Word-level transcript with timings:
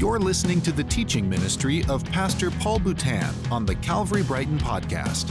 You're 0.00 0.18
listening 0.18 0.62
to 0.62 0.72
the 0.72 0.84
teaching 0.84 1.28
ministry 1.28 1.84
of 1.86 2.02
Pastor 2.06 2.50
Paul 2.50 2.78
Boutan 2.80 3.34
on 3.52 3.66
the 3.66 3.74
Calvary 3.74 4.22
Brighton 4.22 4.58
podcast. 4.58 5.30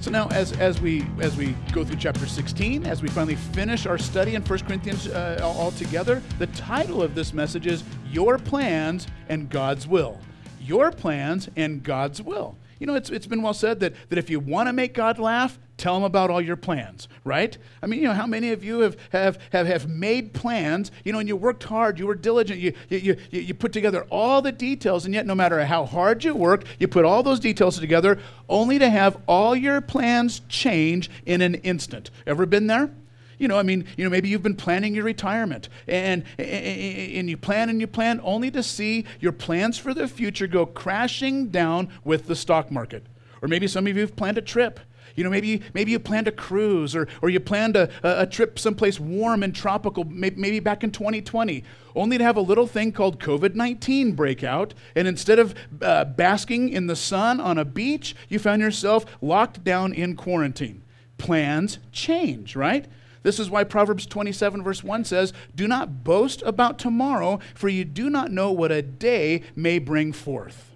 So 0.00 0.10
now, 0.10 0.28
as, 0.28 0.52
as 0.58 0.78
we 0.82 1.06
as 1.20 1.38
we 1.38 1.56
go 1.72 1.82
through 1.82 1.96
chapter 1.96 2.26
16, 2.26 2.84
as 2.84 3.00
we 3.00 3.08
finally 3.08 3.36
finish 3.36 3.86
our 3.86 3.96
study 3.96 4.34
in 4.34 4.42
1 4.42 4.58
Corinthians 4.58 5.08
uh, 5.08 5.40
all 5.42 5.70
together, 5.70 6.22
the 6.38 6.48
title 6.48 7.02
of 7.02 7.14
this 7.14 7.32
message 7.32 7.66
is 7.66 7.82
"Your 8.10 8.36
Plans 8.36 9.06
and 9.30 9.48
God's 9.48 9.88
Will." 9.88 10.20
Your 10.60 10.92
plans 10.92 11.48
and 11.56 11.82
God's 11.82 12.20
will. 12.20 12.58
You 12.78 12.86
know, 12.86 12.94
it's, 12.94 13.08
it's 13.08 13.26
been 13.26 13.40
well 13.40 13.54
said 13.54 13.80
that, 13.80 13.94
that 14.10 14.18
if 14.18 14.28
you 14.28 14.38
want 14.38 14.68
to 14.68 14.74
make 14.74 14.92
God 14.92 15.18
laugh, 15.18 15.58
tell 15.80 15.94
them 15.94 16.04
about 16.04 16.30
all 16.30 16.40
your 16.40 16.56
plans, 16.56 17.08
right? 17.24 17.56
I 17.82 17.86
mean, 17.86 18.00
you 18.00 18.06
know, 18.06 18.14
how 18.14 18.26
many 18.26 18.52
of 18.52 18.62
you 18.62 18.80
have, 18.80 18.96
have, 19.10 19.38
have, 19.52 19.66
have 19.66 19.88
made 19.88 20.32
plans, 20.32 20.92
you 21.04 21.12
know, 21.12 21.18
and 21.18 21.28
you 21.28 21.36
worked 21.36 21.64
hard, 21.64 21.98
you 21.98 22.06
were 22.06 22.14
diligent, 22.14 22.60
you, 22.60 22.74
you, 22.88 23.16
you, 23.30 23.40
you 23.40 23.54
put 23.54 23.72
together 23.72 24.06
all 24.10 24.42
the 24.42 24.52
details, 24.52 25.04
and 25.04 25.14
yet 25.14 25.26
no 25.26 25.34
matter 25.34 25.64
how 25.64 25.84
hard 25.84 26.22
you 26.22 26.34
work, 26.34 26.64
you 26.78 26.86
put 26.86 27.04
all 27.04 27.22
those 27.22 27.40
details 27.40 27.78
together 27.78 28.18
only 28.48 28.78
to 28.78 28.90
have 28.90 29.16
all 29.26 29.56
your 29.56 29.80
plans 29.80 30.42
change 30.48 31.10
in 31.26 31.40
an 31.40 31.56
instant. 31.56 32.10
Ever 32.26 32.46
been 32.46 32.66
there? 32.66 32.90
You 33.38 33.48
know, 33.48 33.58
I 33.58 33.62
mean, 33.62 33.86
you 33.96 34.04
know, 34.04 34.10
maybe 34.10 34.28
you've 34.28 34.42
been 34.42 34.54
planning 34.54 34.94
your 34.94 35.04
retirement 35.04 35.70
and, 35.88 36.24
and 36.38 37.30
you 37.30 37.38
plan 37.38 37.70
and 37.70 37.80
you 37.80 37.86
plan 37.86 38.20
only 38.22 38.50
to 38.50 38.62
see 38.62 39.06
your 39.18 39.32
plans 39.32 39.78
for 39.78 39.94
the 39.94 40.06
future 40.06 40.46
go 40.46 40.66
crashing 40.66 41.48
down 41.48 41.88
with 42.04 42.26
the 42.26 42.36
stock 42.36 42.70
market. 42.70 43.06
Or 43.40 43.48
maybe 43.48 43.66
some 43.66 43.86
of 43.86 43.96
you 43.96 44.02
have 44.02 44.14
planned 44.14 44.36
a 44.36 44.42
trip. 44.42 44.78
You 45.20 45.24
know, 45.24 45.30
maybe, 45.30 45.60
maybe 45.74 45.90
you 45.90 45.98
planned 45.98 46.28
a 46.28 46.32
cruise 46.32 46.96
or, 46.96 47.06
or 47.20 47.28
you 47.28 47.40
planned 47.40 47.76
a, 47.76 47.90
a 48.02 48.26
trip 48.26 48.58
someplace 48.58 48.98
warm 48.98 49.42
and 49.42 49.54
tropical, 49.54 50.04
maybe 50.04 50.60
back 50.60 50.82
in 50.82 50.90
2020, 50.90 51.62
only 51.94 52.16
to 52.16 52.24
have 52.24 52.38
a 52.38 52.40
little 52.40 52.66
thing 52.66 52.90
called 52.90 53.20
COVID 53.20 53.54
19 53.54 54.12
break 54.12 54.42
out. 54.42 54.72
And 54.96 55.06
instead 55.06 55.38
of 55.38 55.54
uh, 55.82 56.06
basking 56.06 56.70
in 56.70 56.86
the 56.86 56.96
sun 56.96 57.38
on 57.38 57.58
a 57.58 57.66
beach, 57.66 58.16
you 58.30 58.38
found 58.38 58.62
yourself 58.62 59.04
locked 59.20 59.62
down 59.62 59.92
in 59.92 60.16
quarantine. 60.16 60.84
Plans 61.18 61.80
change, 61.92 62.56
right? 62.56 62.86
This 63.22 63.38
is 63.38 63.50
why 63.50 63.64
Proverbs 63.64 64.06
27, 64.06 64.62
verse 64.62 64.82
1 64.82 65.04
says, 65.04 65.34
Do 65.54 65.68
not 65.68 66.02
boast 66.02 66.40
about 66.46 66.78
tomorrow, 66.78 67.40
for 67.54 67.68
you 67.68 67.84
do 67.84 68.08
not 68.08 68.32
know 68.32 68.50
what 68.52 68.72
a 68.72 68.80
day 68.80 69.42
may 69.54 69.78
bring 69.78 70.14
forth. 70.14 70.69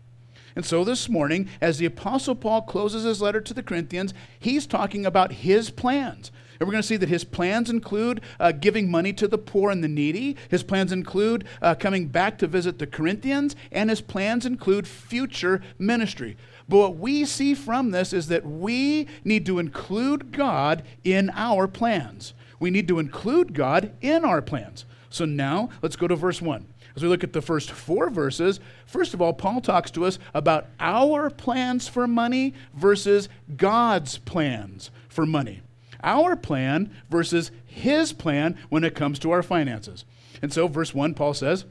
And 0.56 0.64
so 0.64 0.84
this 0.84 1.08
morning, 1.08 1.48
as 1.60 1.78
the 1.78 1.86
Apostle 1.86 2.34
Paul 2.34 2.62
closes 2.62 3.04
his 3.04 3.20
letter 3.20 3.40
to 3.40 3.54
the 3.54 3.62
Corinthians, 3.62 4.14
he's 4.38 4.66
talking 4.66 5.04
about 5.04 5.32
his 5.32 5.70
plans. 5.70 6.30
And 6.58 6.68
we're 6.68 6.72
going 6.72 6.82
to 6.82 6.88
see 6.88 6.96
that 6.96 7.08
his 7.08 7.24
plans 7.24 7.68
include 7.68 8.20
uh, 8.38 8.52
giving 8.52 8.90
money 8.90 9.12
to 9.14 9.26
the 9.26 9.38
poor 9.38 9.70
and 9.70 9.82
the 9.82 9.88
needy. 9.88 10.36
His 10.48 10.62
plans 10.62 10.92
include 10.92 11.44
uh, 11.60 11.74
coming 11.74 12.06
back 12.06 12.38
to 12.38 12.46
visit 12.46 12.78
the 12.78 12.86
Corinthians. 12.86 13.56
And 13.72 13.90
his 13.90 14.00
plans 14.00 14.46
include 14.46 14.86
future 14.86 15.60
ministry. 15.78 16.36
But 16.68 16.78
what 16.78 16.96
we 16.96 17.24
see 17.24 17.54
from 17.54 17.90
this 17.90 18.12
is 18.12 18.28
that 18.28 18.46
we 18.46 19.08
need 19.24 19.44
to 19.46 19.58
include 19.58 20.32
God 20.32 20.84
in 21.02 21.30
our 21.30 21.66
plans. 21.66 22.34
We 22.60 22.70
need 22.70 22.88
to 22.88 22.98
include 22.98 23.52
God 23.52 23.92
in 24.00 24.24
our 24.24 24.40
plans. 24.40 24.86
So 25.10 25.24
now 25.24 25.68
let's 25.82 25.96
go 25.96 26.08
to 26.08 26.16
verse 26.16 26.40
1. 26.40 26.66
As 26.96 27.02
we 27.02 27.08
look 27.08 27.24
at 27.24 27.32
the 27.32 27.42
first 27.42 27.72
four 27.72 28.08
verses, 28.08 28.60
first 28.86 29.14
of 29.14 29.22
all, 29.22 29.32
Paul 29.32 29.60
talks 29.60 29.90
to 29.92 30.04
us 30.04 30.18
about 30.32 30.66
our 30.78 31.28
plans 31.28 31.88
for 31.88 32.06
money 32.06 32.54
versus 32.72 33.28
God's 33.56 34.18
plans 34.18 34.90
for 35.08 35.26
money. 35.26 35.62
Our 36.02 36.36
plan 36.36 36.94
versus 37.10 37.50
his 37.64 38.12
plan 38.12 38.56
when 38.68 38.84
it 38.84 38.94
comes 38.94 39.18
to 39.20 39.30
our 39.32 39.42
finances. 39.42 40.04
And 40.40 40.52
so, 40.52 40.68
verse 40.68 40.94
1, 40.94 41.14
Paul 41.14 41.34
says, 41.34 41.64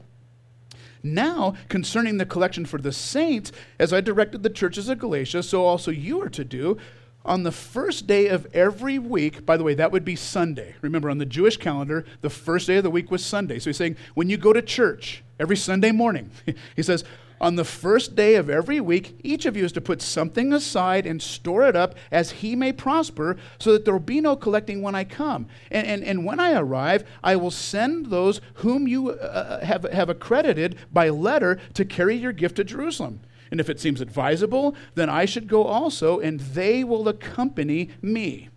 now, 1.06 1.54
concerning 1.68 2.16
the 2.16 2.24
collection 2.24 2.64
for 2.64 2.78
the 2.78 2.90
saints, 2.90 3.52
as 3.78 3.92
I 3.92 4.00
directed 4.00 4.42
the 4.42 4.48
churches 4.48 4.88
of 4.88 4.98
Galatia, 4.98 5.42
so 5.42 5.66
also 5.66 5.90
you 5.90 6.22
are 6.22 6.30
to 6.30 6.44
do. 6.44 6.78
On 7.24 7.42
the 7.42 7.52
first 7.52 8.06
day 8.06 8.26
of 8.26 8.46
every 8.54 8.98
week, 8.98 9.46
by 9.46 9.56
the 9.56 9.64
way, 9.64 9.74
that 9.74 9.90
would 9.90 10.04
be 10.04 10.16
Sunday. 10.16 10.74
Remember, 10.82 11.08
on 11.08 11.18
the 11.18 11.24
Jewish 11.24 11.56
calendar, 11.56 12.04
the 12.20 12.28
first 12.28 12.66
day 12.66 12.76
of 12.76 12.84
the 12.84 12.90
week 12.90 13.10
was 13.10 13.24
Sunday. 13.24 13.58
So 13.58 13.70
he's 13.70 13.78
saying, 13.78 13.96
when 14.14 14.28
you 14.28 14.36
go 14.36 14.52
to 14.52 14.60
church 14.60 15.24
every 15.40 15.56
Sunday 15.56 15.90
morning, 15.90 16.30
he 16.76 16.82
says, 16.82 17.02
on 17.40 17.56
the 17.56 17.64
first 17.64 18.14
day 18.14 18.36
of 18.36 18.48
every 18.48 18.80
week, 18.80 19.18
each 19.22 19.44
of 19.44 19.56
you 19.56 19.64
is 19.64 19.72
to 19.72 19.80
put 19.80 20.00
something 20.00 20.52
aside 20.52 21.06
and 21.06 21.20
store 21.20 21.66
it 21.66 21.74
up 21.74 21.94
as 22.10 22.30
he 22.30 22.54
may 22.54 22.72
prosper, 22.72 23.36
so 23.58 23.72
that 23.72 23.84
there 23.84 23.94
will 23.94 24.00
be 24.00 24.20
no 24.20 24.36
collecting 24.36 24.82
when 24.82 24.94
I 24.94 25.04
come. 25.04 25.46
And, 25.70 25.86
and, 25.86 26.04
and 26.04 26.24
when 26.24 26.40
I 26.40 26.52
arrive, 26.52 27.04
I 27.22 27.36
will 27.36 27.50
send 27.50 28.06
those 28.06 28.40
whom 28.54 28.86
you 28.86 29.10
uh, 29.10 29.14
uh, 29.14 29.64
have, 29.64 29.84
have 29.84 30.08
accredited 30.08 30.76
by 30.92 31.08
letter 31.08 31.58
to 31.74 31.84
carry 31.84 32.14
your 32.14 32.32
gift 32.32 32.56
to 32.56 32.64
Jerusalem. 32.64 33.20
And 33.54 33.60
if 33.60 33.70
it 33.70 33.78
seems 33.78 34.00
advisable, 34.00 34.74
then 34.96 35.08
I 35.08 35.26
should 35.26 35.46
go 35.46 35.62
also, 35.62 36.18
and 36.18 36.40
they 36.40 36.82
will 36.82 37.06
accompany 37.06 37.90
me. 38.02 38.48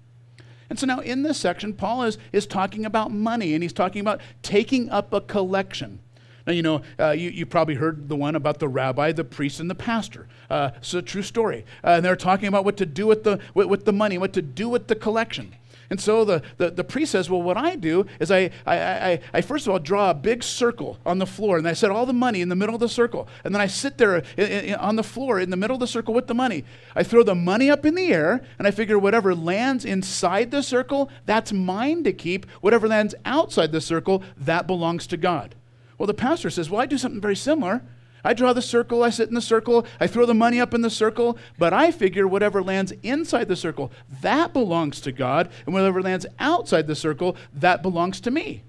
And 0.72 0.80
so 0.80 0.88
now 0.88 1.02
in 1.02 1.22
this 1.22 1.38
section, 1.38 1.76
Paul 1.76 2.02
is, 2.02 2.18
is 2.32 2.48
talking 2.48 2.84
about 2.84 3.12
money, 3.12 3.54
and 3.54 3.62
he's 3.62 3.74
talking 3.74 4.02
about 4.02 4.22
taking 4.42 4.90
up 4.90 5.14
a 5.14 5.22
collection. 5.22 6.00
Now, 6.48 6.54
you 6.54 6.64
know, 6.64 6.82
uh, 6.98 7.12
you, 7.12 7.30
you 7.30 7.46
probably 7.46 7.76
heard 7.76 8.10
the 8.10 8.16
one 8.16 8.36
about 8.36 8.58
the 8.58 8.68
rabbi, 8.68 9.12
the 9.12 9.24
priest, 9.24 9.60
and 9.60 9.70
the 9.70 9.76
pastor. 9.76 10.28
Uh, 10.50 10.72
it's 10.78 10.96
a 10.96 11.04
true 11.04 11.22
story. 11.22 11.64
Uh, 11.84 11.90
and 11.98 12.04
they're 12.04 12.16
talking 12.16 12.48
about 12.48 12.66
what 12.66 12.76
to 12.78 12.88
do 12.88 13.06
with 13.06 13.24
the, 13.24 13.40
with, 13.54 13.68
with 13.68 13.86
the 13.86 13.94
money, 13.94 14.18
what 14.18 14.34
to 14.34 14.42
do 14.42 14.68
with 14.68 14.88
the 14.88 14.96
collection. 14.96 15.54
And 15.90 16.02
so 16.02 16.26
the, 16.26 16.42
the, 16.58 16.72
the, 16.72 16.84
priest 16.84 17.14
says, 17.14 17.30
Well, 17.30 17.42
what 17.42 17.58
I 17.58 17.76
do 17.76 18.06
is 18.20 18.30
I, 18.30 18.50
I, 18.66 18.78
I, 18.78 19.20
I, 19.34 19.42
first 19.42 19.68
of 19.68 19.74
all 19.74 19.80
draw 19.80 20.10
a 20.10 20.14
big 20.14 20.44
circle 20.44 21.00
on 21.06 21.18
the 21.18 21.26
floor, 21.26 21.58
and 21.58 21.68
I 21.68 21.74
set 21.74 21.92
all 21.92 22.06
the 22.06 22.14
money 22.14 22.42
in 22.42 22.50
the 22.50 22.56
middle 22.56 22.76
of 22.76 22.82
the 22.82 22.90
circle. 22.90 23.28
And 23.44 23.56
then 23.56 23.62
I 23.62 23.68
sit 23.68 23.98
there 23.98 24.18
in, 24.36 24.46
in, 24.46 24.76
on 24.76 24.98
the 24.98 25.04
floor 25.04 25.40
in 25.40 25.50
the 25.50 25.58
middle 25.58 25.76
of 25.76 25.80
the 25.80 25.88
circle 25.88 26.14
with 26.14 26.28
the 26.28 26.34
money. 26.34 26.66
I 26.96 27.04
throw 27.04 27.24
the 27.24 27.36
money 27.36 27.70
up 27.70 27.86
in 27.86 27.96
the 27.96 28.12
air, 28.12 28.44
and 28.60 28.68
I 28.68 28.72
figure 28.72 29.00
whatever 29.00 29.34
lands 29.34 29.86
inside 29.86 30.52
the 30.52 30.62
circle, 30.62 31.10
that's 31.26 31.54
mine 31.54 32.04
to 32.04 32.12
keep. 32.12 32.46
Whatever 32.62 32.88
lands 32.88 33.16
outside 33.24 33.72
the 33.72 33.82
circle, 33.82 34.24
that 34.38 34.68
belongs 34.68 35.08
to 35.08 35.18
God. 35.18 35.56
Well, 35.98 36.08
the 36.08 36.14
pastor 36.14 36.50
says, 36.50 36.70
Well, 36.70 36.82
I 36.82 36.86
do 36.86 36.98
something 36.98 37.22
very 37.22 37.36
similar. 37.36 37.82
I 38.28 38.34
draw 38.34 38.52
the 38.52 38.62
circle, 38.62 39.04
I 39.04 39.10
sit 39.10 39.30
in 39.30 39.36
the 39.36 39.42
circle, 39.42 39.86
I 40.02 40.08
throw 40.08 40.26
the 40.26 40.34
money 40.34 40.60
up 40.60 40.74
in 40.74 40.82
the 40.82 40.90
circle, 40.90 41.38
but 41.58 41.72
I 41.72 41.92
figure 41.92 42.28
whatever 42.28 42.62
lands 42.62 42.92
inside 43.02 43.48
the 43.48 43.56
circle, 43.56 43.90
that 44.22 44.52
belongs 44.52 45.00
to 45.02 45.14
God, 45.14 45.50
and 45.66 45.74
whatever 45.74 46.02
lands 46.02 46.26
outside 46.38 46.88
the 46.88 46.96
circle, 46.96 47.38
that 47.54 47.82
belongs 47.82 48.20
to 48.20 48.30
me. 48.30 48.64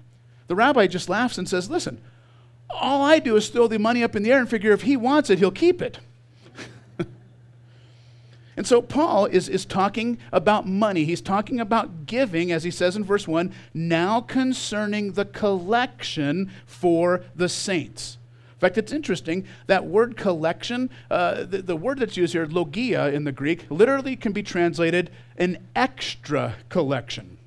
The 0.47 0.55
rabbi 0.55 0.87
just 0.87 1.09
laughs 1.09 1.37
and 1.37 1.49
says, 1.49 1.69
Listen, 1.69 1.99
all 2.69 3.01
I 3.01 3.19
do 3.19 3.35
is 3.35 3.49
throw 3.49 3.67
the 3.67 3.77
money 3.77 4.01
up 4.01 4.15
in 4.15 4.23
the 4.23 4.31
air 4.31 4.39
and 4.39 4.49
figure 4.49 4.71
if 4.71 4.83
he 4.83 4.95
wants 4.95 5.29
it, 5.29 5.39
he'll 5.39 5.51
keep 5.51 5.81
it. 5.81 5.99
And 8.55 8.67
so 8.67 8.81
Paul 8.81 9.25
is, 9.25 9.47
is 9.47 9.65
talking 9.65 10.17
about 10.31 10.67
money. 10.67 11.03
He's 11.03 11.21
talking 11.21 11.59
about 11.59 12.05
giving, 12.05 12.51
as 12.51 12.63
he 12.63 12.71
says 12.71 12.95
in 12.95 13.05
verse 13.05 13.25
1, 13.25 13.53
now 13.73 14.19
concerning 14.19 15.13
the 15.13 15.23
collection 15.23 16.51
for 16.65 17.23
the 17.35 17.47
saints. 17.47 18.17
In 18.59 18.61
fact, 18.61 18.77
it's 18.77 18.91
interesting 18.91 19.47
that 19.67 19.85
word 19.85 20.17
collection, 20.17 20.89
uh, 21.09 21.45
the, 21.45 21.61
the 21.61 21.77
word 21.77 21.99
that's 21.99 22.17
used 22.17 22.33
here, 22.33 22.45
logia 22.45 23.07
in 23.07 23.23
the 23.23 23.31
Greek, 23.31 23.65
literally 23.69 24.17
can 24.17 24.33
be 24.33 24.43
translated 24.43 25.09
an 25.37 25.65
extra 25.77 26.55
collection 26.67 27.37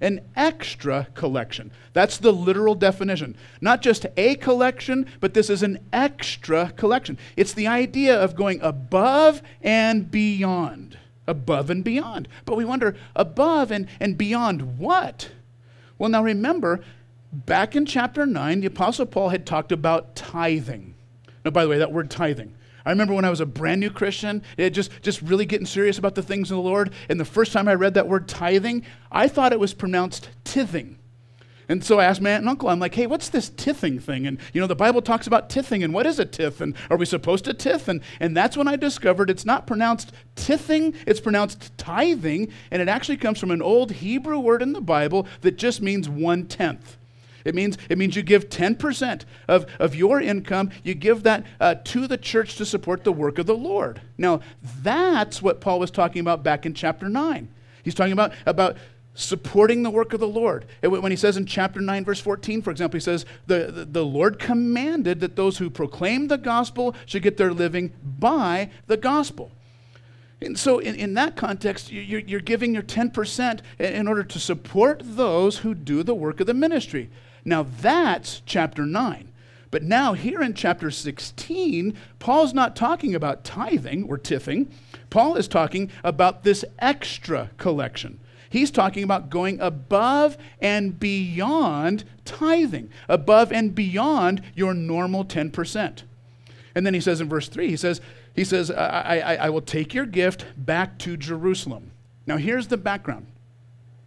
an 0.00 0.20
extra 0.34 1.08
collection. 1.14 1.70
That's 1.92 2.16
the 2.16 2.32
literal 2.32 2.74
definition. 2.74 3.36
Not 3.60 3.82
just 3.82 4.06
a 4.16 4.36
collection, 4.36 5.06
but 5.20 5.34
this 5.34 5.50
is 5.50 5.62
an 5.62 5.78
extra 5.92 6.72
collection. 6.76 7.18
It's 7.36 7.52
the 7.52 7.66
idea 7.66 8.18
of 8.18 8.34
going 8.34 8.60
above 8.62 9.42
and 9.60 10.10
beyond. 10.10 10.96
Above 11.26 11.70
and 11.70 11.84
beyond. 11.84 12.28
But 12.44 12.56
we 12.56 12.64
wonder, 12.64 12.96
above 13.14 13.70
and, 13.70 13.88
and 14.00 14.16
beyond 14.16 14.78
what? 14.78 15.30
Well, 15.98 16.08
now 16.08 16.22
remember, 16.22 16.80
back 17.32 17.76
in 17.76 17.86
chapter 17.86 18.26
9, 18.26 18.60
the 18.60 18.66
Apostle 18.66 19.06
Paul 19.06 19.28
had 19.28 19.46
talked 19.46 19.72
about 19.72 20.16
tithing. 20.16 20.94
Now, 21.44 21.50
by 21.50 21.64
the 21.64 21.70
way, 21.70 21.78
that 21.78 21.92
word 21.92 22.10
tithing, 22.10 22.54
I 22.84 22.90
remember 22.90 23.14
when 23.14 23.24
I 23.24 23.30
was 23.30 23.40
a 23.40 23.46
brand 23.46 23.80
new 23.80 23.90
Christian, 23.90 24.42
just, 24.58 24.90
just 25.02 25.20
really 25.22 25.44
getting 25.44 25.66
serious 25.66 25.98
about 25.98 26.14
the 26.14 26.22
things 26.22 26.50
of 26.50 26.56
the 26.56 26.62
Lord. 26.62 26.92
And 27.08 27.20
the 27.20 27.24
first 27.24 27.52
time 27.52 27.68
I 27.68 27.74
read 27.74 27.94
that 27.94 28.08
word 28.08 28.26
tithing, 28.26 28.84
I 29.12 29.28
thought 29.28 29.52
it 29.52 29.60
was 29.60 29.74
pronounced 29.74 30.30
tithing. 30.44 30.96
And 31.68 31.84
so 31.84 32.00
I 32.00 32.04
asked 32.06 32.20
my 32.20 32.30
aunt 32.30 32.40
and 32.40 32.48
uncle, 32.48 32.68
I'm 32.68 32.80
like, 32.80 32.96
hey, 32.96 33.06
what's 33.06 33.28
this 33.28 33.48
tithing 33.48 34.00
thing? 34.00 34.26
And, 34.26 34.38
you 34.52 34.60
know, 34.60 34.66
the 34.66 34.74
Bible 34.74 35.00
talks 35.00 35.28
about 35.28 35.48
tithing, 35.48 35.84
and 35.84 35.94
what 35.94 36.04
is 36.04 36.18
a 36.18 36.24
tith? 36.24 36.60
And 36.60 36.74
are 36.90 36.96
we 36.96 37.06
supposed 37.06 37.44
to 37.44 37.54
tith? 37.54 37.86
And, 37.86 38.02
and 38.18 38.36
that's 38.36 38.56
when 38.56 38.66
I 38.66 38.74
discovered 38.74 39.30
it's 39.30 39.44
not 39.44 39.68
pronounced 39.68 40.12
tithing, 40.34 40.94
it's 41.06 41.20
pronounced 41.20 41.70
tithing, 41.78 42.52
and 42.72 42.82
it 42.82 42.88
actually 42.88 43.18
comes 43.18 43.38
from 43.38 43.52
an 43.52 43.62
old 43.62 43.92
Hebrew 43.92 44.40
word 44.40 44.62
in 44.62 44.72
the 44.72 44.80
Bible 44.80 45.28
that 45.42 45.58
just 45.58 45.80
means 45.80 46.08
one 46.08 46.46
tenth. 46.46 46.96
It 47.44 47.54
means, 47.54 47.78
it 47.88 47.98
means 47.98 48.16
you 48.16 48.22
give 48.22 48.48
10% 48.48 49.24
of, 49.48 49.66
of 49.78 49.94
your 49.94 50.20
income, 50.20 50.70
you 50.82 50.94
give 50.94 51.22
that 51.22 51.44
uh, 51.60 51.76
to 51.84 52.06
the 52.06 52.18
church 52.18 52.56
to 52.56 52.66
support 52.66 53.04
the 53.04 53.12
work 53.12 53.38
of 53.38 53.46
the 53.46 53.56
Lord. 53.56 54.00
Now, 54.18 54.40
that's 54.82 55.40
what 55.40 55.60
Paul 55.60 55.78
was 55.78 55.90
talking 55.90 56.20
about 56.20 56.42
back 56.42 56.66
in 56.66 56.74
chapter 56.74 57.08
9. 57.08 57.48
He's 57.82 57.94
talking 57.94 58.12
about, 58.12 58.32
about 58.46 58.76
supporting 59.14 59.82
the 59.82 59.90
work 59.90 60.12
of 60.12 60.20
the 60.20 60.28
Lord. 60.28 60.66
When 60.82 61.10
he 61.10 61.16
says 61.16 61.36
in 61.36 61.46
chapter 61.46 61.80
9, 61.80 62.04
verse 62.04 62.20
14, 62.20 62.62
for 62.62 62.70
example, 62.70 62.96
he 62.96 63.02
says, 63.02 63.26
the, 63.46 63.70
the, 63.70 63.84
the, 63.84 64.04
Lord 64.04 64.38
commanded 64.38 65.20
that 65.20 65.36
those 65.36 65.58
who 65.58 65.70
proclaim 65.70 66.28
the 66.28 66.38
gospel 66.38 66.94
should 67.06 67.22
get 67.22 67.36
their 67.36 67.52
living 67.52 67.92
by 68.02 68.70
the 68.86 68.96
gospel. 68.96 69.50
And 70.42 70.58
so, 70.58 70.78
in, 70.78 70.94
in 70.94 71.14
that 71.14 71.36
context, 71.36 71.92
you're, 71.92 72.20
you're 72.20 72.40
giving 72.40 72.72
your 72.72 72.82
10% 72.82 73.60
in 73.78 74.08
order 74.08 74.24
to 74.24 74.38
support 74.38 75.02
those 75.04 75.58
who 75.58 75.74
do 75.74 76.02
the 76.02 76.14
work 76.14 76.40
of 76.40 76.46
the 76.46 76.54
ministry. 76.54 77.10
Now, 77.44 77.62
that's 77.62 78.42
chapter 78.46 78.84
9. 78.86 79.28
But 79.70 79.82
now, 79.84 80.14
here 80.14 80.42
in 80.42 80.54
chapter 80.54 80.90
16, 80.90 81.96
Paul's 82.18 82.52
not 82.52 82.74
talking 82.74 83.14
about 83.14 83.44
tithing 83.44 84.04
or 84.04 84.18
tithing. 84.18 84.68
Paul 85.10 85.36
is 85.36 85.46
talking 85.46 85.90
about 86.02 86.42
this 86.42 86.64
extra 86.80 87.50
collection. 87.56 88.18
He's 88.48 88.72
talking 88.72 89.04
about 89.04 89.30
going 89.30 89.60
above 89.60 90.36
and 90.60 90.98
beyond 90.98 92.04
tithing, 92.24 92.90
above 93.08 93.52
and 93.52 93.74
beyond 93.74 94.42
your 94.56 94.74
normal 94.74 95.24
10%. 95.24 96.02
And 96.74 96.86
then 96.86 96.94
he 96.94 97.00
says 97.00 97.20
in 97.20 97.28
verse 97.28 97.48
3, 97.48 97.68
he 97.68 97.76
says, 97.76 98.00
he 98.34 98.44
says 98.44 98.70
I, 98.72 99.20
I, 99.20 99.34
I 99.36 99.50
will 99.50 99.60
take 99.60 99.94
your 99.94 100.06
gift 100.06 100.46
back 100.56 100.98
to 101.00 101.16
Jerusalem. 101.16 101.92
Now, 102.26 102.38
here's 102.38 102.66
the 102.66 102.76
background. 102.76 103.26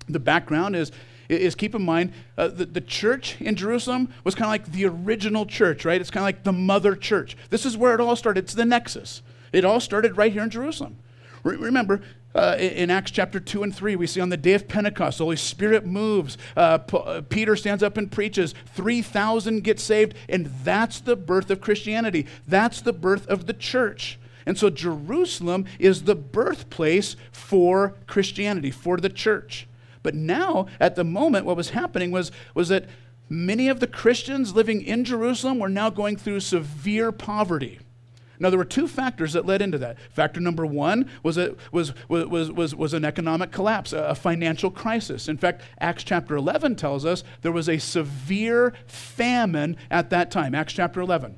The 0.09 0.19
background 0.19 0.75
is 0.75 0.91
is 1.41 1.55
keep 1.55 1.75
in 1.75 1.83
mind 1.83 2.13
uh, 2.37 2.47
the, 2.47 2.65
the 2.65 2.81
church 2.81 3.39
in 3.39 3.55
Jerusalem 3.55 4.13
was 4.23 4.35
kind 4.35 4.45
of 4.45 4.51
like 4.51 4.71
the 4.71 4.85
original 4.85 5.45
church, 5.45 5.85
right? 5.85 5.99
It's 5.99 6.11
kind 6.11 6.23
of 6.23 6.27
like 6.27 6.43
the 6.43 6.53
mother 6.53 6.95
church. 6.95 7.37
This 7.49 7.65
is 7.65 7.77
where 7.77 7.93
it 7.93 7.99
all 7.99 8.15
started. 8.15 8.43
It's 8.43 8.53
the 8.53 8.65
nexus. 8.65 9.21
It 9.51 9.65
all 9.65 9.79
started 9.79 10.17
right 10.17 10.31
here 10.31 10.43
in 10.43 10.49
Jerusalem. 10.49 10.97
Re- 11.43 11.57
remember, 11.57 12.01
uh, 12.35 12.55
in 12.59 12.89
Acts 12.89 13.11
chapter 13.11 13.39
2 13.39 13.63
and 13.63 13.75
3, 13.75 13.95
we 13.95 14.07
see 14.07 14.19
on 14.19 14.29
the 14.29 14.37
day 14.37 14.53
of 14.53 14.67
Pentecost, 14.67 15.19
the 15.19 15.25
Holy 15.25 15.35
Spirit 15.35 15.85
moves. 15.85 16.37
Uh, 16.57 16.79
P- 16.79 16.97
uh, 16.97 17.21
Peter 17.21 17.55
stands 17.55 17.83
up 17.83 17.97
and 17.97 18.11
preaches. 18.11 18.55
3,000 18.73 19.63
get 19.63 19.79
saved, 19.79 20.15
and 20.27 20.47
that's 20.63 20.99
the 20.99 21.15
birth 21.15 21.51
of 21.51 21.61
Christianity. 21.61 22.25
That's 22.47 22.81
the 22.81 22.93
birth 22.93 23.27
of 23.27 23.45
the 23.45 23.53
church. 23.53 24.17
And 24.45 24.57
so 24.57 24.69
Jerusalem 24.69 25.65
is 25.79 26.03
the 26.03 26.15
birthplace 26.15 27.15
for 27.31 27.95
Christianity, 28.07 28.71
for 28.71 28.97
the 28.97 29.09
church. 29.09 29.67
But 30.03 30.15
now, 30.15 30.67
at 30.79 30.95
the 30.95 31.03
moment, 31.03 31.45
what 31.45 31.57
was 31.57 31.71
happening 31.71 32.11
was, 32.11 32.31
was 32.53 32.67
that 32.69 32.85
many 33.29 33.69
of 33.69 33.79
the 33.79 33.87
Christians 33.87 34.53
living 34.53 34.83
in 34.83 35.05
Jerusalem 35.05 35.59
were 35.59 35.69
now 35.69 35.89
going 35.89 36.17
through 36.17 36.41
severe 36.41 37.11
poverty. 37.11 37.79
Now, 38.39 38.49
there 38.49 38.59
were 38.59 38.65
two 38.65 38.87
factors 38.87 39.33
that 39.33 39.45
led 39.45 39.61
into 39.61 39.77
that. 39.77 39.97
Factor 40.11 40.41
number 40.41 40.65
one 40.65 41.09
was, 41.21 41.37
a, 41.37 41.55
was, 41.71 41.93
was, 42.09 42.51
was, 42.51 42.75
was 42.75 42.93
an 42.93 43.05
economic 43.05 43.51
collapse, 43.51 43.93
a, 43.93 44.15
financial 44.15 44.69
crisis. 44.69 45.29
In 45.29 45.37
fact, 45.37 45.61
Acts 45.79 46.03
chapter 46.03 46.35
11 46.35 46.75
tells 46.75 47.05
us 47.05 47.23
there 47.41 47.51
was 47.51 47.69
a 47.69 47.77
severe 47.77 48.73
famine 48.85 49.77
at 49.89 50.09
that 50.09 50.29
time. 50.29 50.55
Acts 50.55 50.73
chapter 50.73 50.99
11. 50.99 51.37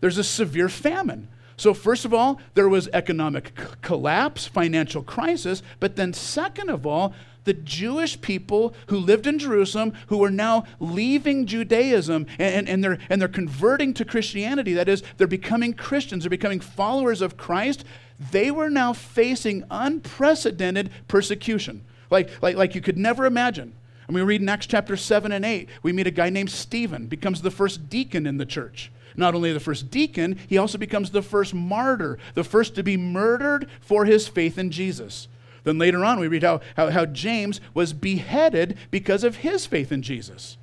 There's 0.00 0.18
a 0.18 0.24
severe 0.24 0.68
famine. 0.68 1.28
So, 1.56 1.74
first 1.74 2.04
of 2.04 2.12
all, 2.12 2.40
there 2.54 2.68
was 2.68 2.88
economic 2.92 3.52
collapse, 3.82 4.46
financial 4.46 5.02
crisis, 5.02 5.62
but 5.80 5.96
then, 5.96 6.12
second 6.12 6.70
of 6.70 6.86
all, 6.86 7.14
the 7.44 7.54
Jewish 7.54 8.20
people 8.20 8.74
who 8.86 8.98
lived 8.98 9.26
in 9.26 9.38
Jerusalem 9.38 9.92
who 10.08 10.22
are 10.24 10.30
now 10.30 10.64
leaving 10.78 11.46
Judaism 11.46 12.26
and, 12.38 12.68
and, 12.68 12.82
they're, 12.82 12.98
and 13.08 13.20
they're 13.20 13.28
converting 13.28 13.94
to 13.94 14.04
Christianity. 14.04 14.74
That 14.74 14.88
is, 14.88 15.02
they're 15.16 15.26
becoming 15.26 15.74
Christians, 15.74 16.24
they're 16.24 16.30
becoming 16.30 16.60
followers 16.60 17.20
of 17.20 17.36
Christ. 17.36 17.84
They 18.30 18.50
were 18.50 18.70
now 18.70 18.92
facing 18.92 19.64
unprecedented 19.70 20.90
persecution, 21.08 21.84
like, 22.10 22.30
like, 22.40 22.56
like 22.56 22.74
you 22.74 22.80
could 22.80 22.98
never 22.98 23.26
imagine. 23.26 23.72
And 24.06 24.14
we 24.14 24.22
read 24.22 24.42
in 24.42 24.48
Acts 24.48 24.66
chapter 24.66 24.96
7 24.96 25.32
and 25.32 25.44
8, 25.44 25.68
we 25.82 25.92
meet 25.92 26.06
a 26.06 26.12
guy 26.12 26.30
named 26.30 26.50
Stephen, 26.50 27.06
becomes 27.06 27.42
the 27.42 27.50
first 27.50 27.88
deacon 27.88 28.26
in 28.26 28.36
the 28.36 28.46
church. 28.46 28.92
Not 29.16 29.34
only 29.34 29.52
the 29.52 29.60
first 29.60 29.90
deacon, 29.90 30.38
he 30.46 30.58
also 30.58 30.78
becomes 30.78 31.10
the 31.10 31.22
first 31.22 31.54
martyr, 31.54 32.18
the 32.34 32.44
first 32.44 32.74
to 32.76 32.82
be 32.82 32.96
murdered 32.96 33.68
for 33.80 34.04
his 34.04 34.28
faith 34.28 34.58
in 34.58 34.70
Jesus. 34.70 35.28
Then 35.64 35.78
later 35.78 36.04
on, 36.04 36.18
we 36.18 36.28
read 36.28 36.42
how, 36.42 36.60
how, 36.76 36.90
how 36.90 37.06
James 37.06 37.60
was 37.74 37.92
beheaded 37.92 38.76
because 38.90 39.24
of 39.24 39.36
his 39.36 39.66
faith 39.66 39.92
in 39.92 40.02
Jesus. 40.02 40.56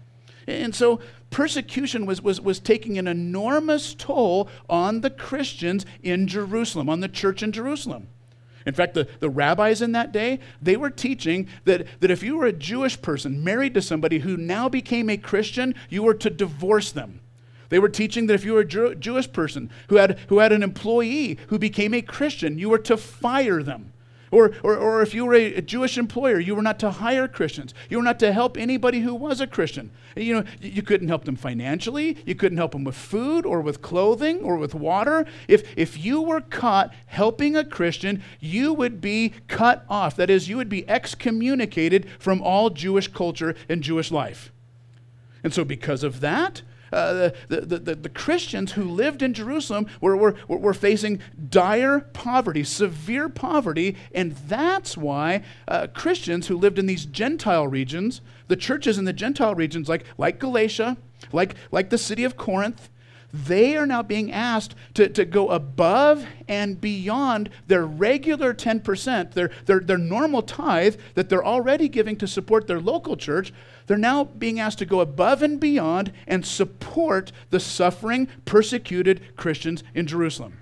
And 0.47 0.73
so 0.73 0.99
persecution 1.29 2.05
was, 2.05 2.21
was, 2.21 2.41
was 2.41 2.59
taking 2.59 2.97
an 2.97 3.07
enormous 3.07 3.93
toll 3.93 4.49
on 4.69 5.01
the 5.01 5.09
Christians 5.09 5.85
in 6.01 6.27
Jerusalem, 6.27 6.89
on 6.89 6.99
the 6.99 7.07
church 7.07 7.43
in 7.43 7.51
Jerusalem. 7.51 8.07
In 8.65 8.73
fact, 8.73 8.93
the, 8.93 9.07
the 9.19 9.29
rabbis 9.29 9.81
in 9.81 9.93
that 9.93 10.11
day, 10.11 10.39
they 10.61 10.75
were 10.75 10.89
teaching 10.89 11.47
that, 11.63 11.87
that 12.01 12.11
if 12.11 12.21
you 12.21 12.37
were 12.37 12.45
a 12.45 12.53
Jewish 12.53 13.01
person 13.01 13.43
married 13.43 13.73
to 13.75 13.81
somebody 13.81 14.19
who 14.19 14.37
now 14.37 14.67
became 14.67 15.09
a 15.09 15.17
Christian, 15.17 15.75
you 15.89 16.03
were 16.03 16.13
to 16.15 16.29
divorce 16.29 16.91
them. 16.91 17.21
They 17.69 17.79
were 17.79 17.89
teaching 17.89 18.27
that 18.27 18.33
if 18.33 18.43
you 18.43 18.53
were 18.53 18.61
a 18.61 18.65
Jew- 18.65 18.95
Jewish 18.95 19.31
person 19.31 19.69
who 19.87 19.95
had, 19.95 20.19
who 20.27 20.39
had 20.39 20.51
an 20.51 20.63
employee 20.63 21.37
who 21.47 21.57
became 21.59 21.93
a 21.93 22.01
Christian, 22.01 22.57
you 22.57 22.69
were 22.69 22.79
to 22.79 22.97
fire 22.97 23.63
them. 23.63 23.93
Or, 24.31 24.51
or, 24.63 24.75
or 24.75 25.01
if 25.01 25.13
you 25.13 25.25
were 25.25 25.33
a, 25.33 25.61
Jewish 25.61 25.97
employer, 25.97 26.39
you 26.39 26.55
were 26.55 26.61
not 26.61 26.79
to 26.79 26.91
hire 26.91 27.27
Christians. 27.27 27.73
You 27.89 27.97
were 27.97 28.03
not 28.03 28.19
to 28.19 28.31
help 28.31 28.57
anybody 28.57 29.01
who 29.01 29.15
was 29.15 29.41
a 29.41 29.47
Christian. 29.47 29.91
You 30.15 30.35
know, 30.35 30.43
you, 30.61 30.81
couldn't 30.81 31.07
help 31.07 31.25
them 31.25 31.35
financially. 31.35 32.17
You 32.25 32.35
couldn't 32.35 32.57
help 32.57 32.71
them 32.71 32.83
with 32.83 32.95
food 32.95 33.45
or 33.45 33.61
with 33.61 33.81
clothing 33.81 34.41
or 34.41 34.57
with 34.57 34.75
water. 34.75 35.25
If, 35.47 35.63
if 35.77 35.97
you 35.97 36.21
were 36.21 36.41
caught 36.41 36.93
helping 37.07 37.55
a 37.55 37.63
Christian, 37.63 38.23
you 38.39 38.73
would 38.73 39.01
be 39.01 39.33
cut 39.47 39.85
off. 39.89 40.15
That 40.15 40.29
is, 40.29 40.49
you 40.49 40.57
would 40.57 40.69
be 40.69 40.87
excommunicated 40.89 42.07
from 42.19 42.41
all 42.41 42.69
Jewish 42.69 43.07
culture 43.07 43.55
and 43.67 43.81
Jewish 43.81 44.11
life. 44.11 44.51
And 45.43 45.53
so, 45.53 45.63
because 45.63 46.03
of 46.03 46.19
that, 46.19 46.61
the, 46.91 47.35
the, 47.47 47.79
the, 47.79 47.95
the, 47.95 48.09
Christians 48.09 48.73
who 48.73 48.83
lived 48.83 49.21
in 49.21 49.33
Jerusalem 49.33 49.87
were, 50.01 50.15
were, 50.15 50.35
were 50.47 50.73
facing 50.73 51.19
dire 51.49 51.99
poverty, 51.99 52.63
severe 52.63 53.29
poverty, 53.29 53.95
and 54.13 54.33
that's 54.47 54.97
why 54.97 55.43
uh, 55.67 55.87
Christians 55.87 56.47
who 56.47 56.57
lived 56.57 56.79
in 56.79 56.85
these 56.85 57.05
Gentile 57.05 57.67
regions, 57.67 58.21
the 58.47 58.55
churches 58.55 58.97
in 58.97 59.05
the 59.05 59.13
Gentile 59.13 59.55
regions, 59.55 59.87
like, 59.87 60.05
like 60.17 60.39
Galatia, 60.39 60.97
like, 61.31 61.55
like 61.71 61.89
the 61.89 61.97
city 61.97 62.23
of 62.23 62.37
Corinth, 62.37 62.89
they 63.33 63.75
are 63.75 63.85
now 63.85 64.01
being 64.01 64.31
asked 64.31 64.75
to, 64.95 65.07
to 65.09 65.25
go 65.25 65.49
above 65.49 66.25
and 66.47 66.79
beyond 66.81 67.49
their 67.67 67.85
regular 67.85 68.53
10%, 68.53 69.33
their, 69.33 69.51
their, 69.65 69.79
their 69.79 69.97
normal 69.97 70.41
tithe 70.41 70.95
that 71.15 71.29
they're 71.29 71.45
already 71.45 71.87
giving 71.87 72.15
to 72.17 72.27
support 72.27 72.67
their 72.67 72.79
local 72.79 73.15
church. 73.15 73.53
They're 73.87 73.97
now 73.97 74.23
being 74.23 74.59
asked 74.59 74.79
to 74.79 74.85
go 74.85 74.99
above 74.99 75.41
and 75.41 75.59
beyond 75.59 76.11
and 76.27 76.45
support 76.45 77.31
the 77.49 77.59
suffering, 77.59 78.27
persecuted 78.45 79.35
Christians 79.35 79.83
in 79.93 80.07
Jerusalem. 80.07 80.58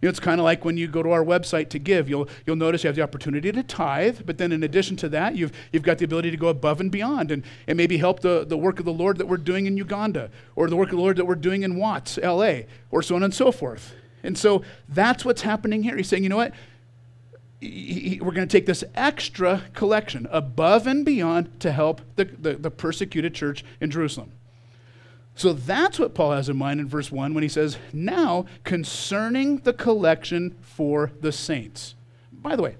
You 0.00 0.06
know, 0.06 0.10
it's 0.10 0.20
kind 0.20 0.40
of 0.40 0.44
like 0.44 0.64
when 0.64 0.78
you 0.78 0.88
go 0.88 1.02
to 1.02 1.10
our 1.10 1.24
website 1.24 1.68
to 1.70 1.78
give. 1.78 2.08
You'll, 2.08 2.28
you'll 2.46 2.56
notice 2.56 2.84
you 2.84 2.88
have 2.88 2.96
the 2.96 3.02
opportunity 3.02 3.52
to 3.52 3.62
tithe, 3.62 4.20
but 4.24 4.38
then 4.38 4.50
in 4.50 4.62
addition 4.62 4.96
to 4.98 5.08
that, 5.10 5.36
you've, 5.36 5.52
you've 5.72 5.82
got 5.82 5.98
the 5.98 6.06
ability 6.06 6.30
to 6.30 6.38
go 6.38 6.48
above 6.48 6.80
and 6.80 6.90
beyond 6.90 7.30
and, 7.30 7.44
and 7.66 7.76
maybe 7.76 7.98
help 7.98 8.20
the, 8.20 8.44
the 8.46 8.56
work 8.56 8.78
of 8.78 8.86
the 8.86 8.92
Lord 8.92 9.18
that 9.18 9.26
we're 9.26 9.36
doing 9.36 9.66
in 9.66 9.76
Uganda 9.76 10.30
or 10.56 10.68
the 10.68 10.76
work 10.76 10.88
of 10.88 10.96
the 10.96 11.02
Lord 11.02 11.16
that 11.18 11.26
we're 11.26 11.34
doing 11.34 11.62
in 11.62 11.76
Watts, 11.76 12.18
LA, 12.18 12.60
or 12.90 13.02
so 13.02 13.14
on 13.14 13.22
and 13.22 13.34
so 13.34 13.52
forth. 13.52 13.94
And 14.22 14.38
so 14.38 14.62
that's 14.88 15.24
what's 15.24 15.42
happening 15.42 15.82
here. 15.82 15.96
He's 15.96 16.08
saying, 16.08 16.22
you 16.22 16.28
know 16.28 16.36
what? 16.36 16.52
we're 17.62 18.32
going 18.32 18.46
to 18.46 18.46
take 18.46 18.64
this 18.64 18.82
extra 18.94 19.64
collection 19.74 20.26
above 20.30 20.86
and 20.86 21.04
beyond 21.04 21.60
to 21.60 21.72
help 21.72 22.00
the, 22.16 22.24
the, 22.24 22.54
the 22.54 22.70
persecuted 22.70 23.34
church 23.34 23.64
in 23.82 23.90
Jerusalem. 23.90 24.32
So 25.40 25.54
that's 25.54 25.98
what 25.98 26.12
Paul 26.12 26.32
has 26.32 26.50
in 26.50 26.58
mind 26.58 26.80
in 26.80 26.86
verse 26.86 27.10
1 27.10 27.32
when 27.32 27.42
he 27.42 27.48
says, 27.48 27.78
Now 27.94 28.44
concerning 28.62 29.56
the 29.56 29.72
collection 29.72 30.54
for 30.60 31.12
the 31.22 31.32
saints. 31.32 31.94
By 32.30 32.56
the 32.56 32.62
way, 32.62 32.76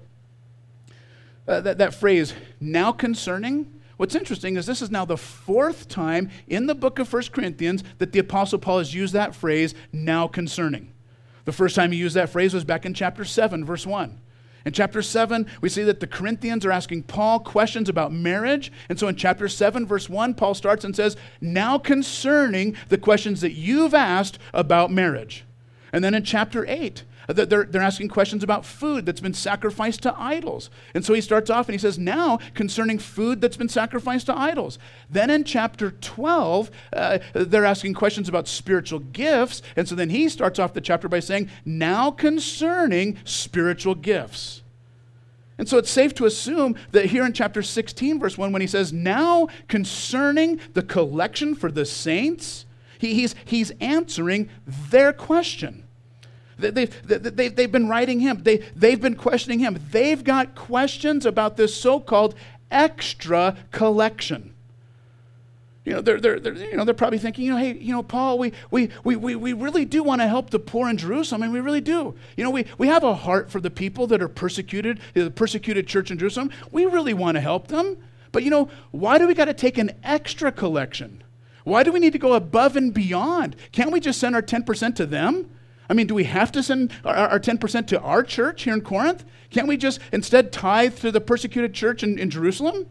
uh, 1.47 1.61
that, 1.61 1.79
that 1.79 1.95
phrase, 1.95 2.35
now 2.59 2.91
concerning, 2.91 3.81
what's 3.97 4.13
interesting 4.13 4.57
is 4.57 4.67
this 4.67 4.83
is 4.83 4.91
now 4.91 5.05
the 5.05 5.17
fourth 5.17 5.87
time 5.87 6.29
in 6.47 6.67
the 6.67 6.75
book 6.75 6.99
of 6.99 7.11
1 7.11 7.23
Corinthians 7.31 7.83
that 7.97 8.11
the 8.11 8.19
Apostle 8.19 8.59
Paul 8.59 8.77
has 8.77 8.93
used 8.93 9.13
that 9.13 9.33
phrase, 9.33 9.73
now 9.91 10.27
concerning. 10.27 10.93
The 11.45 11.51
first 11.51 11.73
time 11.75 11.91
he 11.91 11.97
used 11.97 12.15
that 12.15 12.29
phrase 12.29 12.53
was 12.53 12.63
back 12.63 12.85
in 12.85 12.93
chapter 12.93 13.25
7, 13.25 13.65
verse 13.65 13.87
1. 13.87 14.21
In 14.65 14.73
chapter 14.73 15.01
7, 15.01 15.47
we 15.61 15.69
see 15.69 15.83
that 15.83 15.99
the 15.99 16.07
Corinthians 16.07 16.65
are 16.65 16.71
asking 16.71 17.03
Paul 17.03 17.39
questions 17.39 17.89
about 17.89 18.13
marriage. 18.13 18.71
And 18.89 18.99
so 18.99 19.07
in 19.07 19.15
chapter 19.15 19.47
7, 19.47 19.87
verse 19.87 20.09
1, 20.09 20.35
Paul 20.35 20.53
starts 20.53 20.85
and 20.85 20.95
says, 20.95 21.17
Now 21.39 21.79
concerning 21.79 22.75
the 22.89 22.97
questions 22.97 23.41
that 23.41 23.53
you've 23.53 23.93
asked 23.93 24.37
about 24.53 24.91
marriage. 24.91 25.45
And 25.91 26.03
then 26.03 26.13
in 26.13 26.23
chapter 26.23 26.65
8, 26.67 27.03
they're, 27.33 27.65
they're 27.65 27.81
asking 27.81 28.09
questions 28.09 28.43
about 28.43 28.65
food 28.65 29.05
that's 29.05 29.19
been 29.19 29.33
sacrificed 29.33 30.03
to 30.03 30.15
idols. 30.17 30.69
And 30.93 31.05
so 31.05 31.13
he 31.13 31.21
starts 31.21 31.49
off 31.49 31.67
and 31.67 31.73
he 31.73 31.79
says, 31.79 31.99
Now 31.99 32.39
concerning 32.53 32.99
food 32.99 33.41
that's 33.41 33.57
been 33.57 33.69
sacrificed 33.69 34.25
to 34.27 34.37
idols. 34.37 34.79
Then 35.09 35.29
in 35.29 35.43
chapter 35.43 35.91
12, 35.91 36.71
uh, 36.93 37.19
they're 37.33 37.65
asking 37.65 37.93
questions 37.93 38.27
about 38.27 38.47
spiritual 38.47 38.99
gifts. 38.99 39.61
And 39.75 39.87
so 39.87 39.95
then 39.95 40.09
he 40.09 40.29
starts 40.29 40.59
off 40.59 40.73
the 40.73 40.81
chapter 40.81 41.07
by 41.07 41.19
saying, 41.19 41.49
Now 41.65 42.11
concerning 42.11 43.17
spiritual 43.23 43.95
gifts. 43.95 44.61
And 45.57 45.69
so 45.69 45.77
it's 45.77 45.91
safe 45.91 46.15
to 46.15 46.25
assume 46.25 46.75
that 46.91 47.05
here 47.05 47.23
in 47.23 47.33
chapter 47.33 47.61
16, 47.61 48.19
verse 48.19 48.35
1, 48.35 48.51
when 48.51 48.61
he 48.61 48.67
says, 48.67 48.91
Now 48.91 49.47
concerning 49.67 50.59
the 50.73 50.81
collection 50.81 51.53
for 51.53 51.71
the 51.71 51.85
saints, 51.85 52.65
he, 52.97 53.13
he's, 53.13 53.35
he's 53.45 53.71
answering 53.79 54.49
their 54.65 55.13
question. 55.13 55.83
They, 56.61 56.85
they, 56.85 56.85
they, 56.85 57.47
they've 57.49 57.71
been 57.71 57.89
writing 57.89 58.19
him, 58.19 58.43
they, 58.43 58.57
they've 58.75 59.01
been 59.01 59.15
questioning 59.15 59.59
him. 59.59 59.79
They've 59.91 60.23
got 60.23 60.55
questions 60.55 61.25
about 61.25 61.57
this 61.57 61.75
so 61.75 61.99
called 61.99 62.35
extra 62.69 63.57
collection. 63.71 64.53
You 65.83 65.93
know, 65.93 66.01
they're, 66.01 66.19
they're, 66.19 66.39
they're, 66.39 66.53
you 66.53 66.77
know, 66.77 66.85
they're 66.85 66.93
probably 66.93 67.17
thinking, 67.17 67.45
you 67.45 67.51
know, 67.51 67.57
hey, 67.57 67.73
you 67.73 67.91
know, 67.91 68.03
Paul, 68.03 68.37
we, 68.37 68.53
we, 68.69 68.89
we, 69.03 69.15
we, 69.15 69.35
we 69.35 69.53
really 69.53 69.83
do 69.83 70.03
want 70.03 70.21
to 70.21 70.27
help 70.27 70.51
the 70.51 70.59
poor 70.59 70.87
in 70.87 70.97
Jerusalem. 70.97 71.41
I 71.41 71.47
mean, 71.47 71.53
we 71.53 71.59
really 71.59 71.81
do. 71.81 72.13
You 72.37 72.43
know, 72.43 72.51
we, 72.51 72.65
we 72.77 72.87
have 72.87 73.03
a 73.03 73.15
heart 73.15 73.49
for 73.49 73.59
the 73.59 73.71
people 73.71 74.05
that 74.07 74.21
are 74.21 74.27
persecuted, 74.27 74.99
the 75.15 75.31
persecuted 75.31 75.87
church 75.87 76.11
in 76.11 76.19
Jerusalem. 76.19 76.51
We 76.71 76.85
really 76.85 77.15
want 77.15 77.35
to 77.35 77.41
help 77.41 77.67
them. 77.67 77.97
But, 78.31 78.43
you 78.43 78.51
know, 78.51 78.69
why 78.91 79.17
do 79.17 79.27
we 79.27 79.33
got 79.33 79.45
to 79.45 79.55
take 79.55 79.79
an 79.79 79.91
extra 80.03 80.51
collection? 80.51 81.23
Why 81.63 81.81
do 81.81 81.91
we 81.91 81.99
need 81.99 82.13
to 82.13 82.19
go 82.19 82.33
above 82.33 82.75
and 82.75 82.93
beyond? 82.93 83.55
Can't 83.71 83.91
we 83.91 83.99
just 83.99 84.19
send 84.19 84.35
our 84.35 84.41
10% 84.41 84.95
to 84.95 85.05
them? 85.07 85.49
I 85.91 85.93
mean, 85.93 86.07
do 86.07 86.15
we 86.15 86.23
have 86.23 86.53
to 86.53 86.63
send 86.63 86.93
our, 87.03 87.13
our 87.13 87.39
10% 87.39 87.87
to 87.87 87.99
our 87.99 88.23
church 88.23 88.63
here 88.63 88.73
in 88.73 88.79
Corinth? 88.79 89.25
Can't 89.49 89.67
we 89.67 89.75
just 89.75 89.99
instead 90.13 90.53
tithe 90.53 90.97
to 90.99 91.11
the 91.11 91.19
persecuted 91.19 91.73
church 91.73 92.01
in, 92.01 92.17
in 92.17 92.29
Jerusalem? 92.29 92.87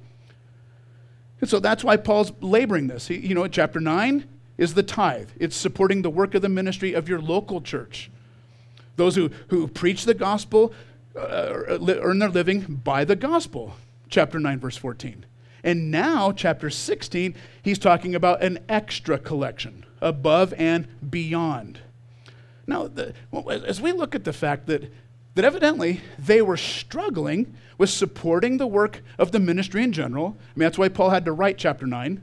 And 1.40 1.48
so 1.48 1.60
that's 1.60 1.82
why 1.82 1.96
Paul's 1.96 2.30
laboring 2.42 2.88
this. 2.88 3.08
He, 3.08 3.16
you 3.16 3.34
know, 3.34 3.48
chapter 3.48 3.80
9 3.80 4.28
is 4.58 4.74
the 4.74 4.82
tithe, 4.82 5.30
it's 5.38 5.56
supporting 5.56 6.02
the 6.02 6.10
work 6.10 6.34
of 6.34 6.42
the 6.42 6.50
ministry 6.50 6.92
of 6.92 7.08
your 7.08 7.18
local 7.22 7.62
church. 7.62 8.10
Those 8.96 9.16
who, 9.16 9.30
who 9.48 9.66
preach 9.66 10.04
the 10.04 10.12
gospel 10.12 10.74
uh, 11.16 11.78
earn 11.78 12.18
their 12.18 12.28
living 12.28 12.82
by 12.84 13.06
the 13.06 13.16
gospel. 13.16 13.76
Chapter 14.10 14.38
9, 14.38 14.60
verse 14.60 14.76
14. 14.76 15.24
And 15.64 15.90
now, 15.90 16.32
chapter 16.32 16.68
16, 16.68 17.34
he's 17.62 17.78
talking 17.78 18.14
about 18.14 18.42
an 18.42 18.58
extra 18.68 19.16
collection, 19.18 19.86
above 20.02 20.52
and 20.58 20.86
beyond. 21.10 21.80
Now, 22.70 22.88
the, 22.88 23.12
as 23.66 23.80
we 23.80 23.92
look 23.92 24.14
at 24.14 24.24
the 24.24 24.32
fact 24.32 24.66
that 24.68 24.90
that 25.34 25.44
evidently 25.44 26.00
they 26.18 26.42
were 26.42 26.56
struggling 26.56 27.54
with 27.78 27.90
supporting 27.90 28.56
the 28.56 28.66
work 28.66 29.02
of 29.18 29.32
the 29.32 29.38
ministry 29.38 29.82
in 29.82 29.92
general. 29.92 30.36
I 30.38 30.58
mean, 30.58 30.66
that's 30.66 30.78
why 30.78 30.88
Paul 30.88 31.10
had 31.10 31.24
to 31.24 31.32
write 31.32 31.56
chapter 31.56 31.86
9. 31.86 32.20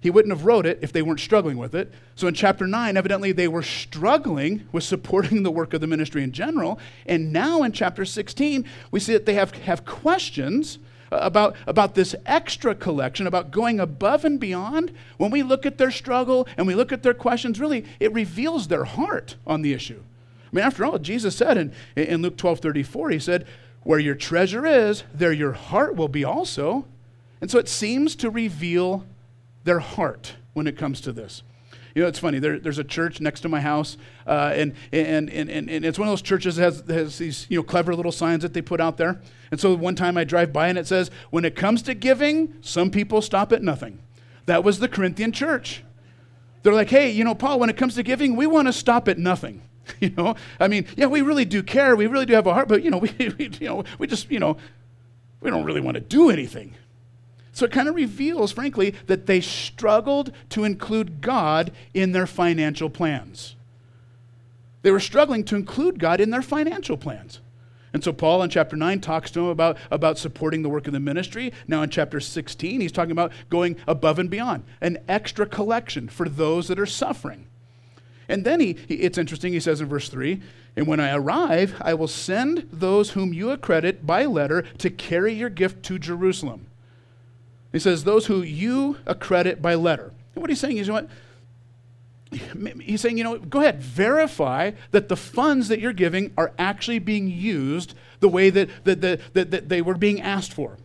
He 0.00 0.10
wouldn't 0.10 0.32
have 0.32 0.44
wrote 0.44 0.64
it 0.64 0.78
if 0.80 0.92
they 0.92 1.02
weren't 1.02 1.20
struggling 1.20 1.56
with 1.56 1.74
it. 1.74 1.92
So 2.14 2.26
in 2.26 2.34
chapter 2.34 2.66
9, 2.66 2.96
evidently 2.96 3.32
they 3.32 3.48
were 3.48 3.62
struggling 3.62 4.66
with 4.72 4.84
supporting 4.84 5.42
the 5.42 5.50
work 5.50 5.74
of 5.74 5.80
the 5.80 5.86
ministry 5.86 6.22
in 6.22 6.32
general. 6.32 6.78
And 7.04 7.32
now 7.32 7.62
in 7.62 7.72
chapter 7.72 8.04
16, 8.04 8.64
we 8.90 9.00
see 9.00 9.12
that 9.12 9.26
they 9.26 9.34
have, 9.34 9.50
have 9.52 9.84
questions 9.84 10.78
about, 11.10 11.56
about 11.66 11.94
this 11.94 12.14
extra 12.26 12.74
collection, 12.74 13.26
about 13.26 13.50
going 13.50 13.80
above 13.80 14.24
and 14.24 14.38
beyond. 14.38 14.92
When 15.16 15.30
we 15.30 15.42
look 15.42 15.66
at 15.66 15.78
their 15.78 15.90
struggle 15.90 16.46
and 16.56 16.66
we 16.66 16.74
look 16.74 16.92
at 16.92 17.02
their 17.02 17.14
questions, 17.14 17.60
really, 17.60 17.84
it 18.00 18.12
reveals 18.12 18.68
their 18.68 18.84
heart 18.84 19.36
on 19.46 19.62
the 19.62 19.72
issue. 19.72 20.02
I 20.52 20.56
mean, 20.56 20.64
after 20.64 20.84
all, 20.84 20.98
Jesus 20.98 21.36
said 21.36 21.58
in, 21.58 21.72
in 21.96 22.22
Luke 22.22 22.36
12 22.36 22.60
34, 22.60 23.10
he 23.10 23.18
said, 23.18 23.46
Where 23.82 23.98
your 23.98 24.14
treasure 24.14 24.66
is, 24.66 25.04
there 25.12 25.32
your 25.32 25.52
heart 25.52 25.96
will 25.96 26.08
be 26.08 26.24
also. 26.24 26.86
And 27.40 27.50
so 27.50 27.58
it 27.58 27.68
seems 27.68 28.16
to 28.16 28.30
reveal 28.30 29.04
their 29.64 29.78
heart 29.78 30.34
when 30.54 30.66
it 30.66 30.76
comes 30.76 31.00
to 31.02 31.12
this. 31.12 31.42
You 31.98 32.04
know, 32.04 32.08
it's 32.10 32.20
funny. 32.20 32.38
There, 32.38 32.60
there's 32.60 32.78
a 32.78 32.84
church 32.84 33.20
next 33.20 33.40
to 33.40 33.48
my 33.48 33.60
house, 33.60 33.96
uh, 34.24 34.52
and, 34.54 34.72
and, 34.92 35.28
and, 35.28 35.50
and, 35.50 35.84
it's 35.84 35.98
one 35.98 36.06
of 36.06 36.12
those 36.12 36.22
churches 36.22 36.54
that 36.54 36.62
has, 36.62 36.84
has 36.88 37.18
these 37.18 37.44
you 37.48 37.58
know, 37.58 37.64
clever 37.64 37.92
little 37.92 38.12
signs 38.12 38.42
that 38.42 38.54
they 38.54 38.62
put 38.62 38.80
out 38.80 38.98
there. 38.98 39.20
And 39.50 39.58
so 39.58 39.74
one 39.74 39.96
time 39.96 40.16
I 40.16 40.22
drive 40.22 40.52
by 40.52 40.68
and 40.68 40.78
it 40.78 40.86
says, 40.86 41.10
When 41.30 41.44
it 41.44 41.56
comes 41.56 41.82
to 41.82 41.94
giving, 41.94 42.54
some 42.60 42.92
people 42.92 43.20
stop 43.20 43.52
at 43.52 43.64
nothing. 43.64 43.98
That 44.46 44.62
was 44.62 44.78
the 44.78 44.86
Corinthian 44.86 45.32
church. 45.32 45.82
They're 46.62 46.72
like, 46.72 46.88
Hey, 46.88 47.10
you 47.10 47.24
know, 47.24 47.34
Paul, 47.34 47.58
when 47.58 47.68
it 47.68 47.76
comes 47.76 47.96
to 47.96 48.04
giving, 48.04 48.36
we 48.36 48.46
want 48.46 48.68
to 48.68 48.72
stop 48.72 49.08
at 49.08 49.18
nothing. 49.18 49.60
You 50.00 50.10
know, 50.10 50.36
I 50.60 50.68
mean, 50.68 50.86
yeah, 50.96 51.06
we 51.06 51.22
really 51.22 51.46
do 51.46 51.64
care. 51.64 51.96
We 51.96 52.06
really 52.06 52.26
do 52.26 52.34
have 52.34 52.46
a 52.46 52.54
heart, 52.54 52.68
but 52.68 52.84
you 52.84 52.92
know, 52.92 52.98
we, 53.18 53.34
we 53.38 53.50
you 53.58 53.66
know, 53.66 53.84
we 53.98 54.06
just, 54.06 54.30
you 54.30 54.38
know, 54.38 54.56
we 55.40 55.50
don't 55.50 55.64
really 55.64 55.80
want 55.80 55.96
to 55.96 56.00
do 56.00 56.30
anything. 56.30 56.74
So 57.58 57.66
it 57.66 57.72
kind 57.72 57.88
of 57.88 57.96
reveals, 57.96 58.52
frankly, 58.52 58.94
that 59.08 59.26
they 59.26 59.40
struggled 59.40 60.30
to 60.50 60.62
include 60.62 61.20
God 61.20 61.72
in 61.92 62.12
their 62.12 62.28
financial 62.28 62.88
plans. 62.88 63.56
They 64.82 64.92
were 64.92 65.00
struggling 65.00 65.42
to 65.46 65.56
include 65.56 65.98
God 65.98 66.20
in 66.20 66.30
their 66.30 66.40
financial 66.40 66.96
plans. 66.96 67.40
And 67.92 68.04
so 68.04 68.12
Paul 68.12 68.44
in 68.44 68.50
chapter 68.50 68.76
9 68.76 69.00
talks 69.00 69.32
to 69.32 69.40
them 69.40 69.48
about, 69.48 69.76
about 69.90 70.18
supporting 70.18 70.62
the 70.62 70.68
work 70.68 70.86
of 70.86 70.92
the 70.92 71.00
ministry. 71.00 71.52
Now 71.66 71.82
in 71.82 71.90
chapter 71.90 72.20
16, 72.20 72.80
he's 72.80 72.92
talking 72.92 73.10
about 73.10 73.32
going 73.50 73.76
above 73.88 74.20
and 74.20 74.30
beyond, 74.30 74.62
an 74.80 74.98
extra 75.08 75.44
collection 75.44 76.06
for 76.06 76.28
those 76.28 76.68
that 76.68 76.78
are 76.78 76.86
suffering. 76.86 77.46
And 78.28 78.44
then 78.44 78.60
he, 78.60 78.76
he, 78.86 78.94
it's 78.94 79.18
interesting, 79.18 79.52
he 79.52 79.58
says 79.58 79.80
in 79.80 79.88
verse 79.88 80.08
3 80.08 80.40
And 80.76 80.86
when 80.86 81.00
I 81.00 81.12
arrive, 81.12 81.74
I 81.80 81.94
will 81.94 82.06
send 82.06 82.68
those 82.72 83.10
whom 83.10 83.34
you 83.34 83.50
accredit 83.50 84.06
by 84.06 84.26
letter 84.26 84.62
to 84.78 84.90
carry 84.90 85.32
your 85.32 85.50
gift 85.50 85.82
to 85.86 85.98
Jerusalem. 85.98 86.67
He 87.72 87.78
says, 87.78 88.04
Those 88.04 88.26
who 88.26 88.42
you 88.42 88.96
accredit 89.06 89.60
by 89.60 89.74
letter. 89.74 90.12
And 90.34 90.42
what 90.42 90.50
he's 90.50 90.60
saying 90.60 90.78
is, 90.78 90.86
you 90.86 90.92
know 90.92 91.00
what? 91.02 91.10
He's 92.82 93.00
saying, 93.00 93.16
you 93.16 93.24
know, 93.24 93.38
go 93.38 93.60
ahead, 93.60 93.82
verify 93.82 94.72
that 94.90 95.08
the 95.08 95.16
funds 95.16 95.68
that 95.68 95.80
you're 95.80 95.94
giving 95.94 96.32
are 96.36 96.52
actually 96.58 96.98
being 96.98 97.28
used 97.28 97.94
the 98.20 98.28
way 98.28 98.50
that, 98.50 98.68
that, 98.84 99.00
that, 99.00 99.20
that, 99.32 99.50
that 99.50 99.68
they 99.68 99.80
were 99.80 99.96
being 99.96 100.20
asked 100.20 100.52
for. 100.52 100.76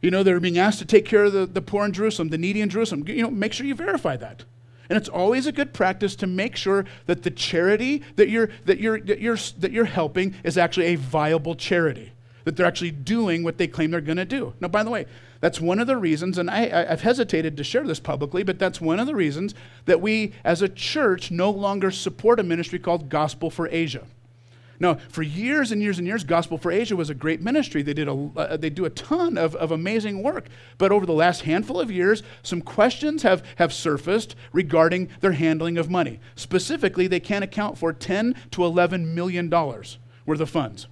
You 0.00 0.10
know, 0.10 0.22
they're 0.22 0.38
being 0.38 0.58
asked 0.58 0.78
to 0.78 0.84
take 0.84 1.04
care 1.04 1.24
of 1.24 1.32
the, 1.32 1.46
the 1.46 1.62
poor 1.62 1.84
in 1.84 1.92
Jerusalem, 1.92 2.28
the 2.28 2.38
needy 2.38 2.60
in 2.60 2.68
Jerusalem. 2.68 3.04
You 3.08 3.22
know, 3.22 3.30
make 3.30 3.52
sure 3.52 3.66
you 3.66 3.74
verify 3.74 4.16
that. 4.16 4.44
And 4.88 4.96
it's 4.96 5.08
always 5.08 5.46
a 5.46 5.52
good 5.52 5.72
practice 5.72 6.14
to 6.16 6.26
make 6.26 6.54
sure 6.54 6.84
that 7.06 7.24
the 7.24 7.30
charity 7.30 8.02
that 8.14 8.28
you're, 8.28 8.50
that 8.66 8.78
you're, 8.78 9.00
that 9.00 9.20
you're, 9.20 9.36
that 9.58 9.72
you're 9.72 9.84
helping 9.84 10.34
is 10.44 10.56
actually 10.56 10.86
a 10.86 10.94
viable 10.94 11.56
charity, 11.56 12.12
that 12.44 12.56
they're 12.56 12.66
actually 12.66 12.92
doing 12.92 13.42
what 13.42 13.58
they 13.58 13.66
claim 13.66 13.90
they're 13.90 14.00
going 14.00 14.16
to 14.16 14.24
do. 14.24 14.54
Now, 14.60 14.68
by 14.68 14.84
the 14.84 14.90
way, 14.90 15.06
that's 15.40 15.60
one 15.60 15.78
of 15.78 15.86
the 15.86 15.96
reasons, 15.96 16.38
and 16.38 16.50
I, 16.50 16.86
have 16.86 17.02
hesitated 17.02 17.56
to 17.56 17.64
share 17.64 17.84
this 17.84 18.00
publicly, 18.00 18.42
but 18.42 18.58
that's 18.58 18.80
one 18.80 18.98
of 18.98 19.06
the 19.06 19.14
reasons 19.14 19.54
that 19.84 20.00
we 20.00 20.32
as 20.44 20.62
a 20.62 20.68
church 20.68 21.30
no 21.30 21.50
longer 21.50 21.90
support 21.90 22.40
a 22.40 22.42
ministry 22.42 22.78
called 22.78 23.08
Gospel 23.08 23.50
for 23.50 23.68
Asia. 23.68 24.06
Now, 24.78 24.94
for 25.08 25.22
years 25.22 25.72
and 25.72 25.80
years 25.80 25.98
and 25.98 26.06
years, 26.06 26.24
Gospel 26.24 26.58
for 26.58 26.70
Asia 26.70 26.96
was 26.96 27.10
a 27.10 27.14
great 27.14 27.40
ministry. 27.40 27.82
They, 27.82 27.94
did 27.94 28.08
a, 28.08 28.30
uh, 28.36 28.56
they 28.56 28.70
do 28.70 28.84
a 28.84 28.90
ton 28.90 29.38
of, 29.38 29.54
of 29.56 29.70
amazing 29.70 30.22
work. 30.22 30.48
But 30.78 30.92
over 30.92 31.06
the 31.06 31.12
last 31.12 31.42
handful 31.42 31.80
of 31.80 31.90
years, 31.90 32.22
some 32.42 32.60
questions 32.60 33.22
have, 33.22 33.42
have 33.56 33.72
surfaced 33.72 34.36
regarding 34.52 35.08
their 35.20 35.32
handling 35.32 35.78
of 35.78 35.90
money. 35.90 36.20
Specifically, 36.34 37.06
they 37.06 37.20
can't 37.20 37.44
account 37.44 37.78
for 37.78 37.92
10 37.92 38.34
to 38.52 38.64
11 38.64 39.14
million 39.14 39.48
dollars 39.48 39.98
worth 40.26 40.40
of 40.40 40.50
funds. 40.50 40.86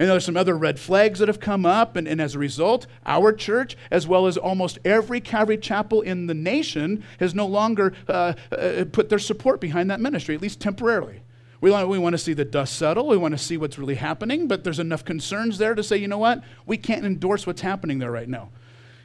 And 0.00 0.08
there's 0.08 0.24
some 0.24 0.36
other 0.36 0.56
red 0.56 0.80
flags 0.80 1.18
that 1.18 1.28
have 1.28 1.40
come 1.40 1.66
up, 1.66 1.94
and, 1.94 2.08
and 2.08 2.22
as 2.22 2.34
a 2.34 2.38
result, 2.38 2.86
our 3.04 3.34
church, 3.34 3.76
as 3.90 4.06
well 4.06 4.26
as 4.26 4.38
almost 4.38 4.78
every 4.82 5.20
Calvary 5.20 5.58
chapel 5.58 6.00
in 6.00 6.26
the 6.26 6.32
nation, 6.32 7.04
has 7.20 7.34
no 7.34 7.46
longer 7.46 7.92
uh, 8.08 8.32
uh, 8.50 8.86
put 8.90 9.10
their 9.10 9.18
support 9.18 9.60
behind 9.60 9.90
that 9.90 10.00
ministry, 10.00 10.34
at 10.34 10.40
least 10.40 10.58
temporarily. 10.58 11.20
We 11.60 11.70
want, 11.70 11.90
we 11.90 11.98
want 11.98 12.14
to 12.14 12.18
see 12.18 12.32
the 12.32 12.46
dust 12.46 12.76
settle. 12.76 13.08
We 13.08 13.18
want 13.18 13.32
to 13.32 13.38
see 13.38 13.58
what's 13.58 13.78
really 13.78 13.96
happening, 13.96 14.48
but 14.48 14.64
there's 14.64 14.78
enough 14.78 15.04
concerns 15.04 15.58
there 15.58 15.74
to 15.74 15.82
say, 15.82 15.98
you 15.98 16.08
know 16.08 16.16
what? 16.16 16.42
We 16.64 16.78
can't 16.78 17.04
endorse 17.04 17.46
what's 17.46 17.60
happening 17.60 17.98
there 17.98 18.10
right 18.10 18.28
now. 18.28 18.48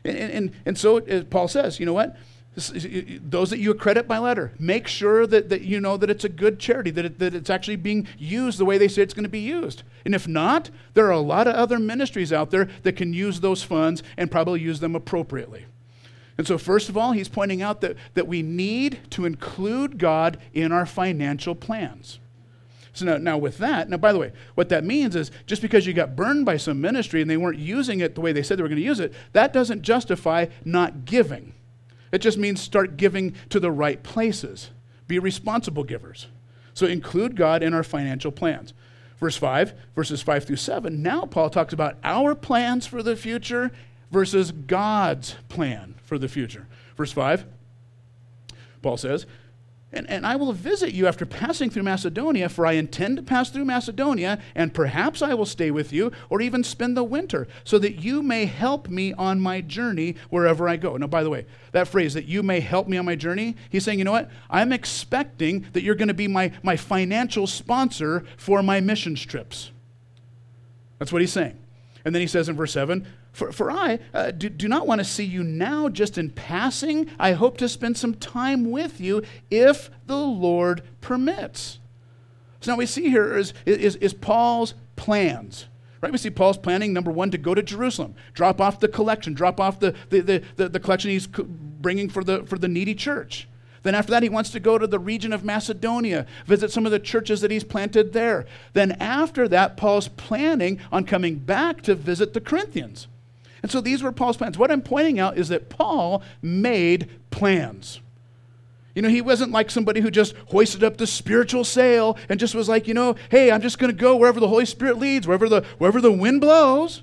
And, 0.06 0.18
and, 0.18 0.52
and 0.66 0.78
so 0.78 1.02
Paul 1.26 1.50
says, 1.50 1.78
you 1.78 1.86
know 1.86 1.94
what? 1.94 2.16
Those 2.56 3.50
that 3.50 3.60
you 3.60 3.72
accredit 3.72 4.08
by 4.08 4.18
letter, 4.18 4.54
make 4.58 4.88
sure 4.88 5.28
that, 5.28 5.50
that 5.50 5.62
you 5.62 5.82
know 5.82 5.98
that 5.98 6.10
it's 6.10 6.24
a 6.24 6.30
good 6.30 6.58
charity, 6.58 6.90
that, 6.92 7.06
it, 7.06 7.20
that 7.20 7.34
it's 7.34 7.50
actually 7.50 7.76
being 7.76 8.08
used 8.18 8.58
the 8.58 8.66
way 8.66 8.78
they 8.78 8.88
say 8.88 9.02
it's 9.02 9.14
going 9.14 9.24
to 9.24 9.30
be 9.30 9.40
used. 9.40 9.84
And 10.06 10.16
if 10.16 10.26
not, 10.26 10.70
there 10.94 11.06
are 11.08 11.12
a 11.12 11.20
lot 11.20 11.48
of 11.48 11.56
other 11.56 11.80
ministries 11.80 12.32
out 12.32 12.52
there 12.52 12.70
that 12.84 12.96
can 12.96 13.14
use 13.14 13.42
those 13.42 13.62
funds 13.62 14.04
and 14.16 14.32
probably 14.32 14.62
use 14.62 14.80
them 14.80 14.96
appropriately. 14.96 15.66
And 16.38 16.48
so, 16.48 16.58
first 16.58 16.88
of 16.90 16.98
all, 16.98 17.12
he's 17.12 17.30
pointing 17.30 17.62
out 17.62 17.82
that, 17.82 17.98
that 18.14 18.28
we 18.28 18.42
need 18.42 19.00
to 19.12 19.26
include 19.26 19.98
God 19.98 20.38
in 20.54 20.72
our 20.72 20.86
financial 20.86 21.56
plans. 21.56 22.20
So 22.94 23.06
now, 23.06 23.18
now, 23.18 23.38
with 23.38 23.58
that, 23.58 23.90
now, 23.90 23.98
by 23.98 24.14
the 24.14 24.20
way, 24.20 24.32
what 24.56 24.70
that 24.70 24.86
means 24.86 25.18
is 25.18 25.30
just 25.46 25.62
because 25.62 25.86
you 25.86 25.94
got 25.94 26.16
burned 26.16 26.46
by 26.46 26.56
some 26.56 26.80
ministry 26.80 27.22
and 27.22 27.30
they 27.30 27.36
weren't 27.36 27.60
using 27.60 28.00
it 28.00 28.16
the 28.16 28.22
way 28.22 28.32
they 28.32 28.44
said 28.44 28.58
they 28.58 28.64
were 28.64 28.70
going 28.70 28.80
to 28.80 28.86
use 28.86 29.02
it, 29.02 29.14
that 29.34 29.52
doesn't 29.52 29.82
justify 29.82 30.46
not 30.64 31.04
giving. 31.04 31.54
It 32.16 32.22
just 32.22 32.38
means 32.38 32.62
start 32.62 32.96
giving 32.96 33.36
to 33.50 33.60
the 33.60 33.70
right 33.70 34.02
places. 34.02 34.70
Be 35.06 35.20
responsible 35.20 35.84
givers. 35.84 36.28
So 36.74 36.86
include 36.86 37.36
God 37.36 37.62
in 37.62 37.74
our 37.74 37.84
financial 37.84 38.32
plans. 38.32 38.74
Verse 39.20 39.36
5, 39.36 39.74
verses 39.98 40.22
5 40.22 40.46
through 40.46 40.56
7. 40.56 41.04
Now, 41.04 41.26
Paul 41.26 41.50
talks 41.50 41.74
about 41.74 41.98
our 42.06 42.34
plans 42.34 42.88
for 42.88 43.04
the 43.04 43.18
future 43.18 43.70
versus 44.12 44.54
God's 44.54 45.36
plan 45.50 45.96
for 46.04 46.18
the 46.18 46.30
future. 46.30 46.68
Verse 46.96 47.12
5, 47.12 47.46
Paul 48.82 48.96
says, 48.96 49.26
And, 49.94 50.10
and 50.10 50.26
I 50.26 50.36
will 50.36 50.52
visit 50.52 50.94
you 50.94 51.08
after 51.08 51.26
passing 51.26 51.70
through 51.70 51.84
Macedonia, 51.84 52.50
for 52.50 52.66
I 52.66 52.74
intend 52.74 53.18
to 53.18 53.24
pass 53.24 53.50
through 53.50 53.66
Macedonia, 53.66 54.42
and 54.54 54.74
perhaps 54.74 55.22
I 55.22 55.34
will 55.34 55.46
stay 55.46 55.72
with 55.72 55.94
you, 55.94 56.12
or 56.30 56.42
even 56.42 56.64
spend 56.64 56.98
the 56.98 57.04
winter, 57.04 57.48
so 57.64 57.80
that 57.80 58.04
you 58.04 58.22
may 58.22 58.46
help 58.46 58.90
me 58.90 59.14
on 59.14 59.40
my 59.40 59.62
journey 59.62 60.16
wherever 60.30 60.68
I 60.68 60.76
go. 60.76 60.98
Now, 60.98 61.08
by 61.08 61.24
the 61.24 61.30
way, 61.30 61.46
that 61.72 61.88
phrase, 61.88 62.14
that 62.14 62.26
you 62.26 62.44
may 62.44 62.60
help 62.60 62.88
me 62.88 62.98
on 62.98 63.06
my 63.06 63.16
journey, 63.16 63.56
he's 63.70 63.86
saying, 63.86 64.00
you 64.00 64.06
know 64.06 64.12
what? 64.12 64.30
I'm 64.50 64.74
expecting 64.74 65.66
that 65.74 65.84
you're 65.84 65.96
going 65.96 66.10
to 66.10 66.14
be 66.14 66.28
my, 66.28 66.52
my 66.62 66.76
financial 66.76 67.48
sponsor 67.48 68.26
for 68.38 68.62
my 68.62 68.82
missions 68.82 69.26
trips. 69.26 69.72
That's 71.00 71.14
what 71.14 71.22
he's 71.22 71.32
saying. 71.32 71.58
And 72.04 72.14
then 72.14 72.22
he 72.22 72.28
says 72.28 72.50
in 72.50 72.56
verse 72.56 72.74
7 72.74 73.06
For, 73.36 73.52
for 73.52 73.70
I 73.70 74.00
uh, 74.14 74.32
do, 74.32 74.48
do 74.48 74.70
not 74.70 74.88
want 74.88 75.00
to 75.00 75.06
see 75.06 75.26
you 75.26 75.44
now 75.44 75.90
just 75.90 76.18
in 76.18 76.30
passing. 76.30 77.12
I 77.20 77.34
hope 77.34 77.58
to 77.58 77.68
spend 77.68 77.98
some 77.98 78.16
time 78.16 78.72
with 78.72 79.02
you 79.02 79.24
if 79.52 79.90
the 80.08 80.16
Lord 80.16 80.84
permits. 81.02 81.80
So 82.62 82.72
now 82.72 82.78
we 82.78 82.86
see 82.86 83.10
here 83.10 83.38
is, 83.38 83.54
is, 83.66 83.98
is 83.98 84.14
Paul's 84.14 84.74
plans. 84.96 85.66
Right? 86.00 86.14
We 86.14 86.18
see 86.18 86.30
Paul's 86.30 86.58
planning, 86.58 86.94
number 86.94 87.12
one, 87.12 87.30
to 87.32 87.38
go 87.38 87.54
to 87.54 87.62
Jerusalem, 87.62 88.16
drop 88.34 88.62
off 88.62 88.80
the 88.80 88.88
collection, 88.88 89.34
drop 89.34 89.60
off 89.60 89.82
the, 89.82 89.94
the, 90.10 90.22
the, 90.22 90.44
the, 90.56 90.70
the 90.70 90.80
collection 90.80 91.12
he's 91.12 91.28
bringing 91.28 92.08
for 92.08 92.24
the, 92.24 92.46
for 92.46 92.58
the 92.58 92.70
needy 92.70 92.96
church. 92.96 93.50
Then, 93.84 93.96
after 93.96 94.12
that, 94.12 94.24
he 94.24 94.30
wants 94.30 94.50
to 94.52 94.62
go 94.62 94.78
to 94.78 94.88
the 94.88 94.98
region 94.98 95.34
of 95.34 95.44
Macedonia, 95.44 96.26
visit 96.46 96.72
some 96.72 96.86
of 96.86 96.94
the 96.94 97.00
churches 97.00 97.42
that 97.42 97.52
he's 97.52 97.66
planted 97.66 98.14
there. 98.14 98.46
Then, 98.72 98.94
after 98.94 99.50
that, 99.50 99.76
Paul's 99.76 100.08
planning 100.08 100.80
on 100.90 101.04
coming 101.04 101.36
back 101.36 101.82
to 101.82 101.96
visit 101.96 102.34
the 102.34 102.42
Corinthians. 102.42 103.08
And 103.66 103.72
so 103.72 103.82
these 103.82 104.04
were 104.04 104.12
Paul's 104.12 104.38
plans. 104.38 104.60
What 104.60 104.70
I'm 104.70 104.84
pointing 104.84 105.20
out 105.20 105.40
is 105.40 105.48
that 105.48 105.70
Paul 105.70 106.22
made 106.40 107.10
plans. 107.32 108.00
You 108.94 109.02
know, 109.02 109.10
he 109.10 109.22
wasn't 109.22 109.52
like 109.52 109.72
somebody 109.72 110.02
who 110.02 110.12
just 110.12 110.36
hoisted 110.50 110.84
up 110.84 110.98
the 110.98 111.08
spiritual 111.08 111.64
sail 111.64 112.16
and 112.30 112.40
just 112.40 112.54
was 112.54 112.70
like, 112.70 112.88
you 112.88 112.94
know, 112.94 113.16
hey, 113.32 113.50
I'm 113.50 113.64
just 113.64 113.80
going 113.80 113.92
to 113.92 113.98
go 113.98 114.18
wherever 114.18 114.40
the 114.40 114.48
Holy 114.48 114.68
Spirit 114.68 115.00
leads, 115.00 115.26
wherever 115.26 115.50
the, 115.50 115.66
wherever 115.80 116.00
the 116.00 116.12
wind 116.12 116.42
blows. 116.42 117.02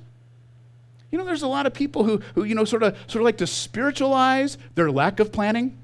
You 1.10 1.18
know, 1.18 1.24
there's 1.24 1.42
a 1.42 1.48
lot 1.48 1.66
of 1.66 1.74
people 1.74 2.04
who, 2.04 2.18
who 2.36 2.44
you 2.44 2.54
know, 2.54 2.64
sort 2.64 2.84
of, 2.84 2.96
sort 3.08 3.22
of 3.22 3.24
like 3.24 3.38
to 3.38 3.46
spiritualize 3.48 4.56
their 4.76 4.88
lack 4.88 5.18
of 5.18 5.32
planning 5.32 5.76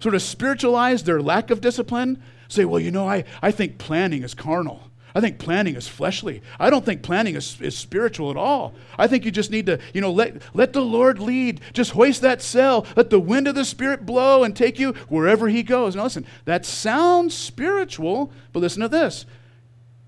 sort 0.00 0.14
of 0.14 0.22
spiritualize 0.22 1.04
their 1.04 1.20
lack 1.20 1.50
of 1.50 1.60
discipline, 1.60 2.22
say, 2.48 2.64
well, 2.64 2.80
you 2.80 2.90
know, 2.90 3.08
I, 3.08 3.24
I 3.42 3.50
think 3.50 3.78
planning 3.78 4.22
is 4.22 4.34
carnal. 4.34 4.87
I 5.14 5.20
think 5.20 5.38
planning 5.38 5.74
is 5.74 5.88
fleshly. 5.88 6.42
I 6.58 6.70
don't 6.70 6.84
think 6.84 7.02
planning 7.02 7.34
is, 7.34 7.60
is 7.60 7.76
spiritual 7.76 8.30
at 8.30 8.36
all. 8.36 8.74
I 8.98 9.06
think 9.06 9.24
you 9.24 9.30
just 9.30 9.50
need 9.50 9.66
to, 9.66 9.78
you 9.94 10.00
know, 10.00 10.12
let, 10.12 10.42
let 10.54 10.72
the 10.72 10.82
Lord 10.82 11.18
lead. 11.18 11.60
Just 11.72 11.92
hoist 11.92 12.20
that 12.22 12.42
sail. 12.42 12.86
Let 12.96 13.10
the 13.10 13.18
wind 13.18 13.48
of 13.48 13.54
the 13.54 13.64
Spirit 13.64 14.04
blow 14.04 14.44
and 14.44 14.54
take 14.54 14.78
you 14.78 14.92
wherever 15.08 15.48
He 15.48 15.62
goes. 15.62 15.96
Now, 15.96 16.04
listen, 16.04 16.26
that 16.44 16.66
sounds 16.66 17.34
spiritual, 17.34 18.32
but 18.52 18.60
listen 18.60 18.82
to 18.82 18.88
this 18.88 19.24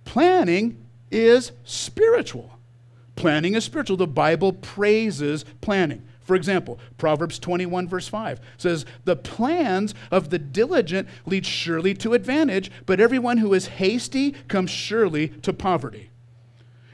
planning 0.04 0.76
is 1.10 1.52
spiritual. 1.64 2.50
Planning 3.16 3.54
is 3.54 3.64
spiritual. 3.64 3.96
The 3.96 4.06
Bible 4.06 4.52
praises 4.52 5.44
planning. 5.60 6.02
For 6.30 6.36
example, 6.36 6.78
Proverbs 6.96 7.40
21, 7.40 7.88
verse 7.88 8.06
5 8.06 8.40
says, 8.56 8.86
The 9.04 9.16
plans 9.16 9.96
of 10.12 10.30
the 10.30 10.38
diligent 10.38 11.08
lead 11.26 11.44
surely 11.44 11.92
to 11.94 12.14
advantage, 12.14 12.70
but 12.86 13.00
everyone 13.00 13.38
who 13.38 13.52
is 13.52 13.66
hasty 13.66 14.36
comes 14.46 14.70
surely 14.70 15.30
to 15.42 15.52
poverty. 15.52 16.10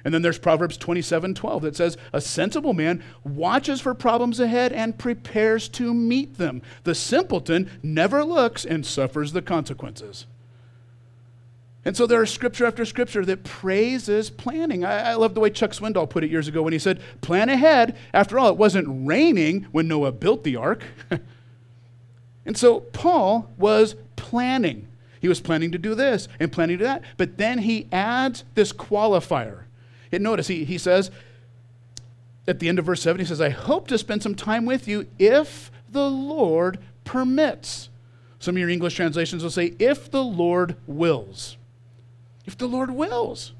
And 0.06 0.14
then 0.14 0.22
there's 0.22 0.38
Proverbs 0.38 0.78
27, 0.78 1.34
12 1.34 1.62
that 1.64 1.76
says, 1.76 1.98
A 2.14 2.20
sensible 2.22 2.72
man 2.72 3.04
watches 3.24 3.78
for 3.78 3.92
problems 3.92 4.40
ahead 4.40 4.72
and 4.72 4.96
prepares 4.96 5.68
to 5.68 5.92
meet 5.92 6.38
them. 6.38 6.62
The 6.84 6.94
simpleton 6.94 7.70
never 7.82 8.24
looks 8.24 8.64
and 8.64 8.86
suffers 8.86 9.32
the 9.32 9.42
consequences. 9.42 10.24
And 11.86 11.96
so 11.96 12.04
there 12.04 12.20
are 12.20 12.26
scripture 12.26 12.66
after 12.66 12.84
scripture 12.84 13.24
that 13.24 13.44
praises 13.44 14.28
planning. 14.28 14.84
I, 14.84 15.12
I, 15.12 15.14
love 15.14 15.34
the 15.34 15.40
way 15.40 15.50
Chuck 15.50 15.70
Swindoll 15.70 16.10
put 16.10 16.24
it 16.24 16.32
years 16.32 16.48
ago 16.48 16.60
when 16.60 16.72
he 16.72 16.80
said, 16.80 17.00
Plan 17.20 17.48
ahead. 17.48 17.96
After 18.12 18.40
all, 18.40 18.48
it 18.48 18.56
wasn't 18.56 19.06
raining 19.06 19.68
when 19.70 19.86
Noah 19.86 20.10
built 20.10 20.42
the 20.42 20.56
ark. 20.56 20.82
and 22.44 22.58
so 22.58 22.80
Paul 22.80 23.52
was 23.56 23.94
planning. 24.16 24.88
He 25.20 25.28
was 25.28 25.40
planning 25.40 25.70
to 25.70 25.78
do 25.78 25.94
this 25.94 26.26
and 26.40 26.50
planning 26.50 26.78
to 26.78 26.82
do 26.82 26.88
that. 26.88 27.04
But 27.18 27.38
then 27.38 27.58
he 27.58 27.86
adds 27.92 28.42
this 28.56 28.72
qualifier. 28.72 29.62
And 30.10 30.24
notice 30.24 30.48
he, 30.48 30.64
he 30.64 30.78
says, 30.78 31.12
at 32.48 32.58
the 32.58 32.68
end 32.68 32.80
of 32.80 32.84
verse 32.84 33.02
7, 33.02 33.20
he 33.20 33.24
says, 33.24 33.40
I 33.40 33.50
hope 33.50 33.86
to 33.88 33.98
spend 33.98 34.24
some 34.24 34.34
time 34.34 34.66
with 34.66 34.88
you 34.88 35.06
if 35.20 35.70
the 35.88 36.10
Lord 36.10 36.80
permits. 37.04 37.90
Some 38.40 38.56
of 38.56 38.58
your 38.58 38.70
English 38.70 38.96
translations 38.96 39.44
will 39.44 39.50
say, 39.50 39.74
if 39.78 40.10
the 40.10 40.24
Lord 40.24 40.74
wills 40.88 41.56
if 42.46 42.56
the 42.56 42.66
Lord 42.66 42.90
wills. 42.90 43.52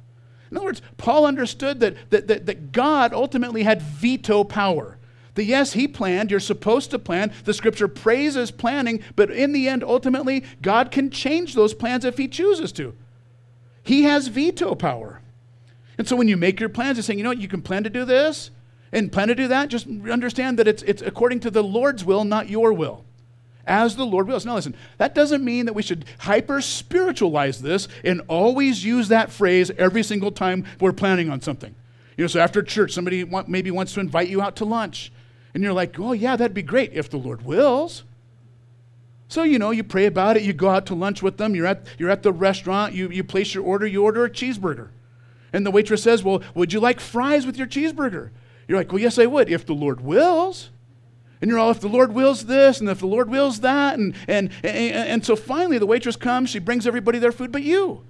In 0.51 0.57
other 0.57 0.66
words, 0.66 0.83
Paul 0.96 1.27
understood 1.27 1.81
that, 1.81 2.11
that, 2.11 2.29
that, 2.29 2.46
that 2.46 2.72
God 2.72 3.12
ultimately 3.12 3.64
had 3.64 3.83
veto 3.83 4.44
power. 4.44 4.96
The 5.35 5.44
yes, 5.44 5.75
he 5.75 5.87
planned, 5.87 6.31
you're 6.31 6.40
supposed 6.40 6.90
to 6.92 6.99
plan. 6.99 7.33
The 7.44 7.53
scripture 7.53 7.88
praises 7.88 8.51
planning, 8.51 9.03
but 9.16 9.31
in 9.31 9.53
the 9.53 9.68
end, 9.68 9.85
ultimately, 9.85 10.44
God 10.62 10.90
can 10.90 11.11
change 11.11 11.55
those 11.55 11.75
plans 11.75 12.05
if 12.05 12.16
he 12.16 12.29
chooses 12.29 12.72
to. 12.72 12.94
He 13.83 14.05
has 14.05 14.29
veto 14.29 14.75
power. 14.75 15.20
And 15.99 16.09
so 16.09 16.16
when 16.16 16.29
you 16.29 16.37
make 16.37 16.61
your 16.61 16.68
plans, 16.68 16.96
you're 16.96 17.03
saying, 17.03 17.18
you 17.18 17.22
know 17.25 17.31
what, 17.31 17.38
you 17.38 17.49
can 17.49 17.62
plan 17.62 17.85
to 17.85 17.90
do 17.90 18.05
this 18.05 18.51
and 18.92 19.12
plan 19.12 19.29
to 19.29 19.35
do 19.35 19.49
that, 19.49 19.68
just 19.68 19.87
understand 20.11 20.59
that 20.59 20.68
it's, 20.68 20.83
it's 20.85 21.03
according 21.03 21.40
to 21.40 21.51
the 21.51 21.62
Lord's 21.62 22.05
will, 22.05 22.25
not 22.25 22.49
your 22.49 22.72
will 22.72 23.05
as 23.67 23.97
the 23.97 24.07
Lord 24.07 24.29
wills. 24.29 24.47
Now, 24.47 24.55
listen, 24.55 24.77
that 24.99 25.15
doesn't 25.15 25.45
mean 25.45 25.67
that 25.67 25.75
we 25.75 25.83
should 25.83 26.05
hyper 26.19 26.61
spiritualize 26.61 27.61
this 27.61 27.89
and 28.05 28.23
always 28.29 28.85
use 28.85 29.09
that 29.09 29.31
phrase 29.31 29.71
every 29.79 30.03
single 30.03 30.31
time 30.31 30.65
we're 30.81 30.93
planning 30.93 31.31
on 31.31 31.41
something. 31.41 31.75
You 32.17 32.25
know, 32.25 32.29
so 32.29 32.41
after 32.41 32.63
church, 32.63 32.93
somebody 32.93 33.25
want, 33.25 33.49
maybe 33.49 33.71
wants 33.71 33.93
to 33.95 34.01
invite 34.01 34.29
you 34.29 34.41
out 34.41 34.57
to 34.57 34.65
lunch, 34.65 35.13
and 35.53 35.63
you're 35.63 35.73
like, 35.73 35.99
oh, 35.99 36.13
yeah, 36.13 36.37
that'd 36.37 36.55
be 36.55 36.63
great 36.63 36.93
if 36.93 37.11
the 37.11 37.17
Lord 37.17 37.45
wills. 37.45 38.05
So, 39.29 39.43
you 39.43 39.59
know, 39.59 39.71
you 39.71 39.83
pray 39.83 40.07
about 40.07 40.37
it, 40.37 40.43
you 40.43 40.53
go 40.53 40.69
out 40.69 40.87
to 40.87 40.95
lunch 40.95 41.23
with 41.23 41.37
them, 41.37 41.55
you're 41.55 41.67
at, 41.67 41.87
you're 41.99 42.11
at 42.11 42.23
the 42.23 42.33
restaurant, 42.33 42.95
you, 42.95 43.09
you 43.09 43.25
place 43.25 43.55
your 43.55 43.65
order, 43.65 43.87
you 43.87 44.05
order 44.05 44.25
a 44.25 44.31
cheeseburger. 44.31 44.89
And 45.53 45.67
the 45.67 45.71
waitress 45.71 46.03
says, 46.03 46.23
Well, 46.23 46.43
would 46.55 46.73
you 46.73 46.81
like 46.81 47.01
fries 47.01 47.47
with 47.47 47.57
your 47.57 47.67
cheeseburger? 47.67 48.31
You're 48.69 48.79
like, 48.79 48.93
Well, 48.93 49.01
yes, 49.01 49.19
I 49.19 49.27
would, 49.27 49.49
if 49.49 49.67
the 49.67 49.73
Lord 49.73 50.01
wills. 50.01 50.71
And 51.40 51.51
you're 51.51 51.59
all, 51.59 51.70
if 51.70 51.81
the 51.81 51.88
Lord 51.88 52.12
wills 52.12 52.46
this, 52.46 52.81
and 52.81 52.88
if 52.88 53.01
the 53.01 53.07
Lord 53.07 53.29
wills 53.29 53.61
that. 53.61 53.99
And, 53.99 54.14
and, 54.27 54.51
and, 54.62 55.09
and 55.09 55.27
so 55.27 55.37
finally, 55.37 55.79
the 55.79 55.87
waitress 55.87 56.16
comes, 56.16 56.51
she 56.51 56.59
brings 56.59 56.87
everybody 56.87 57.18
their 57.18 57.33
food 57.33 57.53
but 57.53 57.62
you. 57.62 58.05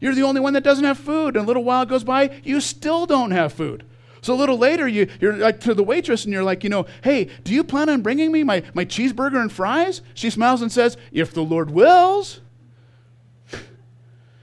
You're 0.00 0.14
the 0.14 0.22
only 0.22 0.40
one 0.40 0.52
that 0.52 0.62
doesn't 0.62 0.84
have 0.84 0.98
food. 0.98 1.36
And 1.36 1.44
a 1.44 1.46
little 1.46 1.64
while 1.64 1.86
goes 1.86 2.04
by, 2.04 2.40
you 2.44 2.60
still 2.60 3.06
don't 3.06 3.30
have 3.30 3.52
food. 3.52 3.84
So 4.20 4.34
a 4.34 4.36
little 4.36 4.58
later, 4.58 4.86
you, 4.86 5.08
you're 5.20 5.36
like 5.36 5.60
to 5.60 5.74
the 5.74 5.82
waitress 5.82 6.24
and 6.24 6.32
you're 6.32 6.42
like, 6.42 6.64
you 6.64 6.70
know, 6.70 6.86
hey, 7.02 7.30
do 7.44 7.54
you 7.54 7.64
plan 7.64 7.88
on 7.88 8.02
bringing 8.02 8.32
me 8.32 8.42
my, 8.42 8.62
my 8.74 8.84
cheeseburger 8.84 9.40
and 9.40 9.50
fries? 9.50 10.02
She 10.14 10.30
smiles 10.30 10.60
and 10.60 10.70
says, 10.70 10.96
if 11.12 11.32
the 11.32 11.42
Lord 11.42 11.70
wills. 11.70 12.40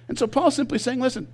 And 0.07 0.19
so 0.19 0.27
Paul's 0.27 0.55
simply 0.55 0.77
saying, 0.77 0.99
listen, 0.99 1.27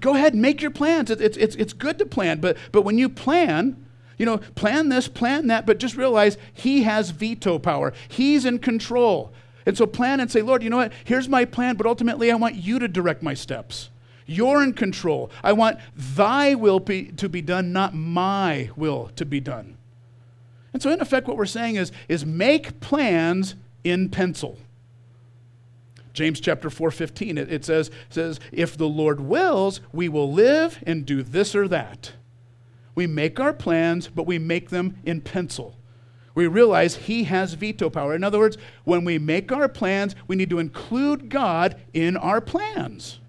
go 0.00 0.14
ahead 0.14 0.34
and 0.34 0.42
make 0.42 0.60
your 0.60 0.70
plans. 0.70 1.10
It's, 1.10 1.36
it's, 1.38 1.56
it's 1.56 1.72
good 1.72 1.98
to 1.98 2.04
plan, 2.04 2.40
but, 2.40 2.58
but 2.72 2.82
when 2.82 2.98
you 2.98 3.08
plan, 3.08 3.85
you 4.18 4.26
know, 4.26 4.38
plan 4.38 4.88
this, 4.88 5.08
plan 5.08 5.48
that, 5.48 5.66
but 5.66 5.78
just 5.78 5.96
realize 5.96 6.38
He 6.52 6.82
has 6.82 7.10
veto 7.10 7.58
power. 7.58 7.92
He's 8.08 8.44
in 8.44 8.58
control. 8.58 9.32
And 9.66 9.76
so 9.76 9.86
plan 9.86 10.20
and 10.20 10.30
say, 10.30 10.42
Lord, 10.42 10.62
you 10.62 10.70
know 10.70 10.76
what? 10.76 10.92
Here's 11.04 11.28
my 11.28 11.44
plan, 11.44 11.76
but 11.76 11.86
ultimately 11.86 12.30
I 12.30 12.36
want 12.36 12.54
you 12.54 12.78
to 12.78 12.88
direct 12.88 13.22
my 13.22 13.34
steps. 13.34 13.90
You're 14.26 14.62
in 14.62 14.72
control. 14.72 15.30
I 15.42 15.52
want 15.52 15.78
thy 15.94 16.54
will 16.54 16.80
be, 16.80 17.06
to 17.12 17.28
be 17.28 17.42
done, 17.42 17.72
not 17.72 17.94
my 17.94 18.70
will 18.76 19.10
to 19.16 19.24
be 19.24 19.40
done. 19.40 19.76
And 20.72 20.82
so, 20.82 20.90
in 20.90 21.00
effect, 21.00 21.26
what 21.26 21.36
we're 21.36 21.46
saying 21.46 21.76
is, 21.76 21.90
is 22.08 22.26
make 22.26 22.80
plans 22.80 23.54
in 23.82 24.08
pencil. 24.08 24.58
James 26.12 26.40
chapter 26.40 26.70
4, 26.70 26.90
15, 26.90 27.38
it, 27.38 27.52
it 27.52 27.64
says, 27.64 27.90
says, 28.08 28.40
if 28.50 28.76
the 28.76 28.88
Lord 28.88 29.20
wills, 29.20 29.80
we 29.92 30.08
will 30.08 30.32
live 30.32 30.82
and 30.86 31.06
do 31.06 31.22
this 31.22 31.54
or 31.54 31.68
that. 31.68 32.12
We 32.96 33.06
make 33.06 33.38
our 33.38 33.52
plans, 33.52 34.08
but 34.08 34.26
we 34.26 34.38
make 34.38 34.70
them 34.70 34.96
in 35.04 35.20
pencil. 35.20 35.76
We 36.34 36.48
realize 36.48 36.96
He 36.96 37.24
has 37.24 37.54
veto 37.54 37.88
power. 37.88 38.14
In 38.14 38.24
other 38.24 38.40
words, 38.40 38.58
when 38.84 39.04
we 39.04 39.18
make 39.18 39.52
our 39.52 39.68
plans, 39.68 40.16
we 40.26 40.34
need 40.34 40.50
to 40.50 40.58
include 40.58 41.28
God 41.28 41.80
in 41.94 42.16
our 42.16 42.40
plans. 42.40 43.20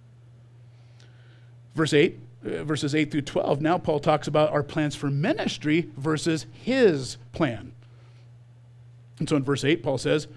Verse 1.76 1.94
8, 1.94 2.20
uh, 2.44 2.64
verses 2.64 2.96
8 2.96 3.12
through 3.12 3.22
12, 3.22 3.62
now 3.62 3.78
Paul 3.78 4.00
talks 4.00 4.28
about 4.28 4.52
our 4.52 4.64
plans 4.64 4.96
for 4.96 5.12
ministry 5.12 5.92
versus 5.96 6.48
His 6.52 7.18
plan. 7.34 7.74
And 9.20 9.30
so 9.30 9.36
in 9.36 9.44
verse 9.44 9.64
8, 9.64 9.84
Paul 9.84 10.00
says, 10.00 10.28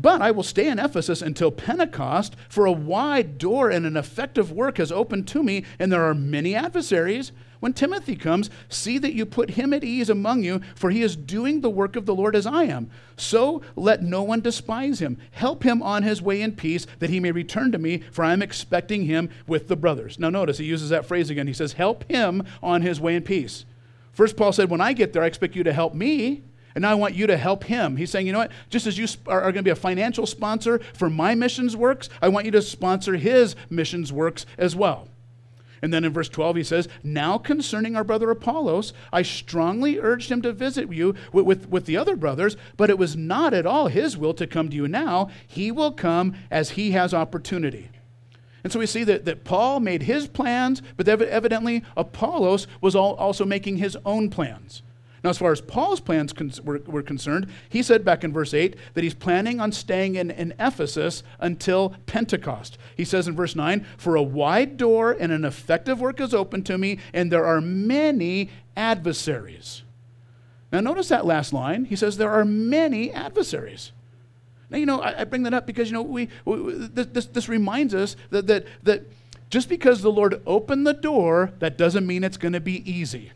but 0.00 0.22
I 0.22 0.30
will 0.30 0.44
stay 0.44 0.68
in 0.68 0.78
Ephesus 0.78 1.20
until 1.20 1.50
Pentecost, 1.50 2.36
for 2.48 2.66
a 2.66 2.72
wide 2.72 3.36
door 3.36 3.68
and 3.68 3.84
an 3.84 3.96
effective 3.96 4.52
work 4.52 4.78
has 4.78 4.92
opened 4.92 5.26
to 5.28 5.42
me, 5.42 5.64
and 5.78 5.90
there 5.90 6.04
are 6.04 6.14
many 6.14 6.54
adversaries 6.54 7.32
When 7.60 7.72
Timothy 7.72 8.14
comes, 8.14 8.50
see 8.68 8.98
that 8.98 9.14
you 9.14 9.26
put 9.26 9.50
him 9.50 9.72
at 9.72 9.82
ease 9.82 10.08
among 10.08 10.44
you, 10.44 10.60
for 10.76 10.90
he 10.90 11.02
is 11.02 11.16
doing 11.16 11.60
the 11.60 11.70
work 11.70 11.96
of 11.96 12.06
the 12.06 12.14
Lord 12.14 12.36
as 12.36 12.46
I 12.46 12.64
am. 12.64 12.90
So 13.16 13.62
let 13.74 14.02
no 14.02 14.22
one 14.22 14.40
despise 14.40 15.00
him. 15.00 15.18
Help 15.32 15.64
him 15.64 15.82
on 15.82 16.04
his 16.04 16.22
way 16.22 16.40
in 16.40 16.52
peace, 16.52 16.86
that 17.00 17.10
he 17.10 17.18
may 17.18 17.32
return 17.32 17.72
to 17.72 17.78
me, 17.78 17.98
for 18.12 18.24
I 18.24 18.32
am 18.32 18.42
expecting 18.42 19.06
him 19.06 19.28
with 19.46 19.66
the 19.66 19.76
brothers. 19.76 20.18
Now, 20.18 20.30
notice 20.30 20.58
he 20.58 20.64
uses 20.64 20.90
that 20.90 21.06
phrase 21.06 21.30
again. 21.30 21.48
He 21.48 21.52
says, 21.52 21.72
Help 21.72 22.04
him 22.04 22.44
on 22.62 22.82
his 22.82 23.00
way 23.00 23.16
in 23.16 23.22
peace. 23.22 23.64
First, 24.12 24.36
Paul 24.36 24.52
said, 24.52 24.70
When 24.70 24.80
I 24.80 24.92
get 24.92 25.12
there, 25.12 25.22
I 25.22 25.26
expect 25.26 25.56
you 25.56 25.64
to 25.64 25.72
help 25.72 25.94
me. 25.94 26.42
And 26.74 26.82
now 26.82 26.92
I 26.92 26.94
want 26.94 27.16
you 27.16 27.26
to 27.26 27.36
help 27.36 27.64
him. 27.64 27.96
He's 27.96 28.10
saying, 28.10 28.28
you 28.28 28.32
know 28.32 28.38
what? 28.38 28.52
Just 28.70 28.86
as 28.86 28.96
you 28.96 29.08
are, 29.26 29.40
are 29.40 29.50
going 29.50 29.54
to 29.54 29.62
be 29.64 29.70
a 29.70 29.74
financial 29.74 30.26
sponsor 30.26 30.78
for 30.94 31.10
my 31.10 31.34
missions 31.34 31.76
works, 31.76 32.08
I 32.22 32.28
want 32.28 32.44
you 32.44 32.52
to 32.52 32.62
sponsor 32.62 33.16
his 33.16 33.56
missions 33.68 34.12
works 34.12 34.46
as 34.58 34.76
well. 34.76 35.08
And 35.82 35.92
then 35.92 36.04
in 36.04 36.12
verse 36.12 36.28
12, 36.28 36.56
he 36.56 36.64
says, 36.64 36.88
Now 37.02 37.38
concerning 37.38 37.96
our 37.96 38.04
brother 38.04 38.30
Apollos, 38.30 38.92
I 39.12 39.22
strongly 39.22 39.98
urged 39.98 40.30
him 40.30 40.42
to 40.42 40.52
visit 40.52 40.92
you 40.92 41.14
with, 41.32 41.44
with, 41.44 41.68
with, 41.68 41.86
the 41.86 41.96
other 41.96 42.16
brothers, 42.16 42.56
but 42.76 42.90
it 42.90 42.98
was 42.98 43.16
not 43.16 43.54
at 43.54 43.66
all 43.66 43.88
his 43.88 44.16
will 44.16 44.34
to 44.34 44.46
come 44.46 44.68
to 44.68 44.76
you 44.76 44.88
now. 44.88 45.28
He 45.46 45.70
will 45.70 45.92
come 45.92 46.34
as 46.50 46.70
he 46.70 46.92
has 46.92 47.14
opportunity. 47.14 47.90
And 48.64 48.72
so 48.72 48.78
we 48.78 48.86
see 48.86 49.04
that, 49.04 49.24
that 49.24 49.44
Paul 49.44 49.80
made 49.80 50.02
his 50.02 50.26
plans, 50.26 50.82
but 50.96 51.08
evidently 51.08 51.84
Apollos 51.96 52.66
was 52.80 52.96
also 52.96 53.44
making 53.44 53.76
his 53.76 53.96
own 54.04 54.30
plans. 54.30 54.82
Now, 55.24 55.30
as 55.30 55.38
far 55.38 55.50
as 55.50 55.60
Paul's 55.60 56.00
plans 56.00 56.32
were, 56.62 56.78
were, 56.86 57.02
concerned, 57.02 57.48
he 57.68 57.82
said 57.82 58.04
back 58.04 58.22
in 58.22 58.32
verse 58.32 58.54
8 58.54 58.76
that 58.94 59.02
he's 59.02 59.14
planning 59.14 59.60
on 59.60 59.72
staying 59.72 60.14
in, 60.14 60.30
in 60.30 60.54
Ephesus 60.60 61.24
until 61.40 61.94
Pentecost. 62.06 62.78
He 62.96 63.04
says 63.04 63.26
in 63.26 63.34
verse 63.34 63.56
9, 63.56 63.84
For 63.96 64.14
a 64.14 64.22
wide 64.22 64.76
door 64.76 65.16
and 65.18 65.32
an 65.32 65.44
effective 65.44 66.00
work 66.00 66.20
is 66.20 66.34
open 66.34 66.62
to 66.64 66.78
me, 66.78 66.98
and 67.12 67.32
there 67.32 67.44
are 67.44 67.60
many 67.60 68.50
adversaries. 68.76 69.82
Now, 70.70 70.80
notice 70.80 71.08
that 71.08 71.26
last 71.26 71.52
line. 71.52 71.86
He 71.86 71.96
says, 71.96 72.16
There 72.16 72.30
are 72.30 72.44
many 72.44 73.10
adversaries. 73.10 73.92
Now, 74.70 74.78
you 74.78 74.86
know, 74.86 75.00
I, 75.00 75.20
I 75.20 75.24
bring 75.24 75.42
that 75.44 75.54
up 75.54 75.66
because, 75.66 75.88
you 75.88 75.94
know, 75.94 76.02
we, 76.02 76.28
we 76.44 76.74
this, 76.92 77.26
this 77.26 77.48
reminds 77.48 77.94
us 77.94 78.16
that, 78.30 78.46
that, 78.46 78.66
that 78.84 79.04
just 79.50 79.68
because 79.68 80.02
the 80.02 80.12
Lord 80.12 80.40
opened 80.46 80.86
the 80.86 80.92
door, 80.92 81.52
that 81.58 81.78
doesn't 81.78 82.06
mean 82.06 82.22
it's 82.22 82.36
going 82.36 82.52
to 82.52 82.60
be 82.60 82.88
easy. 82.90 83.32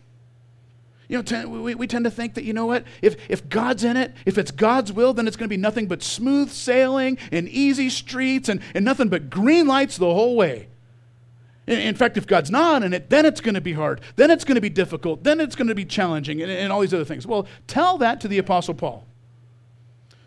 You 1.12 1.22
know, 1.22 1.46
we, 1.46 1.75
we 1.75 1.87
tend 1.87 2.07
to 2.07 2.11
think 2.11 2.33
that, 2.35 2.44
you 2.44 2.55
know 2.55 2.64
what, 2.64 2.85
if, 3.03 3.16
if 3.29 3.46
God's 3.51 3.85
in 3.85 3.98
it, 3.98 4.14
if 4.25 4.38
it's 4.38 4.51
God's 4.51 4.90
will, 4.90 5.12
then 5.12 5.29
it's 5.29 5.37
going 5.37 5.44
to 5.44 5.53
be 5.53 5.59
nothing 5.59 5.87
but 5.87 6.03
smooth 6.03 6.51
sailing 6.51 7.18
and 7.31 7.46
easy 7.51 7.90
streets 7.90 8.48
and, 8.48 8.62
and 8.75 8.83
nothing 8.83 9.11
but 9.11 9.29
green 9.29 9.66
lights 9.66 9.98
the 9.98 10.07
whole 10.07 10.37
way. 10.37 10.68
In, 11.66 11.79
in 11.81 11.94
fact, 11.96 12.16
if 12.16 12.27
God's 12.27 12.51
not 12.51 12.83
in 12.83 12.94
it, 12.94 13.11
then 13.11 13.27
it's 13.27 13.42
going 13.42 13.57
to 13.57 13.61
be 13.61 13.75
hard. 13.75 14.01
Then 14.16 14.31
it's 14.31 14.42
going 14.42 14.55
to 14.55 14.62
be 14.62 14.70
difficult. 14.70 15.22
Then 15.22 15.38
it's 15.38 15.55
going 15.55 15.68
to 15.68 15.75
be 15.75 15.85
challenging 15.85 16.40
and, 16.40 16.51
and 16.51 16.72
all 16.72 16.81
these 16.81 16.94
other 16.94 17.05
things. 17.05 17.27
Well, 17.27 17.46
tell 17.66 17.98
that 17.98 18.18
to 18.22 18.29
the 18.29 18.38
Apostle 18.38 18.72
Paul. 18.72 19.05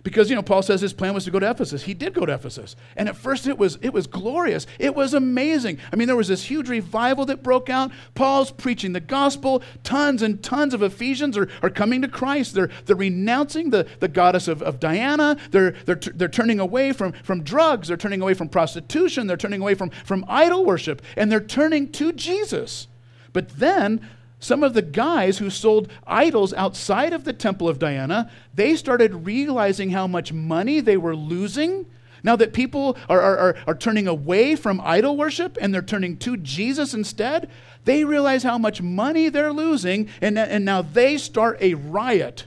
Because, 0.05 0.29
you 0.29 0.35
know, 0.35 0.43
Paul 0.43 0.61
says 0.61 0.81
his 0.81 0.93
plan 0.93 1.15
was 1.15 1.25
to 1.25 1.31
go 1.31 1.39
to 1.39 1.49
Ephesus. 1.49 1.81
He 1.81 1.95
did 1.95 2.13
go 2.13 2.27
to 2.27 2.33
Ephesus. 2.35 2.75
And 2.95 3.09
at 3.09 3.17
first 3.17 3.47
it 3.47 3.57
was, 3.57 3.79
it 3.81 3.91
was 3.91 4.05
glorious. 4.05 4.67
It 4.77 4.93
was 4.93 5.15
amazing. 5.15 5.79
I 5.91 5.95
mean, 5.95 6.05
there 6.05 6.15
was 6.15 6.27
this 6.27 6.43
huge 6.43 6.69
revival 6.69 7.25
that 7.25 7.41
broke 7.41 7.71
out. 7.71 7.89
Paul's 8.13 8.51
preaching 8.51 8.93
the 8.93 8.99
gospel. 8.99 9.63
Tons 9.83 10.21
and 10.21 10.43
tons 10.43 10.75
of 10.75 10.83
Ephesians 10.83 11.35
are, 11.35 11.49
are 11.63 11.71
coming 11.71 12.03
to 12.03 12.07
Christ. 12.07 12.53
They're, 12.53 12.69
they're 12.85 12.95
renouncing 12.95 13.71
the, 13.71 13.87
the 13.99 14.07
goddess 14.07 14.47
of, 14.47 14.61
of 14.61 14.79
Diana. 14.79 15.37
They're, 15.49 15.71
they're, 15.71 15.95
they're 15.95 16.29
turning 16.29 16.59
away 16.59 16.93
from, 16.93 17.13
from 17.23 17.41
drugs. 17.41 17.87
They're 17.87 17.97
turning 17.97 18.21
away 18.21 18.35
from 18.35 18.47
prostitution. 18.47 19.25
They're 19.25 19.37
turning 19.37 19.61
away 19.61 19.73
from, 19.73 19.89
from 19.89 20.23
idol 20.27 20.65
worship. 20.65 21.01
And 21.17 21.31
they're 21.31 21.39
turning 21.39 21.91
to 21.93 22.13
Jesus. 22.13 22.85
But 23.33 23.57
then 23.57 24.07
some 24.39 24.63
of 24.63 24.73
the 24.73 24.81
guys 24.81 25.37
who 25.37 25.49
sold 25.49 25.89
idols 26.05 26.53
outside 26.53 27.13
of 27.13 27.23
the 27.23 27.33
temple 27.33 27.67
of 27.67 27.79
Diana, 27.79 28.29
they 28.53 28.75
started 28.75 29.25
realizing 29.25 29.91
how 29.91 30.07
much 30.07 30.33
money 30.33 30.79
they 30.79 30.97
were 30.97 31.15
losing. 31.15 31.85
Now 32.23 32.35
that 32.35 32.53
people 32.53 32.97
are, 33.07 33.21
are, 33.21 33.55
are, 33.67 33.75
turning 33.75 34.07
away 34.07 34.55
from 34.55 34.81
idol 34.83 35.15
worship 35.15 35.57
and 35.61 35.73
they're 35.73 35.81
turning 35.81 36.17
to 36.17 36.37
Jesus 36.37 36.93
instead, 36.93 37.49
they 37.85 38.03
realize 38.03 38.43
how 38.43 38.57
much 38.57 38.81
money 38.81 39.29
they're 39.29 39.53
losing, 39.53 40.09
and, 40.21 40.37
and 40.39 40.65
now 40.65 40.81
they 40.81 41.17
start 41.17 41.57
a 41.61 41.75
riot. 41.75 42.45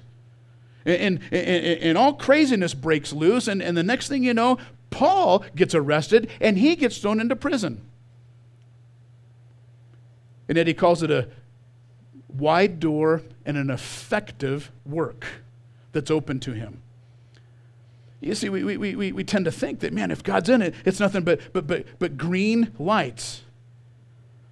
And, 0.85 1.21
and, 1.31 1.81
and, 1.81 1.99
all 1.99 2.15
craziness 2.15 2.75
breaks 2.75 3.13
loose, 3.13 3.47
and, 3.47 3.63
and 3.63 3.77
the 3.77 3.83
next 3.83 4.09
thing 4.09 4.25
you 4.25 4.35
know, 4.35 4.59
Paul 4.91 5.45
gets 5.55 5.75
arrested 5.75 6.31
and 6.41 6.59
he 6.59 6.77
gets 6.77 6.99
thrown 6.99 7.21
into 7.21 7.37
prison. 7.37 7.83
And 10.49 10.57
yet 10.57 10.67
he 10.67 10.75
calls 10.75 11.03
it 11.03 11.11
a, 11.11 11.29
wide 12.29 12.81
door 12.81 13.23
and 13.45 13.57
an 13.57 13.71
effective 13.71 14.71
work 14.85 15.27
that's 15.93 16.11
open 16.11 16.41
to 16.41 16.53
him. 16.53 16.83
You 18.21 18.35
see, 18.35 18.49
we, 18.49 18.65
we, 18.65 18.97
we, 18.97 19.13
we 19.13 19.25
tend 19.25 19.45
to 19.45 19.53
think 19.53 19.81
that, 19.81 19.93
man, 19.93 20.11
if 20.11 20.23
God's 20.23 20.49
in 20.49 20.61
it, 20.61 20.75
it's 20.85 20.99
nothing 20.99 21.23
but, 21.23 21.41
but, 21.53 21.67
but, 21.67 21.87
but 21.99 22.17
green 22.17 22.73
lights. 22.79 23.43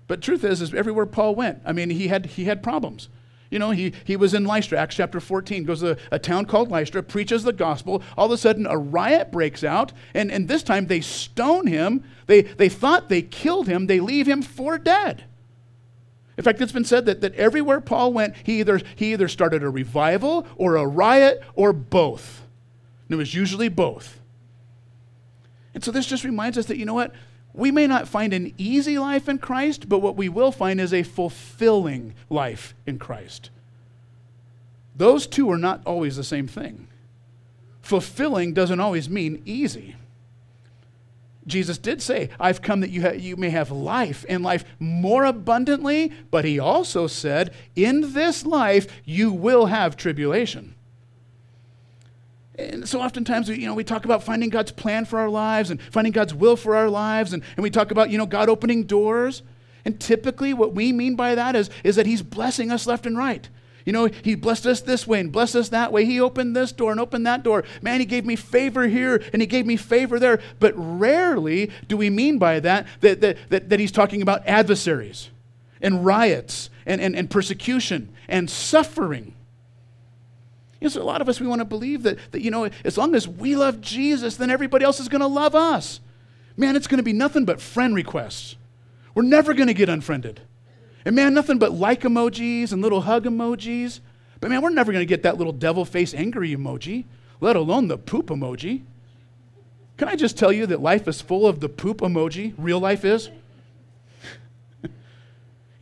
But 0.06 0.22
truth 0.22 0.44
is, 0.44 0.62
is 0.62 0.72
everywhere 0.72 1.06
Paul 1.06 1.34
went, 1.34 1.60
I 1.64 1.72
mean, 1.72 1.90
he 1.90 2.08
had, 2.08 2.26
he 2.26 2.44
had 2.44 2.62
problems. 2.62 3.08
You 3.50 3.58
know, 3.58 3.70
he, 3.70 3.92
he 4.04 4.16
was 4.16 4.34
in 4.34 4.44
Lystra, 4.44 4.78
Acts 4.78 4.96
chapter 4.96 5.20
14, 5.20 5.64
goes 5.64 5.80
to 5.80 5.96
a, 6.10 6.18
town 6.18 6.46
called 6.46 6.70
Lystra, 6.70 7.02
preaches 7.02 7.44
the 7.44 7.52
gospel. 7.52 8.02
All 8.16 8.26
of 8.26 8.32
a 8.32 8.38
sudden, 8.38 8.66
a 8.66 8.76
riot 8.76 9.30
breaks 9.30 9.62
out, 9.62 9.92
and, 10.14 10.30
and 10.32 10.48
this 10.48 10.62
time 10.62 10.86
they 10.86 11.00
stone 11.00 11.66
him. 11.66 12.04
They, 12.26 12.42
they 12.42 12.68
thought 12.68 13.08
they 13.08 13.22
killed 13.22 13.68
him, 13.68 13.86
they 13.86 14.00
leave 14.00 14.26
him 14.26 14.42
for 14.42 14.78
dead. 14.78 15.24
In 16.36 16.44
fact, 16.44 16.60
it's 16.60 16.72
been 16.72 16.84
said 16.84 17.06
that, 17.06 17.22
that 17.22 17.34
everywhere 17.34 17.80
Paul 17.80 18.12
went, 18.12 18.34
he 18.42 18.60
either, 18.60 18.80
he 18.94 19.12
either 19.12 19.28
started 19.28 19.62
a 19.62 19.70
revival 19.70 20.46
or 20.56 20.76
a 20.76 20.86
riot 20.86 21.42
or 21.54 21.72
both. 21.72 22.42
And 23.08 23.14
it 23.14 23.16
was 23.16 23.34
usually 23.34 23.68
both. 23.68 24.20
And 25.74 25.82
so 25.82 25.90
this 25.90 26.06
just 26.06 26.24
reminds 26.24 26.58
us 26.58 26.66
that, 26.66 26.76
you 26.76 26.84
know 26.84 26.94
what? 26.94 27.12
We 27.54 27.70
may 27.70 27.86
not 27.86 28.06
find 28.06 28.34
an 28.34 28.52
easy 28.58 28.98
life 28.98 29.28
in 29.28 29.38
Christ, 29.38 29.88
but 29.88 30.00
what 30.00 30.16
we 30.16 30.28
will 30.28 30.52
find 30.52 30.78
is 30.78 30.92
a 30.92 31.02
fulfilling 31.02 32.14
life 32.28 32.74
in 32.86 32.98
Christ. 32.98 33.50
Those 34.94 35.26
two 35.26 35.50
are 35.50 35.58
not 35.58 35.80
always 35.86 36.16
the 36.16 36.24
same 36.24 36.48
thing. 36.48 36.88
Fulfilling 37.80 38.52
doesn't 38.52 38.80
always 38.80 39.08
mean 39.08 39.42
easy. 39.46 39.96
Jesus 41.46 41.78
did 41.78 42.02
say, 42.02 42.30
I've 42.40 42.60
come 42.60 42.80
that 42.80 42.90
you, 42.90 43.02
ha- 43.02 43.12
you 43.12 43.36
may 43.36 43.50
have 43.50 43.70
life 43.70 44.24
and 44.28 44.42
life 44.42 44.64
more 44.80 45.24
abundantly, 45.24 46.12
but 46.30 46.44
he 46.44 46.58
also 46.58 47.06
said, 47.06 47.54
in 47.76 48.12
this 48.14 48.44
life 48.44 48.86
you 49.04 49.32
will 49.32 49.66
have 49.66 49.96
tribulation. 49.96 50.74
And 52.58 52.88
so 52.88 53.00
oftentimes, 53.00 53.48
you 53.48 53.66
know, 53.66 53.74
we 53.74 53.84
talk 53.84 54.04
about 54.04 54.22
finding 54.22 54.48
God's 54.48 54.72
plan 54.72 55.04
for 55.04 55.18
our 55.18 55.28
lives 55.28 55.70
and 55.70 55.80
finding 55.92 56.12
God's 56.12 56.34
will 56.34 56.56
for 56.56 56.74
our 56.74 56.88
lives, 56.88 57.32
and, 57.32 57.42
and 57.56 57.62
we 57.62 57.70
talk 57.70 57.90
about, 57.90 58.10
you 58.10 58.18
know, 58.18 58.26
God 58.26 58.48
opening 58.48 58.84
doors. 58.84 59.42
And 59.84 60.00
typically 60.00 60.52
what 60.52 60.74
we 60.74 60.92
mean 60.92 61.14
by 61.14 61.36
that 61.36 61.54
is, 61.54 61.70
is 61.84 61.94
that 61.94 62.06
he's 62.06 62.22
blessing 62.22 62.72
us 62.72 62.88
left 62.88 63.06
and 63.06 63.16
right. 63.16 63.48
You 63.86 63.92
know, 63.92 64.06
he 64.22 64.34
blessed 64.34 64.66
us 64.66 64.80
this 64.80 65.06
way 65.06 65.20
and 65.20 65.30
blessed 65.30 65.54
us 65.54 65.68
that 65.68 65.92
way. 65.92 66.04
He 66.04 66.20
opened 66.20 66.56
this 66.56 66.72
door 66.72 66.90
and 66.90 67.00
opened 67.00 67.24
that 67.26 67.44
door. 67.44 67.62
Man, 67.80 68.00
he 68.00 68.04
gave 68.04 68.26
me 68.26 68.34
favor 68.34 68.88
here 68.88 69.22
and 69.32 69.40
he 69.40 69.46
gave 69.46 69.64
me 69.64 69.76
favor 69.76 70.18
there. 70.18 70.40
But 70.58 70.74
rarely 70.76 71.70
do 71.86 71.96
we 71.96 72.10
mean 72.10 72.38
by 72.38 72.58
that 72.60 72.88
that, 73.00 73.20
that, 73.20 73.38
that, 73.48 73.70
that 73.70 73.80
he's 73.80 73.92
talking 73.92 74.22
about 74.22 74.44
adversaries 74.44 75.30
and 75.80 76.04
riots 76.04 76.68
and, 76.84 77.00
and, 77.00 77.14
and 77.14 77.30
persecution 77.30 78.08
and 78.26 78.50
suffering. 78.50 79.34
You 80.80 80.86
know, 80.86 80.88
so 80.88 81.00
a 81.00 81.04
lot 81.04 81.20
of 81.20 81.28
us, 81.28 81.40
we 81.40 81.46
want 81.46 81.60
to 81.60 81.64
believe 81.64 82.02
that, 82.02 82.18
that, 82.32 82.42
you 82.42 82.50
know, 82.50 82.68
as 82.84 82.98
long 82.98 83.14
as 83.14 83.28
we 83.28 83.54
love 83.54 83.80
Jesus, 83.80 84.36
then 84.36 84.50
everybody 84.50 84.84
else 84.84 84.98
is 84.98 85.08
going 85.08 85.20
to 85.20 85.28
love 85.28 85.54
us. 85.54 86.00
Man, 86.56 86.74
it's 86.74 86.88
going 86.88 86.98
to 86.98 87.04
be 87.04 87.12
nothing 87.12 87.44
but 87.44 87.60
friend 87.60 87.94
requests. 87.94 88.56
We're 89.14 89.22
never 89.22 89.54
going 89.54 89.68
to 89.68 89.74
get 89.74 89.88
unfriended. 89.88 90.40
And 91.06 91.14
man, 91.14 91.34
nothing 91.34 91.58
but 91.58 91.70
like 91.70 92.00
emojis 92.00 92.72
and 92.72 92.82
little 92.82 93.02
hug 93.02 93.26
emojis. 93.26 94.00
But 94.40 94.50
man, 94.50 94.60
we're 94.60 94.70
never 94.70 94.90
going 94.90 95.02
to 95.02 95.08
get 95.08 95.22
that 95.22 95.38
little 95.38 95.52
devil 95.52 95.84
face 95.84 96.12
angry 96.12 96.50
emoji, 96.50 97.04
let 97.40 97.54
alone 97.54 97.86
the 97.86 97.96
poop 97.96 98.26
emoji. 98.26 98.82
Can 99.98 100.08
I 100.08 100.16
just 100.16 100.36
tell 100.36 100.52
you 100.52 100.66
that 100.66 100.82
life 100.82 101.06
is 101.06 101.22
full 101.22 101.46
of 101.46 101.60
the 101.60 101.68
poop 101.68 101.98
emoji? 101.98 102.54
Real 102.58 102.80
life 102.80 103.04
is? 103.04 103.30
you 104.82 104.90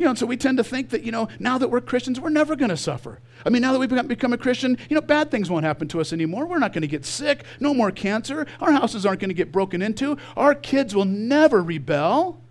know, 0.01 0.11
and 0.11 0.19
so 0.19 0.27
we 0.27 0.37
tend 0.37 0.59
to 0.59 0.65
think 0.65 0.91
that, 0.91 1.05
you 1.05 1.11
know, 1.11 1.29
now 1.39 1.57
that 1.57 1.69
we're 1.69 1.81
Christians, 1.81 2.21
we're 2.21 2.29
never 2.29 2.55
going 2.55 2.69
to 2.69 2.77
suffer. 2.77 3.19
I 3.47 3.49
mean, 3.49 3.63
now 3.63 3.73
that 3.73 3.79
we've 3.79 4.07
become 4.07 4.35
a 4.35 4.39
Christian, 4.39 4.77
you 4.91 4.95
know, 4.95 5.01
bad 5.01 5.31
things 5.31 5.49
won't 5.49 5.65
happen 5.65 5.89
to 5.89 6.03
us 6.03 6.13
anymore. 6.13 6.45
We're 6.45 6.59
not 6.59 6.75
going 6.75 6.83
to 6.83 6.87
get 6.87 7.07
sick, 7.07 7.45
no 7.61 7.73
more 7.73 7.91
cancer. 7.91 8.47
Our 8.61 8.73
houses 8.73 9.07
aren't 9.07 9.21
going 9.21 9.31
to 9.31 9.35
get 9.35 9.51
broken 9.51 9.81
into. 9.81 10.19
Our 10.37 10.55
kids 10.55 10.95
will 10.95 11.07
never 11.07 11.63
rebel. 11.63 12.43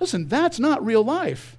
Listen, 0.00 0.26
that's 0.26 0.58
not 0.58 0.82
real 0.82 1.04
life. 1.04 1.53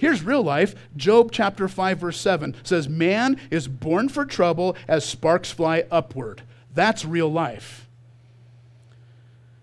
Here's 0.00 0.24
real 0.24 0.42
life. 0.42 0.74
Job 0.96 1.30
chapter 1.30 1.68
5, 1.68 1.98
verse 1.98 2.18
7 2.18 2.56
says, 2.62 2.88
Man 2.88 3.38
is 3.50 3.68
born 3.68 4.08
for 4.08 4.24
trouble 4.24 4.74
as 4.88 5.04
sparks 5.04 5.50
fly 5.50 5.84
upward. 5.90 6.40
That's 6.74 7.04
real 7.04 7.30
life. 7.30 7.86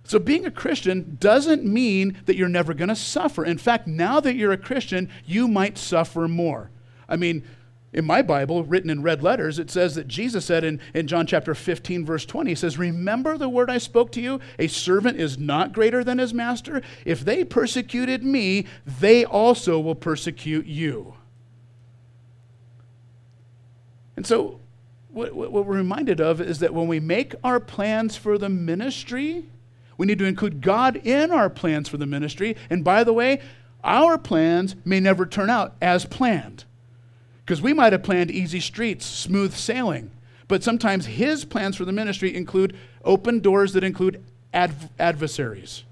So, 0.03 0.19
being 0.19 0.45
a 0.45 0.51
Christian 0.51 1.17
doesn't 1.19 1.65
mean 1.65 2.19
that 2.27 2.35
you're 2.35 2.49
never 2.49 2.75
going 2.75 2.89
to 2.89 2.95
suffer. 2.95 3.43
In 3.43 3.57
fact, 3.57 3.87
now 3.87 4.19
that 4.19 4.35
you're 4.35 4.51
a 4.51 4.57
Christian, 4.57 5.09
you 5.25 5.47
might 5.47 5.75
suffer 5.75 6.27
more. 6.27 6.69
I 7.09 7.15
mean, 7.15 7.43
in 7.97 8.05
my 8.05 8.21
Bible, 8.21 8.63
written 8.63 8.91
in 8.91 9.01
red 9.01 9.23
letters, 9.23 9.57
it 9.57 9.71
says 9.71 9.95
that 9.95 10.07
Jesus 10.07 10.45
said 10.45 10.63
in, 10.63 10.79
in 10.93 11.07
John 11.07 11.25
chapter 11.25 11.55
15, 11.55 12.05
verse 12.05 12.27
20, 12.27 12.51
he 12.51 12.55
says, 12.55 12.77
Remember 12.77 13.39
the 13.39 13.49
word 13.49 13.71
I 13.71 13.79
spoke 13.79 14.11
to 14.11 14.21
you? 14.21 14.39
A 14.59 14.67
servant 14.67 15.19
is 15.19 15.39
not 15.39 15.73
greater 15.73 16.03
than 16.03 16.19
his 16.19 16.31
master. 16.31 16.83
If 17.05 17.21
they 17.21 17.43
persecuted 17.43 18.23
me, 18.23 18.67
they 18.85 19.25
also 19.25 19.79
will 19.79 19.95
persecute 19.95 20.67
you. 20.67 21.15
And 24.15 24.27
so, 24.27 24.59
what, 25.09 25.33
what 25.33 25.51
we're 25.51 25.77
reminded 25.77 26.21
of 26.21 26.39
is 26.39 26.59
that 26.59 26.75
when 26.75 26.87
we 26.87 26.99
make 26.99 27.33
our 27.43 27.59
plans 27.59 28.15
for 28.15 28.37
the 28.37 28.47
ministry, 28.47 29.45
we 29.97 30.05
need 30.05 30.19
to 30.19 30.25
include 30.25 30.61
God 30.61 30.97
in 30.97 31.31
our 31.31 31.49
plans 31.49 31.89
for 31.89 31.97
the 31.97 32.05
ministry. 32.05 32.57
And 32.69 32.83
by 32.83 33.03
the 33.03 33.13
way, 33.13 33.41
our 33.83 34.19
plans 34.19 34.75
may 34.85 34.99
never 34.99 35.25
turn 35.25 35.49
out 35.49 35.75
as 35.81 36.05
planned. 36.05 36.65
Because 37.47 37.61
we 37.61 37.71
might 37.71 37.93
have 37.93 38.03
planned 38.03 38.29
easy 38.29 38.59
streets, 38.59 39.05
smooth 39.05 39.55
sailing. 39.55 40.11
But 40.49 40.63
sometimes 40.63 41.05
his 41.05 41.45
plans 41.45 41.77
for 41.77 41.85
the 41.85 41.93
ministry 41.93 42.35
include 42.35 42.75
open 43.05 43.39
doors 43.39 43.71
that 43.71 43.85
include 43.85 44.21
adv- 44.53 44.89
adversaries, 44.99 45.85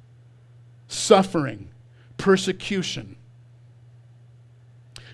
suffering, 0.90 1.70
persecution. 2.18 3.16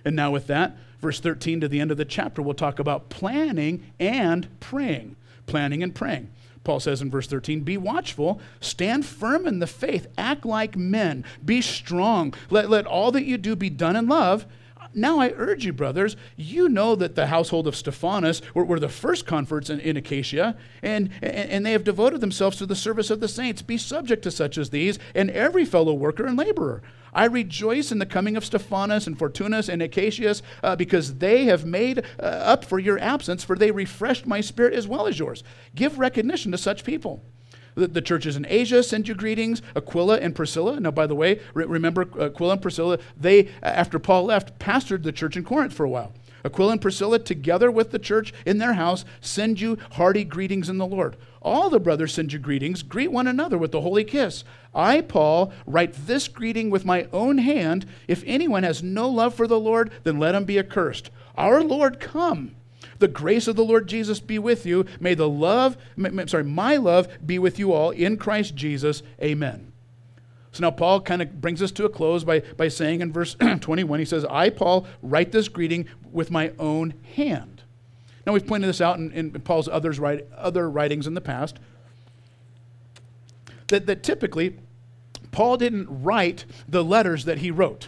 And 0.04 0.16
now, 0.16 0.32
with 0.32 0.48
that, 0.48 0.78
verse 1.00 1.20
13 1.20 1.62
to 1.62 1.68
the 1.68 1.80
end 1.80 1.92
of 1.92 1.98
the 1.98 2.06
chapter, 2.06 2.42
we'll 2.42 2.56
talk 2.56 2.80
about 2.80 3.10
planning 3.10 3.92
and 4.00 4.48
praying. 4.60 5.18
Planning 5.46 5.84
and 5.84 5.94
praying. 5.94 6.32
Paul 6.64 6.80
says 6.80 7.04
in 7.04 7.12
verse 7.12 7.28
13, 7.28 7.62
Be 7.62 7.78
watchful, 7.78 8.42
stand 8.60 9.06
firm 9.06 9.46
in 9.46 9.60
the 9.60 9.68
faith, 9.68 10.08
act 10.18 10.44
like 10.44 10.76
men, 10.76 11.24
be 11.46 11.62
strong. 11.62 12.34
Let, 12.50 12.68
let 12.68 12.88
all 12.88 13.12
that 13.12 13.26
you 13.26 13.38
do 13.38 13.56
be 13.56 13.70
done 13.70 13.96
in 13.96 14.08
love. 14.08 14.48
Now 14.94 15.20
I 15.20 15.34
urge 15.38 15.66
you, 15.66 15.74
brothers, 15.74 16.18
you 16.36 16.68
know 16.68 16.96
that 16.96 17.16
the 17.16 17.28
household 17.28 17.68
of 17.68 17.76
Stephanas 17.76 18.42
were, 18.54 18.66
were 18.66 18.80
the 18.80 18.90
first 18.90 19.26
converts 19.26 19.70
in, 19.70 19.80
in 19.80 19.98
Achaia, 19.98 20.58
and, 20.82 21.10
and, 21.22 21.50
and 21.50 21.66
they 21.66 21.72
have 21.72 21.84
devoted 21.84 22.22
themselves 22.22 22.58
to 22.58 22.66
the 22.66 22.76
service 22.76 23.10
of 23.10 23.20
the 23.20 23.28
saints. 23.28 23.62
Be 23.62 23.78
subject 23.78 24.24
to 24.24 24.32
such 24.32 24.58
as 24.58 24.70
these, 24.70 25.00
and 25.16 25.30
every 25.32 25.66
fellow 25.66 25.94
worker 25.94 26.26
and 26.26 26.38
laborer. 26.38 26.82
I 27.14 27.26
rejoice 27.26 27.92
in 27.92 28.00
the 28.00 28.06
coming 28.06 28.38
of 28.38 28.46
Stephanas 28.46 29.08
and 29.08 29.18
Fortunatus 29.18 29.70
and 29.70 29.82
Achaicus, 29.82 30.42
uh, 30.64 30.76
because 30.76 31.16
they 31.16 31.46
have 31.46 31.66
made 31.66 32.06
uh, 32.20 32.24
up 32.24 32.66
for 32.66 32.80
your 32.80 33.00
absence, 33.00 33.44
for 33.44 33.56
they 33.56 33.72
refreshed 33.72 34.26
my 34.26 34.42
spirit 34.42 34.74
as 34.74 34.88
well 34.88 35.08
as 35.08 35.20
yours. 35.20 35.44
Give 35.76 36.00
recognition 36.00 36.52
to 36.52 36.58
such 36.58 36.84
people. 36.84 37.24
The, 37.76 37.88
the 37.88 38.02
churches 38.02 38.36
in 38.36 38.46
Asia 38.50 38.84
send 38.84 39.08
you 39.08 39.16
greetings. 39.16 39.62
Aquila 39.76 40.18
and 40.20 40.36
Priscilla. 40.36 40.80
Now, 40.80 40.92
by 40.92 41.08
the 41.08 41.16
way, 41.16 41.40
re- 41.54 41.66
remember 41.66 42.08
uh, 42.18 42.26
Aquila 42.26 42.54
and 42.54 42.62
Priscilla, 42.62 43.00
they, 43.18 43.50
after 43.64 44.00
Paul 44.00 44.26
left, 44.26 44.60
pastored 44.60 45.04
the 45.04 45.12
church 45.12 45.38
in 45.38 45.44
Corinth 45.44 45.74
for 45.74 45.86
a 45.86 45.90
while. 45.90 46.14
Aquila 46.44 46.74
and 46.74 46.82
Priscilla, 46.82 47.20
together 47.20 47.70
with 47.70 47.92
the 47.92 48.00
church 48.00 48.34
in 48.46 48.58
their 48.58 48.74
house, 48.74 49.06
send 49.20 49.62
you 49.62 49.78
hearty 49.92 50.24
greetings 50.24 50.70
in 50.70 50.78
the 50.78 50.88
Lord. 50.88 51.16
All 51.42 51.70
the 51.70 51.80
brothers 51.80 52.14
send 52.14 52.34
you 52.34 52.40
greetings. 52.40 52.84
Greet 52.84 53.12
one 53.12 53.28
another 53.28 53.58
with 53.58 53.72
the 53.72 53.82
holy 53.82 54.04
kiss. 54.04 54.44
I, 54.74 55.02
Paul, 55.02 55.52
write 55.66 56.08
this 56.08 56.28
greeting 56.28 56.70
with 56.70 56.86
my 56.86 57.08
own 57.12 57.40
hand. 57.40 57.86
If 58.08 58.24
anyone 58.26 58.64
has 58.64 58.84
no 58.84 59.10
love 59.10 59.34
for 59.34 59.48
the 59.48 59.60
Lord, 59.60 59.92
then 60.04 60.20
let 60.20 60.36
him 60.36 60.46
be 60.46 60.60
accursed. 60.60 61.10
Our 61.36 61.64
Lord 61.64 62.00
come. 62.00 62.56
The 63.02 63.08
grace 63.08 63.48
of 63.48 63.56
the 63.56 63.66
Lord 63.66 63.88
Jesus 63.88 64.20
be 64.20 64.38
with 64.38 64.64
you. 64.64 64.86
May 65.00 65.16
the 65.16 65.28
love, 65.28 65.76
sorry, 66.28 66.44
my 66.44 66.78
love 66.78 67.08
be 67.26 67.40
with 67.40 67.58
you 67.58 67.74
all 67.74 67.90
in 67.90 68.16
Christ 68.16 68.56
Jesus. 68.56 69.02
Amen. 69.20 69.72
So 70.52 70.62
now 70.62 70.70
Paul 70.70 71.02
kind 71.02 71.24
of 71.24 71.42
brings 71.42 71.64
us 71.64 71.72
to 71.72 71.86
a 71.86 71.90
close 71.90 72.24
by, 72.24 72.42
by 72.58 72.68
saying 72.68 73.02
in 73.02 73.12
verse 73.12 73.36
21, 73.60 73.98
he 73.98 74.06
says, 74.06 74.24
I, 74.26 74.52
Paul, 74.52 74.86
write 75.02 75.32
this 75.32 75.50
greeting 75.50 75.88
with 76.12 76.30
my 76.30 76.52
own 76.60 76.94
hand. 77.16 77.64
Now 78.28 78.34
we've 78.34 78.46
pointed 78.46 78.68
this 78.68 78.82
out 78.82 79.00
in, 79.00 79.12
in 79.14 79.32
Paul's 79.32 79.68
others 79.68 79.98
write, 79.98 80.28
other 80.38 80.70
writings 80.70 81.08
in 81.08 81.16
the 81.16 81.22
past, 81.22 81.58
that, 83.70 83.88
that 83.88 84.04
typically 84.04 84.60
Paul 85.32 85.58
didn't 85.58 85.88
write 86.04 86.46
the 86.70 86.84
letters 86.84 87.26
that 87.26 87.40
he 87.40 87.50
wrote. 87.50 87.88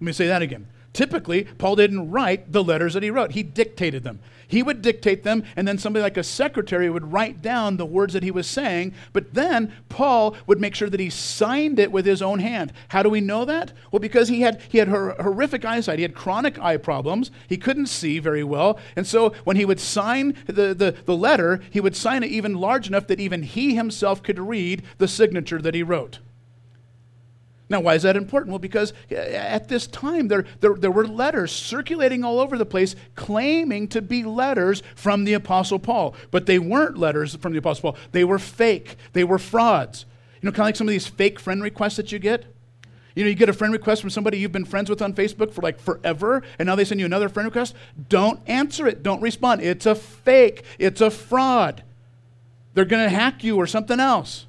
Let 0.00 0.06
me 0.06 0.12
say 0.12 0.26
that 0.26 0.42
again. 0.42 0.66
Typically, 0.92 1.44
Paul 1.44 1.76
didn't 1.76 2.10
write 2.10 2.50
the 2.50 2.64
letters 2.64 2.94
that 2.94 3.02
he 3.02 3.10
wrote, 3.10 3.32
he 3.32 3.42
dictated 3.42 4.02
them. 4.02 4.18
He 4.50 4.64
would 4.64 4.82
dictate 4.82 5.22
them, 5.22 5.44
and 5.54 5.66
then 5.66 5.78
somebody 5.78 6.02
like 6.02 6.16
a 6.16 6.24
secretary 6.24 6.90
would 6.90 7.12
write 7.12 7.40
down 7.40 7.76
the 7.76 7.86
words 7.86 8.14
that 8.14 8.24
he 8.24 8.32
was 8.32 8.48
saying, 8.48 8.94
but 9.12 9.32
then 9.32 9.72
Paul 9.88 10.36
would 10.48 10.60
make 10.60 10.74
sure 10.74 10.90
that 10.90 10.98
he 10.98 11.08
signed 11.08 11.78
it 11.78 11.92
with 11.92 12.04
his 12.04 12.20
own 12.20 12.40
hand. 12.40 12.72
How 12.88 13.04
do 13.04 13.08
we 13.08 13.20
know 13.20 13.44
that? 13.44 13.72
Well, 13.92 14.00
because 14.00 14.28
he 14.28 14.40
had, 14.40 14.60
he 14.68 14.78
had 14.78 14.88
horrific 14.88 15.64
eyesight. 15.64 16.00
He 16.00 16.02
had 16.02 16.16
chronic 16.16 16.58
eye 16.58 16.78
problems. 16.78 17.30
He 17.48 17.56
couldn't 17.56 17.86
see 17.86 18.18
very 18.18 18.42
well. 18.42 18.78
And 18.96 19.06
so 19.06 19.30
when 19.44 19.56
he 19.56 19.64
would 19.64 19.78
sign 19.78 20.36
the, 20.46 20.74
the, 20.74 20.96
the 21.04 21.16
letter, 21.16 21.60
he 21.70 21.80
would 21.80 21.94
sign 21.94 22.24
it 22.24 22.30
even 22.30 22.54
large 22.54 22.88
enough 22.88 23.06
that 23.06 23.20
even 23.20 23.44
he 23.44 23.76
himself 23.76 24.20
could 24.20 24.40
read 24.40 24.82
the 24.98 25.06
signature 25.08 25.62
that 25.62 25.74
he 25.74 25.84
wrote. 25.84 26.18
Now, 27.70 27.78
why 27.80 27.94
is 27.94 28.02
that 28.02 28.16
important? 28.16 28.50
Well, 28.50 28.58
because 28.58 28.92
uh, 29.12 29.14
at 29.14 29.68
this 29.68 29.86
time 29.86 30.26
there, 30.26 30.44
there, 30.58 30.74
there, 30.74 30.90
were 30.90 31.06
letters 31.06 31.52
circulating 31.52 32.24
all 32.24 32.40
over 32.40 32.58
the 32.58 32.66
place 32.66 32.96
claiming 33.14 33.86
to 33.88 34.02
be 34.02 34.24
letters 34.24 34.82
from 34.96 35.24
the 35.24 35.34
Apostle 35.34 35.78
Paul. 35.78 36.16
But 36.32 36.46
they 36.46 36.58
weren't 36.58 36.98
letters 36.98 37.36
from 37.36 37.52
the 37.52 37.58
Apostle 37.58 37.92
Paul, 37.92 38.00
they 38.10 38.24
were 38.24 38.40
fake, 38.40 38.96
they 39.12 39.22
were 39.22 39.38
frauds. 39.38 40.04
You 40.42 40.46
know, 40.46 40.52
kind 40.52 40.60
of 40.60 40.66
like 40.66 40.76
some 40.76 40.88
of 40.88 40.92
these 40.92 41.06
fake 41.06 41.38
friend 41.38 41.62
requests 41.62 41.96
that 41.96 42.10
you 42.10 42.18
get. 42.18 42.44
You 43.14 43.24
know, 43.24 43.28
you 43.30 43.36
get 43.36 43.48
a 43.48 43.52
friend 43.52 43.72
request 43.72 44.00
from 44.00 44.10
somebody 44.10 44.38
you've 44.38 44.52
been 44.52 44.64
friends 44.64 44.90
with 44.90 45.02
on 45.02 45.12
Facebook 45.12 45.52
for 45.52 45.62
like 45.62 45.78
forever, 45.78 46.42
and 46.58 46.66
now 46.66 46.74
they 46.74 46.84
send 46.84 46.98
you 46.98 47.06
another 47.06 47.28
friend 47.28 47.46
request. 47.46 47.74
Don't 48.08 48.40
answer 48.48 48.86
it. 48.88 49.02
Don't 49.02 49.20
respond. 49.20 49.60
It's 49.62 49.86
a 49.86 49.94
fake, 49.94 50.64
it's 50.78 51.00
a 51.00 51.10
fraud. 51.10 51.84
They're 52.74 52.84
going 52.84 53.02
to 53.02 53.14
hack 53.14 53.44
you 53.44 53.56
or 53.56 53.66
something 53.66 54.00
else. 54.00 54.46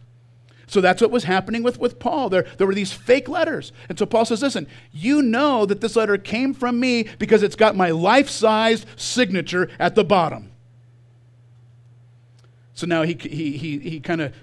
So 0.72 0.80
that's 0.80 1.02
what 1.02 1.12
was 1.12 1.26
happening 1.26 1.64
with, 1.64 1.82
with 1.82 2.00
Paul. 2.00 2.30
There, 2.30 2.46
there 2.58 2.66
were 2.66 2.74
these 2.74 2.94
fake 2.94 3.28
letters. 3.28 3.74
And 3.90 4.00
so 4.00 4.06
Paul 4.06 4.24
says, 4.24 4.42
listen, 4.42 4.68
you 4.94 5.22
know 5.22 5.66
that 5.66 5.82
this 5.82 5.98
letter 5.98 6.18
came 6.18 6.54
from 6.54 6.80
me 6.80 7.10
because 7.20 7.44
it's 7.44 7.58
got 7.58 7.76
my 7.76 7.90
life 7.90 8.30
sized 8.30 8.86
signature 8.96 9.70
at 9.80 9.96
the 9.96 10.06
bottom. 10.06 10.50
So 12.74 12.88
now 12.88 13.02
he, 13.02 13.16
he, 13.16 13.58
he, 13.58 13.80
he 13.80 14.00
kind 14.00 14.22
of 14.22 14.34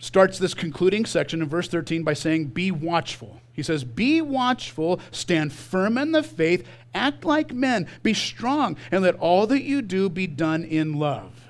starts 0.00 0.40
this 0.40 0.52
concluding 0.52 1.06
section 1.06 1.40
in 1.40 1.48
verse 1.48 1.68
13 1.68 2.02
by 2.02 2.14
saying, 2.14 2.46
Be 2.46 2.72
watchful. 2.72 3.40
He 3.52 3.62
says, 3.62 3.84
Be 3.84 4.20
watchful, 4.20 4.98
stand 5.12 5.52
firm 5.52 5.96
in 5.96 6.10
the 6.10 6.24
faith, 6.24 6.66
act 6.92 7.24
like 7.24 7.54
men, 7.54 7.86
be 8.02 8.14
strong, 8.14 8.76
and 8.90 9.04
let 9.04 9.14
all 9.14 9.46
that 9.46 9.62
you 9.62 9.80
do 9.80 10.08
be 10.08 10.26
done 10.26 10.64
in 10.64 10.94
love. 10.94 11.44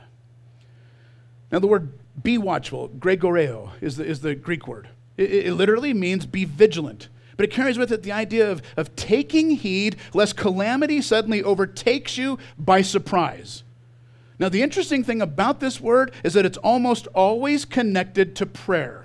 Now, 1.51 1.61
the 1.61 1.67
word 1.67 1.95
be 2.23 2.39
watchful. 2.39 2.89
Gregoreo 2.89 3.71
is 3.81 3.97
the, 3.97 4.05
is 4.05 4.21
the 4.21 4.35
Greek 4.35 4.67
word. 4.67 4.89
It, 5.17 5.47
it 5.47 5.55
literally 5.55 5.95
means 5.95 6.27
be 6.27 6.45
vigilant. 6.45 7.09
But 7.37 7.45
it 7.45 7.51
carries 7.51 7.79
with 7.79 7.91
it 7.91 8.03
the 8.03 8.13
idea 8.13 8.51
of, 8.51 8.63
of 8.77 8.95
taking 8.95 9.51
heed 9.51 9.97
lest 10.13 10.37
calamity 10.37 11.03
suddenly 11.03 11.43
overtakes 11.43 12.17
you 12.17 12.39
by 12.59 12.83
surprise. 12.83 13.65
Now, 14.39 14.49
the 14.49 14.63
interesting 14.63 15.05
thing 15.05 15.21
about 15.21 15.61
this 15.61 15.81
word 15.81 16.13
is 16.23 16.35
that 16.35 16.47
it's 16.47 16.59
almost 16.59 17.07
always 17.09 17.65
connected 17.65 18.35
to 18.37 18.47
prayer. 18.47 19.04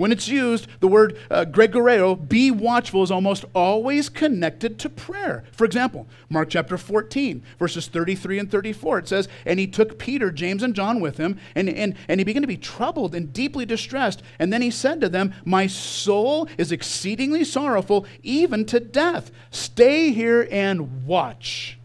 When 0.00 0.12
it's 0.12 0.28
used, 0.28 0.66
the 0.80 0.88
word 0.88 1.18
uh, 1.30 1.44
gregoreo, 1.44 2.26
be 2.26 2.50
watchful, 2.50 3.02
is 3.02 3.10
almost 3.10 3.44
always 3.54 4.08
connected 4.08 4.78
to 4.78 4.88
prayer. 4.88 5.44
For 5.52 5.66
example, 5.66 6.06
Mark 6.30 6.48
chapter 6.48 6.78
14, 6.78 7.42
verses 7.58 7.86
33 7.86 8.38
and 8.38 8.50
34, 8.50 9.00
it 9.00 9.08
says, 9.08 9.28
And 9.44 9.60
he 9.60 9.66
took 9.66 9.98
Peter, 9.98 10.30
James, 10.30 10.62
and 10.62 10.74
John 10.74 11.00
with 11.00 11.18
him, 11.18 11.38
and, 11.54 11.68
and, 11.68 11.96
and 12.08 12.18
he 12.18 12.24
began 12.24 12.40
to 12.40 12.48
be 12.48 12.56
troubled 12.56 13.14
and 13.14 13.30
deeply 13.30 13.66
distressed. 13.66 14.22
And 14.38 14.50
then 14.50 14.62
he 14.62 14.70
said 14.70 15.02
to 15.02 15.10
them, 15.10 15.34
My 15.44 15.66
soul 15.66 16.48
is 16.56 16.72
exceedingly 16.72 17.44
sorrowful, 17.44 18.06
even 18.22 18.64
to 18.64 18.80
death. 18.80 19.30
Stay 19.50 20.12
here 20.12 20.48
and 20.50 21.04
watch. 21.04 21.78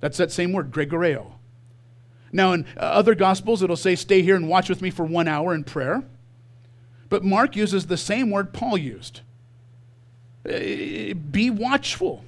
That's 0.00 0.18
that 0.18 0.32
same 0.32 0.52
word, 0.52 0.72
gregoreo. 0.72 1.34
Now, 2.32 2.54
in 2.54 2.66
other 2.76 3.14
gospels, 3.14 3.62
it'll 3.62 3.76
say, 3.76 3.94
Stay 3.94 4.22
here 4.22 4.34
and 4.34 4.48
watch 4.48 4.68
with 4.68 4.82
me 4.82 4.90
for 4.90 5.04
one 5.04 5.28
hour 5.28 5.54
in 5.54 5.62
prayer. 5.62 6.02
But 7.12 7.22
Mark 7.22 7.56
uses 7.56 7.88
the 7.88 7.98
same 7.98 8.30
word 8.30 8.54
Paul 8.54 8.78
used 8.78 9.20
uh, 10.48 11.12
be 11.30 11.50
watchful. 11.50 12.24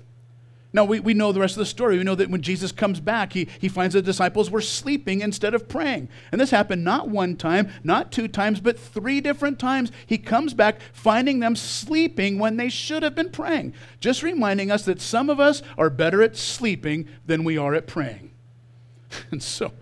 Now, 0.75 0.85
we, 0.85 1.01
we 1.01 1.15
know 1.15 1.33
the 1.33 1.41
rest 1.41 1.55
of 1.55 1.61
the 1.61 1.65
story. 1.65 1.97
We 1.97 2.05
know 2.05 2.15
that 2.15 2.29
when 2.29 2.43
Jesus 2.43 2.71
comes 2.71 3.01
back, 3.01 3.33
he, 3.33 3.49
he 3.59 3.71
finds 3.71 3.95
the 3.95 4.03
disciples 4.03 4.51
were 4.51 4.61
sleeping 4.61 5.23
instead 5.23 5.55
of 5.55 5.71
praying. 5.71 6.11
And 6.31 6.39
this 6.39 6.51
happened 6.51 6.85
not 6.85 7.09
one 7.09 7.35
time, 7.37 7.73
not 7.83 8.13
two 8.13 8.29
times, 8.29 8.61
but 8.61 8.79
three 8.79 9.23
different 9.23 9.59
times. 9.59 9.91
He 10.05 10.19
comes 10.19 10.53
back 10.53 10.81
finding 10.93 11.41
them 11.41 11.57
sleeping 11.57 12.39
when 12.39 12.59
they 12.59 12.69
should 12.69 13.03
have 13.03 13.15
been 13.15 13.31
praying. 13.31 13.73
Just 14.01 14.23
reminding 14.23 14.71
us 14.71 14.85
that 14.85 15.01
some 15.01 15.31
of 15.31 15.41
us 15.41 15.63
are 15.79 15.89
better 15.89 16.23
at 16.23 16.37
sleeping 16.37 17.09
than 17.25 17.43
we 17.43 17.57
are 17.57 17.75
at 17.75 17.87
praying. 17.87 18.33
and 19.31 19.43
so, 19.43 19.73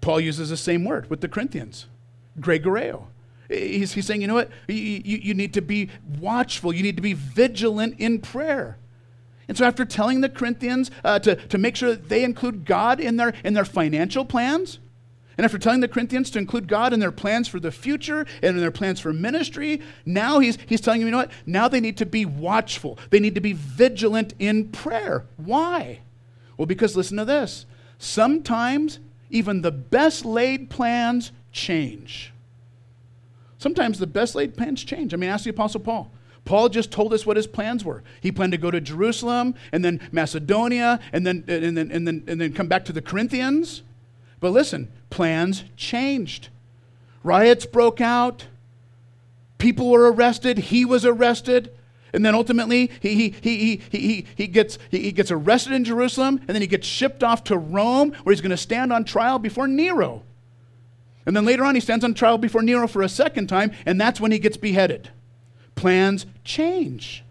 Paul 0.00 0.20
uses 0.20 0.48
the 0.48 0.56
same 0.56 0.86
word 0.86 1.10
with 1.10 1.20
the 1.20 1.28
Corinthians. 1.28 1.86
Gregoreo. 2.40 3.08
He's, 3.48 3.92
he's 3.92 4.06
saying, 4.06 4.20
you 4.20 4.26
know 4.26 4.34
what? 4.34 4.50
You, 4.68 4.74
you, 4.76 5.18
you 5.18 5.34
need 5.34 5.54
to 5.54 5.62
be 5.62 5.90
watchful. 6.18 6.72
You 6.72 6.82
need 6.82 6.96
to 6.96 7.02
be 7.02 7.12
vigilant 7.12 7.98
in 7.98 8.20
prayer. 8.20 8.78
And 9.48 9.56
so, 9.56 9.64
after 9.64 9.84
telling 9.84 10.22
the 10.22 10.28
Corinthians 10.28 10.90
uh, 11.04 11.20
to, 11.20 11.36
to 11.36 11.58
make 11.58 11.76
sure 11.76 11.90
that 11.90 12.08
they 12.08 12.24
include 12.24 12.64
God 12.64 12.98
in 12.98 13.16
their, 13.16 13.32
in 13.44 13.54
their 13.54 13.64
financial 13.64 14.24
plans, 14.24 14.80
and 15.36 15.44
after 15.44 15.58
telling 15.58 15.80
the 15.80 15.88
Corinthians 15.88 16.30
to 16.30 16.38
include 16.38 16.66
God 16.66 16.92
in 16.92 17.00
their 17.00 17.12
plans 17.12 17.46
for 17.46 17.60
the 17.60 17.70
future 17.70 18.26
and 18.42 18.56
in 18.56 18.60
their 18.60 18.70
plans 18.70 19.00
for 19.00 19.12
ministry, 19.12 19.82
now 20.06 20.38
he's, 20.38 20.56
he's 20.66 20.80
telling 20.80 21.00
them, 21.00 21.08
you 21.08 21.12
know 21.12 21.18
what? 21.18 21.32
Now 21.44 21.68
they 21.68 21.80
need 21.80 21.98
to 21.98 22.06
be 22.06 22.24
watchful. 22.24 22.98
They 23.10 23.20
need 23.20 23.34
to 23.34 23.40
be 23.40 23.52
vigilant 23.52 24.34
in 24.38 24.70
prayer. 24.70 25.26
Why? 25.36 26.00
Well, 26.56 26.66
because 26.66 26.96
listen 26.96 27.18
to 27.18 27.24
this. 27.26 27.66
Sometimes 27.98 28.98
even 29.30 29.60
the 29.60 29.72
best 29.72 30.24
laid 30.24 30.70
plans 30.70 31.32
change. 31.52 32.32
Sometimes 33.58 33.98
the 33.98 34.06
best 34.06 34.34
laid 34.34 34.56
plans 34.56 34.84
change. 34.84 35.14
I 35.14 35.16
mean, 35.16 35.30
ask 35.30 35.44
the 35.44 35.50
Apostle 35.50 35.80
Paul. 35.80 36.10
Paul 36.44 36.68
just 36.68 36.92
told 36.92 37.12
us 37.12 37.26
what 37.26 37.36
his 37.36 37.46
plans 37.46 37.84
were. 37.84 38.02
He 38.20 38.30
planned 38.30 38.52
to 38.52 38.58
go 38.58 38.70
to 38.70 38.80
Jerusalem 38.80 39.54
and 39.72 39.84
then 39.84 40.00
Macedonia 40.12 41.00
and 41.12 41.26
then, 41.26 41.44
and 41.48 41.76
then, 41.76 41.90
and 41.90 42.06
then, 42.06 42.24
and 42.26 42.40
then 42.40 42.52
come 42.52 42.68
back 42.68 42.84
to 42.86 42.92
the 42.92 43.02
Corinthians. 43.02 43.82
But 44.38 44.50
listen, 44.50 44.92
plans 45.10 45.64
changed. 45.76 46.48
Riots 47.24 47.66
broke 47.66 48.00
out. 48.00 48.46
People 49.58 49.90
were 49.90 50.12
arrested. 50.12 50.58
He 50.58 50.84
was 50.84 51.04
arrested. 51.04 51.72
And 52.12 52.24
then 52.24 52.34
ultimately, 52.34 52.90
he, 53.00 53.14
he, 53.14 53.36
he, 53.42 53.82
he, 53.90 53.98
he, 53.98 54.26
he, 54.36 54.46
gets, 54.46 54.78
he 54.90 55.10
gets 55.10 55.30
arrested 55.30 55.72
in 55.72 55.84
Jerusalem, 55.84 56.38
and 56.46 56.48
then 56.48 56.62
he 56.62 56.68
gets 56.68 56.86
shipped 56.86 57.24
off 57.24 57.44
to 57.44 57.58
Rome, 57.58 58.12
where 58.22 58.32
he's 58.32 58.40
going 58.40 58.50
to 58.50 58.56
stand 58.56 58.92
on 58.92 59.04
trial 59.04 59.38
before 59.38 59.66
Nero. 59.66 60.22
And 61.26 61.36
then 61.36 61.44
later 61.44 61.64
on, 61.64 61.74
he 61.74 61.80
stands 61.80 62.04
on 62.04 62.14
trial 62.14 62.38
before 62.38 62.62
Nero 62.62 62.86
for 62.86 63.02
a 63.02 63.08
second 63.08 63.48
time, 63.48 63.72
and 63.84 64.00
that's 64.00 64.20
when 64.20 64.30
he 64.32 64.38
gets 64.38 64.56
beheaded. 64.56 65.10
Plans 65.74 66.24
change. 66.44 67.24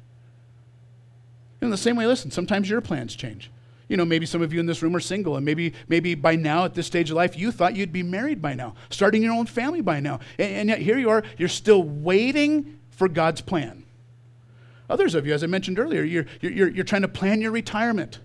In 1.62 1.70
the 1.70 1.78
same 1.78 1.96
way, 1.96 2.06
listen, 2.06 2.30
sometimes 2.30 2.70
your 2.70 2.82
plans 2.82 3.16
change. 3.16 3.50
You 3.88 3.98
know, 3.98 4.06
maybe 4.06 4.26
some 4.26 4.42
of 4.42 4.52
you 4.52 4.60
in 4.60 4.66
this 4.66 4.82
room 4.82 4.96
are 4.96 5.00
single, 5.00 5.38
and 5.38 5.46
maybe, 5.46 5.74
maybe 5.88 6.14
by 6.14 6.36
now, 6.36 6.66
at 6.66 6.74
this 6.74 6.88
stage 6.88 7.10
of 7.10 7.16
life, 7.16 7.38
you 7.38 7.52
thought 7.52 7.76
you'd 7.76 7.94
be 7.94 8.04
married 8.04 8.42
by 8.42 8.54
now, 8.54 8.76
starting 8.90 9.24
your 9.24 9.34
own 9.34 9.46
family 9.46 9.82
by 9.82 10.00
now. 10.00 10.20
And, 10.38 10.52
and 10.52 10.70
yet 10.70 10.80
here 10.80 10.98
you 10.98 11.10
are, 11.10 11.24
you're 11.38 11.48
still 11.48 11.82
waiting 11.82 12.80
for 12.90 13.08
God's 13.08 13.42
plan. 13.42 13.84
Others 14.90 15.16
of 15.16 15.26
you, 15.26 15.34
as 15.34 15.44
I 15.44 15.48
mentioned 15.48 15.80
earlier, 15.80 16.04
you're, 16.04 16.26
you're, 16.42 16.70
you're 16.70 16.84
trying 16.84 17.04
to 17.04 17.08
plan 17.08 17.42
your 17.42 17.52
retirement. 17.52 18.20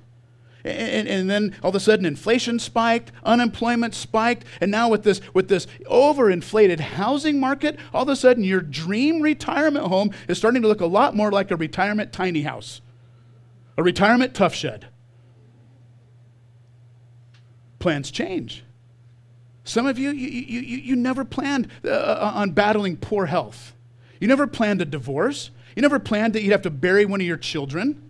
And, 0.64 1.08
and, 1.08 1.30
then 1.30 1.56
all 1.62 1.70
of 1.70 1.74
a 1.74 1.80
sudden 1.80 2.04
inflation 2.04 2.58
spiked, 2.58 3.12
unemployment 3.24 3.94
spiked, 3.94 4.44
and 4.60 4.70
now 4.70 4.88
with 4.90 5.04
this 5.04 5.20
with 5.32 5.48
this 5.48 5.66
overinflated 5.90 6.80
housing 6.80 7.40
market, 7.40 7.78
all 7.94 8.02
of 8.02 8.08
a 8.08 8.16
sudden 8.16 8.44
your 8.44 8.60
dream 8.60 9.22
retirement 9.22 9.86
home 9.86 10.12
is 10.28 10.36
starting 10.36 10.60
to 10.62 10.68
look 10.68 10.80
a 10.80 10.86
lot 10.86 11.16
more 11.16 11.30
like 11.30 11.50
a 11.50 11.56
retirement 11.56 12.12
tiny 12.12 12.42
house, 12.42 12.80
a 13.78 13.82
retirement 13.82 14.34
Tuff 14.34 14.54
Shed. 14.54 14.88
Plans 17.78 18.10
change. 18.10 18.62
Some 19.64 19.86
of 19.86 19.98
you, 19.98 20.10
you, 20.10 20.28
you, 20.28 20.60
you 20.60 20.96
never 20.96 21.24
planned 21.24 21.68
uh, 21.84 21.90
uh, 21.90 22.32
on 22.34 22.50
battling 22.50 22.96
poor 22.96 23.26
health. 23.26 23.74
You 24.20 24.28
never 24.28 24.46
planned 24.46 24.82
a 24.82 24.84
divorce. 24.84 25.50
You 25.76 25.82
never 25.82 25.98
planned 25.98 26.34
that 26.34 26.42
you'd 26.42 26.52
have 26.52 26.62
to 26.62 26.70
bury 26.70 27.06
one 27.06 27.20
of 27.20 27.26
your 27.26 27.36
children. 27.36 28.09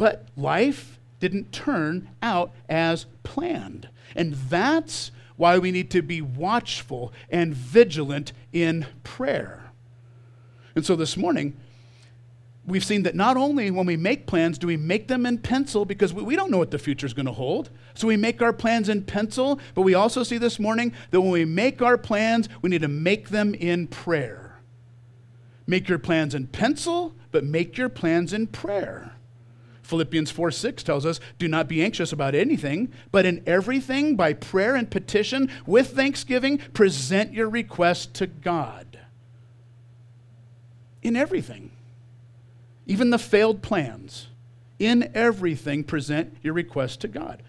But 0.00 0.24
life 0.34 0.98
didn't 1.18 1.52
turn 1.52 2.08
out 2.22 2.52
as 2.70 3.04
planned. 3.22 3.90
And 4.16 4.32
that's 4.32 5.10
why 5.36 5.58
we 5.58 5.70
need 5.70 5.90
to 5.90 6.00
be 6.00 6.22
watchful 6.22 7.12
and 7.28 7.52
vigilant 7.52 8.32
in 8.50 8.86
prayer. 9.04 9.72
And 10.74 10.86
so 10.86 10.96
this 10.96 11.18
morning, 11.18 11.54
we've 12.64 12.82
seen 12.82 13.02
that 13.02 13.14
not 13.14 13.36
only 13.36 13.70
when 13.70 13.84
we 13.84 13.98
make 13.98 14.26
plans 14.26 14.56
do 14.56 14.66
we 14.66 14.78
make 14.78 15.06
them 15.08 15.26
in 15.26 15.36
pencil 15.36 15.84
because 15.84 16.14
we, 16.14 16.34
don't 16.34 16.50
know 16.50 16.56
what 16.56 16.70
the 16.70 16.78
future 16.78 17.04
is 17.04 17.12
going 17.12 17.26
to 17.26 17.32
hold. 17.32 17.68
So 17.92 18.08
we 18.08 18.16
make 18.16 18.40
our 18.40 18.54
plans 18.54 18.88
in 18.88 19.02
pencil, 19.02 19.60
but 19.74 19.82
we 19.82 19.92
also 19.92 20.22
see 20.22 20.38
this 20.38 20.58
morning 20.58 20.94
that 21.10 21.20
when 21.20 21.30
we 21.30 21.44
make 21.44 21.82
our 21.82 21.98
plans, 21.98 22.48
we 22.62 22.70
need 22.70 22.80
to 22.80 22.88
make 22.88 23.28
them 23.28 23.54
in 23.54 23.86
prayer. 23.86 24.62
Make 25.66 25.90
your 25.90 25.98
plans 25.98 26.34
in 26.34 26.46
pencil, 26.46 27.14
but 27.32 27.44
make 27.44 27.76
your 27.76 27.90
plans 27.90 28.32
in 28.32 28.46
prayer. 28.46 29.12
Philippians 29.90 30.30
4 30.30 30.50
6 30.50 30.82
tells 30.82 31.04
us, 31.04 31.20
Do 31.38 31.48
not 31.48 31.68
be 31.68 31.82
anxious 31.82 32.12
about 32.12 32.34
anything, 32.34 32.92
but 33.10 33.26
in 33.26 33.42
everything, 33.44 34.16
by 34.16 34.32
prayer 34.32 34.76
and 34.76 34.90
petition, 34.90 35.50
with 35.66 35.94
thanksgiving, 35.94 36.58
present 36.58 37.34
your 37.34 37.50
request 37.50 38.14
to 38.14 38.26
God. 38.26 39.00
In 41.02 41.16
everything, 41.16 41.72
even 42.86 43.10
the 43.10 43.18
failed 43.18 43.62
plans, 43.62 44.28
in 44.78 45.10
everything, 45.14 45.84
present 45.84 46.36
your 46.42 46.54
request 46.54 47.00
to 47.00 47.08
God. 47.08 47.42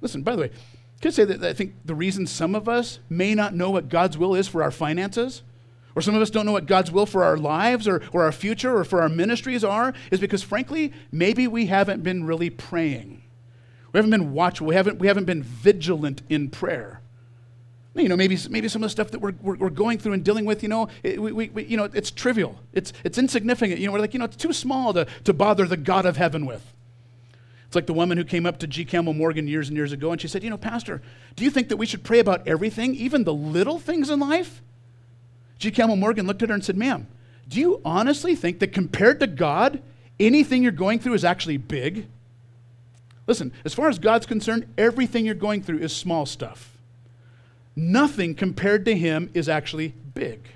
Listen, 0.00 0.22
by 0.22 0.34
the 0.34 0.42
way, 0.42 0.50
can 1.00 1.10
I 1.10 1.12
say 1.12 1.24
that 1.24 1.44
I 1.44 1.52
think 1.52 1.74
the 1.84 1.94
reason 1.94 2.26
some 2.26 2.54
of 2.54 2.68
us 2.68 2.98
may 3.08 3.34
not 3.34 3.54
know 3.54 3.70
what 3.70 3.88
God's 3.88 4.18
will 4.18 4.34
is 4.34 4.48
for 4.48 4.62
our 4.62 4.70
finances 4.70 5.42
or 5.96 6.02
some 6.02 6.14
of 6.14 6.20
us 6.20 6.28
don't 6.28 6.44
know 6.44 6.52
what 6.52 6.66
God's 6.66 6.92
will 6.92 7.06
for 7.06 7.24
our 7.24 7.38
lives 7.38 7.88
or, 7.88 8.02
or 8.12 8.22
our 8.22 8.30
future 8.30 8.76
or 8.76 8.84
for 8.84 9.00
our 9.00 9.08
ministries 9.08 9.64
are, 9.64 9.94
is 10.10 10.20
because 10.20 10.42
frankly, 10.42 10.92
maybe 11.10 11.48
we 11.48 11.66
haven't 11.66 12.02
been 12.02 12.24
really 12.24 12.50
praying. 12.50 13.22
We 13.92 13.98
haven't 13.98 14.10
been 14.10 14.32
watchful. 14.32 14.66
We 14.66 14.74
haven't, 14.74 14.98
we 14.98 15.06
haven't 15.06 15.24
been 15.24 15.42
vigilant 15.42 16.20
in 16.28 16.50
prayer. 16.50 17.00
You 17.94 18.10
know, 18.10 18.16
maybe, 18.16 18.36
maybe 18.50 18.68
some 18.68 18.82
of 18.82 18.86
the 18.86 18.90
stuff 18.90 19.10
that 19.12 19.20
we're, 19.20 19.32
we're, 19.40 19.56
we're 19.56 19.70
going 19.70 19.96
through 19.96 20.12
and 20.12 20.22
dealing 20.22 20.44
with, 20.44 20.62
you 20.62 20.68
know, 20.68 20.88
it, 21.02 21.20
we, 21.20 21.48
we, 21.48 21.64
you 21.64 21.78
know, 21.78 21.84
it's 21.84 22.10
trivial. 22.10 22.60
It's, 22.74 22.92
it's 23.02 23.16
insignificant. 23.16 23.80
You 23.80 23.86
know, 23.86 23.92
we're 23.94 24.00
like, 24.00 24.12
you 24.12 24.18
know, 24.18 24.26
it's 24.26 24.36
too 24.36 24.52
small 24.52 24.92
to, 24.92 25.06
to 25.24 25.32
bother 25.32 25.64
the 25.64 25.78
God 25.78 26.04
of 26.04 26.18
heaven 26.18 26.44
with. 26.44 26.74
It's 27.66 27.74
like 27.74 27.86
the 27.86 27.94
woman 27.94 28.18
who 28.18 28.24
came 28.24 28.44
up 28.44 28.58
to 28.58 28.66
G. 28.66 28.84
Campbell 28.84 29.14
Morgan 29.14 29.48
years 29.48 29.68
and 29.68 29.76
years 29.78 29.92
ago 29.92 30.12
and 30.12 30.20
she 30.20 30.28
said, 30.28 30.44
You 30.44 30.50
know, 30.50 30.58
Pastor, 30.58 31.00
do 31.36 31.44
you 31.44 31.50
think 31.50 31.70
that 31.70 31.78
we 31.78 31.86
should 31.86 32.04
pray 32.04 32.18
about 32.18 32.46
everything, 32.46 32.94
even 32.94 33.24
the 33.24 33.32
little 33.32 33.78
things 33.78 34.10
in 34.10 34.20
life? 34.20 34.60
G. 35.58 35.70
Campbell 35.70 35.96
Morgan 35.96 36.26
looked 36.26 36.42
at 36.42 36.48
her 36.48 36.54
and 36.54 36.64
said, 36.64 36.76
Ma'am, 36.76 37.06
do 37.48 37.60
you 37.60 37.80
honestly 37.84 38.34
think 38.34 38.58
that 38.58 38.72
compared 38.72 39.20
to 39.20 39.26
God, 39.26 39.82
anything 40.18 40.62
you're 40.62 40.72
going 40.72 40.98
through 40.98 41.14
is 41.14 41.24
actually 41.24 41.56
big? 41.56 42.06
Listen, 43.26 43.52
as 43.64 43.74
far 43.74 43.88
as 43.88 43.98
God's 43.98 44.26
concerned, 44.26 44.72
everything 44.78 45.24
you're 45.24 45.34
going 45.34 45.62
through 45.62 45.78
is 45.78 45.94
small 45.94 46.26
stuff. 46.26 46.76
Nothing 47.74 48.34
compared 48.34 48.84
to 48.86 48.96
Him 48.96 49.30
is 49.34 49.48
actually 49.48 49.94
big. 50.14 50.48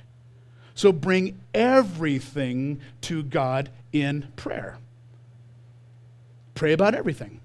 So 0.75 0.93
bring 0.93 1.41
everything 1.53 2.81
to 3.03 3.23
God 3.23 3.71
in 3.93 4.29
prayer. 4.37 4.79
Pray 6.55 6.73
about 6.73 6.95
everything. 6.95 7.41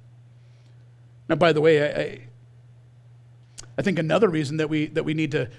Now, 1.27 1.35
by 1.35 1.51
the 1.51 1.61
way, 1.61 1.81
I, 1.81 2.01
I, 2.01 2.19
I 3.77 3.81
think 3.81 3.99
another 3.99 4.29
reason 4.29 4.57
that 4.57 4.69
we, 4.69 4.87
that 4.87 5.03
we 5.03 5.13
need 5.13 5.31
to 5.31 5.49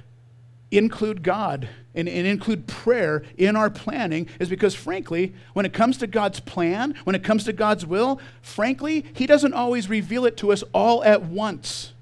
include 0.70 1.22
God 1.22 1.68
and, 1.94 2.08
and, 2.08 2.26
include 2.26 2.66
prayer 2.66 3.22
in 3.36 3.56
our 3.56 3.70
planning 3.70 4.28
is 4.38 4.48
because, 4.48 4.74
frankly, 4.74 5.32
when 5.54 5.64
it 5.64 5.72
comes 5.72 5.96
to 5.98 6.06
God's 6.06 6.40
plan, 6.40 6.94
when 7.04 7.14
it 7.14 7.24
comes 7.24 7.44
to 7.44 7.52
God's 7.52 7.86
will, 7.86 8.20
frankly, 8.42 9.06
He 9.14 9.26
doesn't 9.26 9.54
always 9.54 9.88
reveal 9.88 10.26
it 10.26 10.36
to 10.38 10.52
us 10.52 10.62
all 10.74 11.02
at 11.04 11.22
once. 11.22 11.92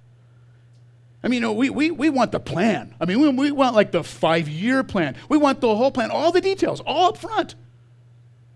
I 1.22 1.29
mean, 1.29 1.37
you 1.37 1.40
know, 1.40 1.53
we, 1.53 1.70
we, 1.70 1.90
we 1.90 2.11
want 2.11 2.33
the 2.33 2.40
plan. 2.40 2.94
I 3.00 3.07
mean, 3.07 3.20
we, 3.20 3.29
we 3.29 3.50
want 3.50 3.74
like 3.74 3.92
the 3.92 4.05
five 4.05 4.48
year 4.48 4.83
plan. 4.83 5.16
We 5.29 5.38
want 5.38 5.61
the 5.61 5.74
whole 5.74 5.90
plan, 5.90 6.11
all 6.11 6.33
the 6.33 6.40
details, 6.40 6.81
all 6.81 7.09
up 7.09 7.16
front. 7.16 7.55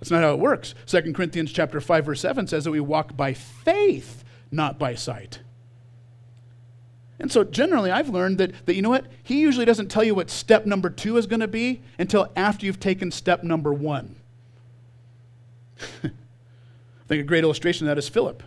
That's 0.01 0.11
not 0.11 0.23
how 0.23 0.33
it 0.33 0.38
works. 0.38 0.75
2 0.87 1.12
Corinthians 1.12 1.53
chapter 1.53 1.81
5, 1.81 2.05
verse 2.05 2.21
7 2.21 2.47
says 2.47 2.64
that 2.64 2.71
we 2.71 2.81
walk 2.81 3.16
by 3.16 3.33
faith, 3.33 4.23
not 4.51 4.79
by 4.79 4.94
sight. 4.94 5.40
And 7.20 7.33
so 7.33 7.42
generally, 7.42 7.90
I've 7.90 8.09
learned 8.09 8.38
that, 8.38 8.66
that, 8.66 8.74
you 8.74 8.83
know 8.83 8.90
what? 8.90 9.07
He 9.22 9.40
usually 9.40 9.64
doesn't 9.64 9.88
tell 9.88 10.04
you 10.04 10.14
what 10.14 10.31
step 10.31 10.66
number 10.66 10.88
two 10.88 11.16
is 11.16 11.26
going 11.26 11.40
to 11.40 11.48
be 11.48 11.83
until 11.98 12.31
after 12.37 12.64
you've 12.64 12.78
taken 12.78 13.11
step 13.11 13.42
number 13.42 13.72
one. 13.72 14.16
I 16.04 16.11
think 17.09 17.20
a 17.20 17.24
great 17.24 17.42
illustration 17.42 17.87
of 17.87 17.90
that 17.90 17.98
is 17.98 18.09
Philip 18.09 18.42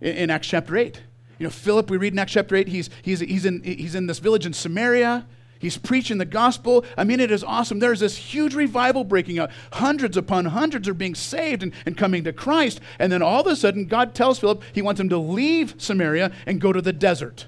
in, 0.00 0.16
in, 0.16 0.30
Acts 0.30 0.48
chapter 0.48 0.76
8. 0.76 1.00
You 1.38 1.44
know, 1.44 1.50
Philip, 1.50 1.90
we 1.90 1.96
read 1.96 2.12
in 2.12 2.18
Acts 2.18 2.32
chapter 2.32 2.56
8, 2.56 2.68
he's, 2.68 2.90
he's, 3.02 3.20
he's, 3.20 3.46
in, 3.46 3.62
he's 3.62 3.94
in 3.94 4.06
this 4.06 4.18
village 4.18 4.44
in 4.44 4.52
Samaria. 4.52 5.26
He's 5.58 5.78
preaching 5.78 6.18
the 6.18 6.24
gospel. 6.24 6.84
I 6.98 7.04
mean, 7.04 7.20
it 7.20 7.30
is 7.30 7.44
awesome. 7.44 7.78
There's 7.78 8.00
this 8.00 8.16
huge 8.16 8.52
revival 8.52 9.04
breaking 9.04 9.38
out. 9.38 9.50
Hundreds 9.74 10.16
upon 10.16 10.46
hundreds 10.46 10.88
are 10.88 10.94
being 10.94 11.14
saved 11.14 11.62
and, 11.62 11.72
and 11.86 11.96
coming 11.96 12.24
to 12.24 12.32
Christ. 12.32 12.80
And 12.98 13.12
then 13.12 13.22
all 13.22 13.42
of 13.42 13.46
a 13.46 13.54
sudden, 13.54 13.86
God 13.86 14.12
tells 14.12 14.40
Philip 14.40 14.62
he 14.72 14.82
wants 14.82 15.00
him 15.00 15.08
to 15.10 15.18
leave 15.18 15.76
Samaria 15.78 16.32
and 16.46 16.60
go 16.60 16.72
to 16.72 16.82
the 16.82 16.92
desert. 16.92 17.46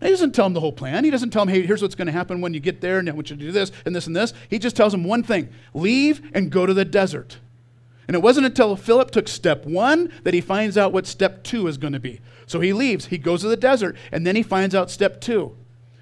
He 0.00 0.10
doesn't 0.10 0.32
tell 0.32 0.46
him 0.46 0.52
the 0.52 0.60
whole 0.60 0.72
plan. 0.72 1.04
He 1.04 1.10
doesn't 1.10 1.30
tell 1.30 1.42
him, 1.42 1.48
hey, 1.48 1.66
here's 1.66 1.82
what's 1.82 1.96
going 1.96 2.06
to 2.06 2.12
happen 2.12 2.40
when 2.40 2.54
you 2.54 2.60
get 2.60 2.80
there, 2.80 2.98
and 2.98 3.08
I 3.08 3.12
want 3.12 3.30
you 3.30 3.36
to 3.36 3.42
do 3.42 3.50
this 3.50 3.72
and 3.84 3.94
this 3.94 4.06
and 4.06 4.14
this. 4.14 4.32
He 4.48 4.58
just 4.58 4.76
tells 4.76 4.94
him 4.94 5.04
one 5.04 5.22
thing 5.22 5.48
leave 5.74 6.22
and 6.34 6.50
go 6.50 6.66
to 6.66 6.74
the 6.74 6.84
desert. 6.84 7.38
And 8.06 8.14
it 8.14 8.20
wasn't 8.20 8.46
until 8.46 8.74
Philip 8.76 9.10
took 9.10 9.28
step 9.28 9.66
one 9.66 10.12
that 10.22 10.34
he 10.34 10.40
finds 10.40 10.78
out 10.78 10.92
what 10.92 11.06
step 11.06 11.42
two 11.42 11.66
is 11.66 11.76
going 11.76 11.92
to 11.92 12.00
be. 12.00 12.20
So 12.46 12.60
he 12.60 12.72
leaves, 12.72 13.06
he 13.06 13.18
goes 13.18 13.42
to 13.42 13.48
the 13.48 13.56
desert, 13.56 13.96
and 14.10 14.26
then 14.26 14.34
he 14.34 14.42
finds 14.42 14.74
out 14.74 14.90
step 14.90 15.20
two. 15.20 15.54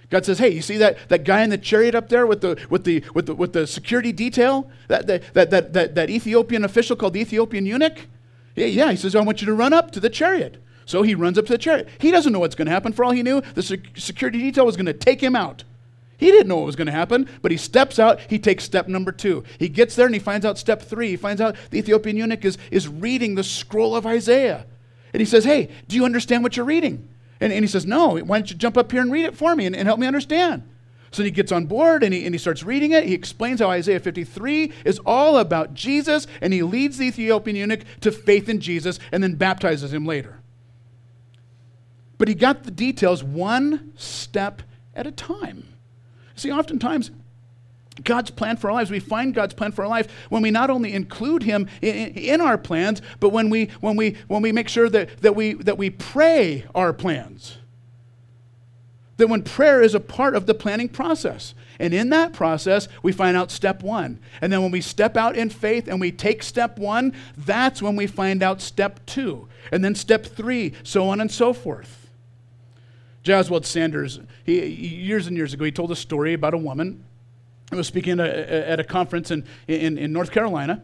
God 0.08 0.24
says, 0.24 0.38
"Hey, 0.38 0.50
you 0.50 0.62
see 0.62 0.76
that, 0.76 1.08
that 1.08 1.24
guy 1.24 1.42
in 1.42 1.50
the 1.50 1.58
chariot 1.58 1.96
up 1.96 2.08
there 2.08 2.26
with 2.26 2.40
the 2.40 2.64
with 2.70 2.84
the 2.84 3.02
with 3.12 3.26
the 3.26 3.34
with 3.34 3.52
the 3.52 3.66
security 3.66 4.12
detail? 4.12 4.70
That 4.86 5.08
that 5.08 5.34
that 5.34 5.50
that, 5.50 5.72
that, 5.72 5.94
that 5.96 6.10
Ethiopian 6.10 6.64
official 6.64 6.94
called 6.94 7.14
the 7.14 7.20
Ethiopian 7.20 7.66
eunuch? 7.66 7.98
Yeah, 8.54 8.66
yeah." 8.66 8.90
He 8.92 8.96
says, 8.96 9.16
"I 9.16 9.20
want 9.20 9.40
you 9.40 9.46
to 9.46 9.54
run 9.54 9.72
up 9.72 9.90
to 9.92 10.00
the 10.00 10.10
chariot." 10.10 10.62
So 10.86 11.02
he 11.02 11.14
runs 11.14 11.36
up 11.36 11.46
to 11.46 11.52
the 11.52 11.58
chariot. 11.58 11.88
He 11.98 12.10
doesn't 12.10 12.32
know 12.32 12.38
what's 12.38 12.54
going 12.54 12.66
to 12.66 12.72
happen. 12.72 12.92
For 12.92 13.04
all 13.04 13.10
he 13.10 13.22
knew, 13.22 13.42
the 13.54 13.62
sec- 13.62 13.96
security 13.96 14.38
detail 14.38 14.64
was 14.64 14.76
going 14.76 14.86
to 14.86 14.94
take 14.94 15.20
him 15.20 15.36
out. 15.36 15.64
He 16.16 16.30
didn't 16.30 16.48
know 16.48 16.56
what 16.56 16.66
was 16.66 16.76
going 16.76 16.86
to 16.86 16.92
happen, 16.92 17.28
but 17.42 17.50
he 17.50 17.58
steps 17.58 17.98
out. 17.98 18.20
He 18.20 18.38
takes 18.38 18.64
step 18.64 18.88
number 18.88 19.12
two. 19.12 19.44
He 19.58 19.68
gets 19.68 19.96
there 19.96 20.06
and 20.06 20.14
he 20.14 20.20
finds 20.20 20.46
out 20.46 20.58
step 20.58 20.80
three. 20.80 21.10
He 21.10 21.16
finds 21.16 21.42
out 21.42 21.56
the 21.70 21.78
Ethiopian 21.78 22.16
eunuch 22.16 22.44
is, 22.44 22.56
is 22.70 22.88
reading 22.88 23.34
the 23.34 23.44
scroll 23.44 23.94
of 23.94 24.06
Isaiah. 24.06 24.64
And 25.12 25.20
he 25.20 25.26
says, 25.26 25.44
Hey, 25.44 25.68
do 25.88 25.96
you 25.96 26.04
understand 26.04 26.42
what 26.42 26.56
you're 26.56 26.64
reading? 26.64 27.06
And, 27.40 27.52
and 27.52 27.62
he 27.62 27.68
says, 27.68 27.84
No, 27.84 28.16
why 28.16 28.38
don't 28.38 28.50
you 28.50 28.56
jump 28.56 28.78
up 28.78 28.90
here 28.92 29.02
and 29.02 29.12
read 29.12 29.26
it 29.26 29.36
for 29.36 29.54
me 29.54 29.66
and, 29.66 29.76
and 29.76 29.86
help 29.86 29.98
me 29.98 30.06
understand? 30.06 30.62
So 31.10 31.22
he 31.22 31.30
gets 31.30 31.52
on 31.52 31.66
board 31.66 32.02
and 32.02 32.14
he, 32.14 32.24
and 32.24 32.34
he 32.34 32.38
starts 32.38 32.62
reading 32.62 32.92
it. 32.92 33.04
He 33.04 33.14
explains 33.14 33.60
how 33.60 33.70
Isaiah 33.70 34.00
53 34.00 34.72
is 34.84 34.98
all 35.06 35.38
about 35.38 35.74
Jesus, 35.74 36.26
and 36.40 36.52
he 36.52 36.62
leads 36.62 36.98
the 36.98 37.06
Ethiopian 37.06 37.56
eunuch 37.56 37.80
to 38.00 38.12
faith 38.12 38.48
in 38.48 38.60
Jesus 38.60 38.98
and 39.12 39.22
then 39.22 39.34
baptizes 39.34 39.92
him 39.92 40.06
later. 40.06 40.40
But 42.18 42.28
he 42.28 42.34
got 42.34 42.64
the 42.64 42.70
details 42.70 43.22
one 43.22 43.92
step 43.96 44.62
at 44.94 45.06
a 45.06 45.10
time. 45.10 45.68
See, 46.34 46.50
oftentimes, 46.50 47.10
God's 48.04 48.30
plan 48.30 48.56
for 48.56 48.68
our 48.68 48.74
lives, 48.74 48.90
we 48.90 49.00
find 49.00 49.34
God's 49.34 49.54
plan 49.54 49.72
for 49.72 49.82
our 49.82 49.88
life 49.88 50.08
when 50.28 50.42
we 50.42 50.50
not 50.50 50.70
only 50.70 50.92
include 50.92 51.42
Him 51.42 51.68
in, 51.80 52.14
in, 52.14 52.40
our 52.40 52.58
plans, 52.58 53.00
but 53.20 53.30
when 53.30 53.48
we, 53.48 53.66
when 53.80 53.96
we, 53.96 54.16
when 54.28 54.42
we 54.42 54.52
make 54.52 54.68
sure 54.68 54.88
that, 54.90 55.22
that, 55.22 55.34
we, 55.34 55.54
that 55.54 55.78
we 55.78 55.90
pray 55.90 56.64
our 56.74 56.92
plans. 56.92 57.58
That 59.16 59.28
when 59.28 59.42
prayer 59.42 59.80
is 59.80 59.94
a 59.94 60.00
part 60.00 60.34
of 60.34 60.44
the 60.44 60.52
planning 60.52 60.90
process. 60.90 61.54
And 61.78 61.94
in 61.94 62.10
that 62.10 62.34
process, 62.34 62.86
we 63.02 63.12
find 63.12 63.36
out 63.36 63.50
step 63.50 63.82
one. 63.82 64.18
And 64.42 64.52
then 64.52 64.62
when 64.62 64.70
we 64.70 64.82
step 64.82 65.16
out 65.16 65.36
in 65.36 65.48
faith 65.48 65.88
and 65.88 66.00
we 66.00 66.12
take 66.12 66.42
step 66.42 66.78
one, 66.78 67.14
that's 67.36 67.80
when 67.80 67.96
we 67.96 68.06
find 68.06 68.42
out 68.42 68.60
step 68.60 69.04
two. 69.06 69.48
And 69.72 69.82
then 69.82 69.94
step 69.94 70.26
three, 70.26 70.74
so 70.82 71.08
on 71.08 71.20
and 71.20 71.30
so 71.30 71.54
forth. 71.54 72.05
Oswald 73.34 73.66
Sanders, 73.66 74.20
he, 74.44 74.66
years 74.66 75.26
and 75.26 75.36
years 75.36 75.54
ago, 75.54 75.64
he 75.64 75.72
told 75.72 75.90
a 75.90 75.96
story 75.96 76.34
about 76.34 76.54
a 76.54 76.58
woman 76.58 77.04
who 77.70 77.76
was 77.76 77.86
speaking 77.86 78.20
at 78.20 78.28
a, 78.28 78.70
at 78.70 78.80
a 78.80 78.84
conference 78.84 79.30
in, 79.30 79.44
in, 79.66 79.98
in 79.98 80.12
North 80.12 80.30
Carolina. 80.30 80.82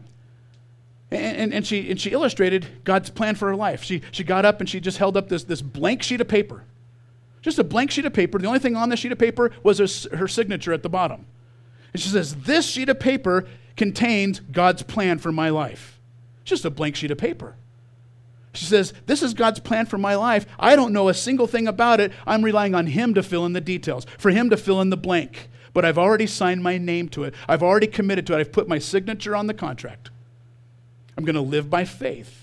And, 1.11 1.37
and, 1.37 1.53
and, 1.53 1.67
she, 1.67 1.89
and 1.89 1.99
she 1.99 2.11
illustrated 2.11 2.65
God's 2.83 3.09
plan 3.09 3.35
for 3.35 3.47
her 3.47 3.55
life. 3.55 3.83
She, 3.83 4.01
she 4.11 4.23
got 4.23 4.45
up 4.45 4.59
and 4.59 4.69
she 4.69 4.79
just 4.79 4.97
held 4.97 5.15
up 5.15 5.29
this, 5.29 5.43
this 5.43 5.61
blank 5.61 6.03
sheet 6.03 6.21
of 6.21 6.27
paper. 6.27 6.63
Just 7.41 7.59
a 7.59 7.63
blank 7.63 7.91
sheet 7.91 8.05
of 8.05 8.13
paper. 8.13 8.39
The 8.39 8.47
only 8.47 8.59
thing 8.59 8.75
on 8.75 8.89
the 8.89 8.97
sheet 8.97 9.11
of 9.11 9.19
paper 9.19 9.51
was 9.63 9.77
her, 9.77 10.17
her 10.17 10.27
signature 10.27 10.73
at 10.73 10.81
the 10.81 10.89
bottom. 10.89 11.25
And 11.91 12.01
she 12.01 12.09
says, 12.09 12.35
This 12.35 12.65
sheet 12.65 12.89
of 12.89 12.99
paper 12.99 13.45
contains 13.75 14.39
God's 14.39 14.81
plan 14.83 15.19
for 15.19 15.31
my 15.31 15.49
life. 15.49 15.99
Just 16.45 16.65
a 16.65 16.69
blank 16.69 16.95
sheet 16.95 17.11
of 17.11 17.17
paper. 17.17 17.55
She 18.53 18.65
says, 18.65 18.93
This 19.07 19.23
is 19.23 19.33
God's 19.33 19.59
plan 19.59 19.85
for 19.85 19.97
my 19.97 20.15
life. 20.15 20.45
I 20.59 20.75
don't 20.75 20.93
know 20.93 21.09
a 21.09 21.13
single 21.13 21.47
thing 21.47 21.67
about 21.67 21.99
it. 21.99 22.11
I'm 22.25 22.43
relying 22.43 22.75
on 22.75 22.87
Him 22.87 23.13
to 23.15 23.23
fill 23.23 23.45
in 23.45 23.53
the 23.53 23.61
details, 23.61 24.05
for 24.17 24.29
Him 24.29 24.49
to 24.51 24.57
fill 24.57 24.79
in 24.81 24.89
the 24.89 24.97
blank. 24.97 25.49
But 25.73 25.85
I've 25.85 25.97
already 25.97 26.27
signed 26.27 26.61
my 26.61 26.77
name 26.77 27.09
to 27.09 27.23
it. 27.23 27.33
I've 27.47 27.63
already 27.63 27.87
committed 27.87 28.27
to 28.27 28.33
it. 28.33 28.39
I've 28.39 28.51
put 28.51 28.67
my 28.67 28.77
signature 28.77 29.35
on 29.35 29.47
the 29.47 29.55
contract. 29.55 30.11
I'm 31.17 31.25
going 31.25 31.35
to 31.35 31.41
live 31.41 31.69
by 31.69 31.83
faith. 31.83 32.42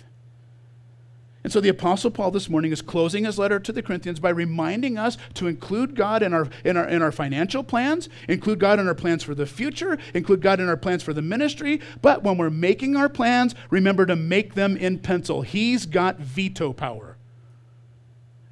And 1.43 1.51
so 1.51 1.61
the 1.61 1.71
Apostle 1.71 2.11
Paul 2.11 2.31
this 2.31 2.51
morning 2.51 2.71
is 2.71 2.83
closing 2.83 3.25
his 3.25 3.39
letter 3.39 3.59
to 3.59 3.73
the 3.73 3.83
Corinthians 3.83 4.21
by 4.21 4.29
reminding 4.29 4.99
us 4.99 5.17
to 5.35 5.47
include 5.47 5.95
God 5.95 6.23
in 6.23 6.35
our, 6.35 6.49
in, 6.65 6.77
our, 6.77 6.87
in 6.87 7.01
our 7.01 7.13
financial 7.13 7.65
plans, 7.65 8.11
include 8.29 8.61
God 8.61 8.79
in 8.79 8.87
our 8.87 8.95
plans 8.95 9.25
for 9.25 9.35
the 9.35 9.47
future, 9.47 9.97
include 10.13 10.43
God 10.43 10.61
in 10.61 10.69
our 10.69 10.77
plans 10.77 11.03
for 11.03 11.15
the 11.15 11.23
ministry. 11.23 11.81
But 12.03 12.23
when 12.23 12.37
we're 12.37 12.51
making 12.51 12.95
our 12.95 13.09
plans, 13.09 13.55
remember 13.71 14.05
to 14.05 14.17
make 14.17 14.55
them 14.55 14.77
in 14.77 14.99
pencil. 14.99 15.41
He's 15.41 15.87
got 15.87 16.19
veto 16.19 16.75
power. 16.75 17.17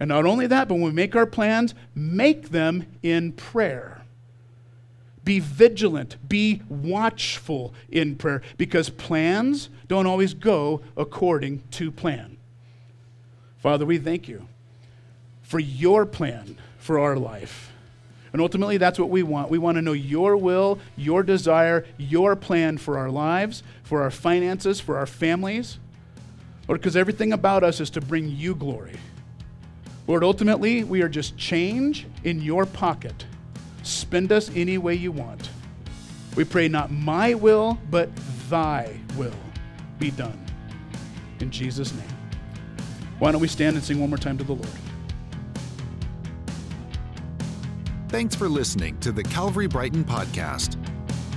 And 0.00 0.08
not 0.08 0.24
only 0.24 0.46
that, 0.46 0.68
but 0.68 0.76
when 0.76 0.84
we 0.84 0.92
make 0.92 1.14
our 1.14 1.26
plans, 1.26 1.74
make 1.94 2.48
them 2.48 2.86
in 3.02 3.32
prayer. 3.32 4.00
Be 5.24 5.40
vigilant, 5.40 6.16
be 6.26 6.62
watchful 6.70 7.74
in 7.90 8.16
prayer, 8.16 8.40
because 8.56 8.88
plans 8.88 9.68
don't 9.88 10.06
always 10.06 10.32
go 10.32 10.80
according 10.96 11.64
to 11.72 11.90
plan. 11.90 12.37
Father, 13.58 13.84
we 13.84 13.98
thank 13.98 14.28
you 14.28 14.46
for 15.42 15.58
your 15.58 16.06
plan 16.06 16.56
for 16.78 16.98
our 16.98 17.16
life. 17.16 17.72
And 18.32 18.42
ultimately, 18.42 18.76
that's 18.76 18.98
what 18.98 19.08
we 19.08 19.22
want. 19.22 19.50
We 19.50 19.58
want 19.58 19.76
to 19.76 19.82
know 19.82 19.92
your 19.92 20.36
will, 20.36 20.78
your 20.96 21.22
desire, 21.22 21.86
your 21.96 22.36
plan 22.36 22.78
for 22.78 22.98
our 22.98 23.10
lives, 23.10 23.62
for 23.82 24.02
our 24.02 24.10
finances, 24.10 24.80
for 24.80 24.96
our 24.98 25.06
families. 25.06 25.78
Lord, 26.68 26.80
because 26.80 26.96
everything 26.96 27.32
about 27.32 27.64
us 27.64 27.80
is 27.80 27.88
to 27.90 28.00
bring 28.00 28.28
you 28.28 28.54
glory. 28.54 28.96
Lord, 30.06 30.22
ultimately, 30.22 30.84
we 30.84 31.02
are 31.02 31.08
just 31.08 31.36
change 31.36 32.06
in 32.24 32.42
your 32.42 32.66
pocket. 32.66 33.24
Spend 33.82 34.30
us 34.30 34.50
any 34.54 34.76
way 34.76 34.94
you 34.94 35.12
want. 35.12 35.50
We 36.36 36.44
pray 36.44 36.68
not 36.68 36.90
my 36.90 37.34
will, 37.34 37.78
but 37.90 38.10
thy 38.50 38.98
will 39.16 39.32
be 39.98 40.10
done. 40.10 40.38
In 41.40 41.50
Jesus' 41.50 41.94
name. 41.94 42.17
Why 43.18 43.32
don't 43.32 43.40
we 43.40 43.48
stand 43.48 43.76
and 43.76 43.84
sing 43.84 44.00
one 44.00 44.10
more 44.10 44.18
time 44.18 44.38
to 44.38 44.44
the 44.44 44.54
Lord? 44.54 44.68
Thanks 48.08 48.34
for 48.34 48.48
listening 48.48 48.98
to 49.00 49.12
the 49.12 49.22
Calvary 49.22 49.66
Brighton 49.66 50.04
podcast. 50.04 50.76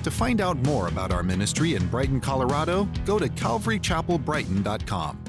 To 0.03 0.11
find 0.11 0.41
out 0.41 0.57
more 0.65 0.87
about 0.87 1.11
our 1.11 1.21
ministry 1.21 1.75
in 1.75 1.87
Brighton, 1.87 2.21
Colorado, 2.21 2.87
go 3.05 3.19
to 3.19 3.27
calvarychapelbrighton.com. 3.27 5.20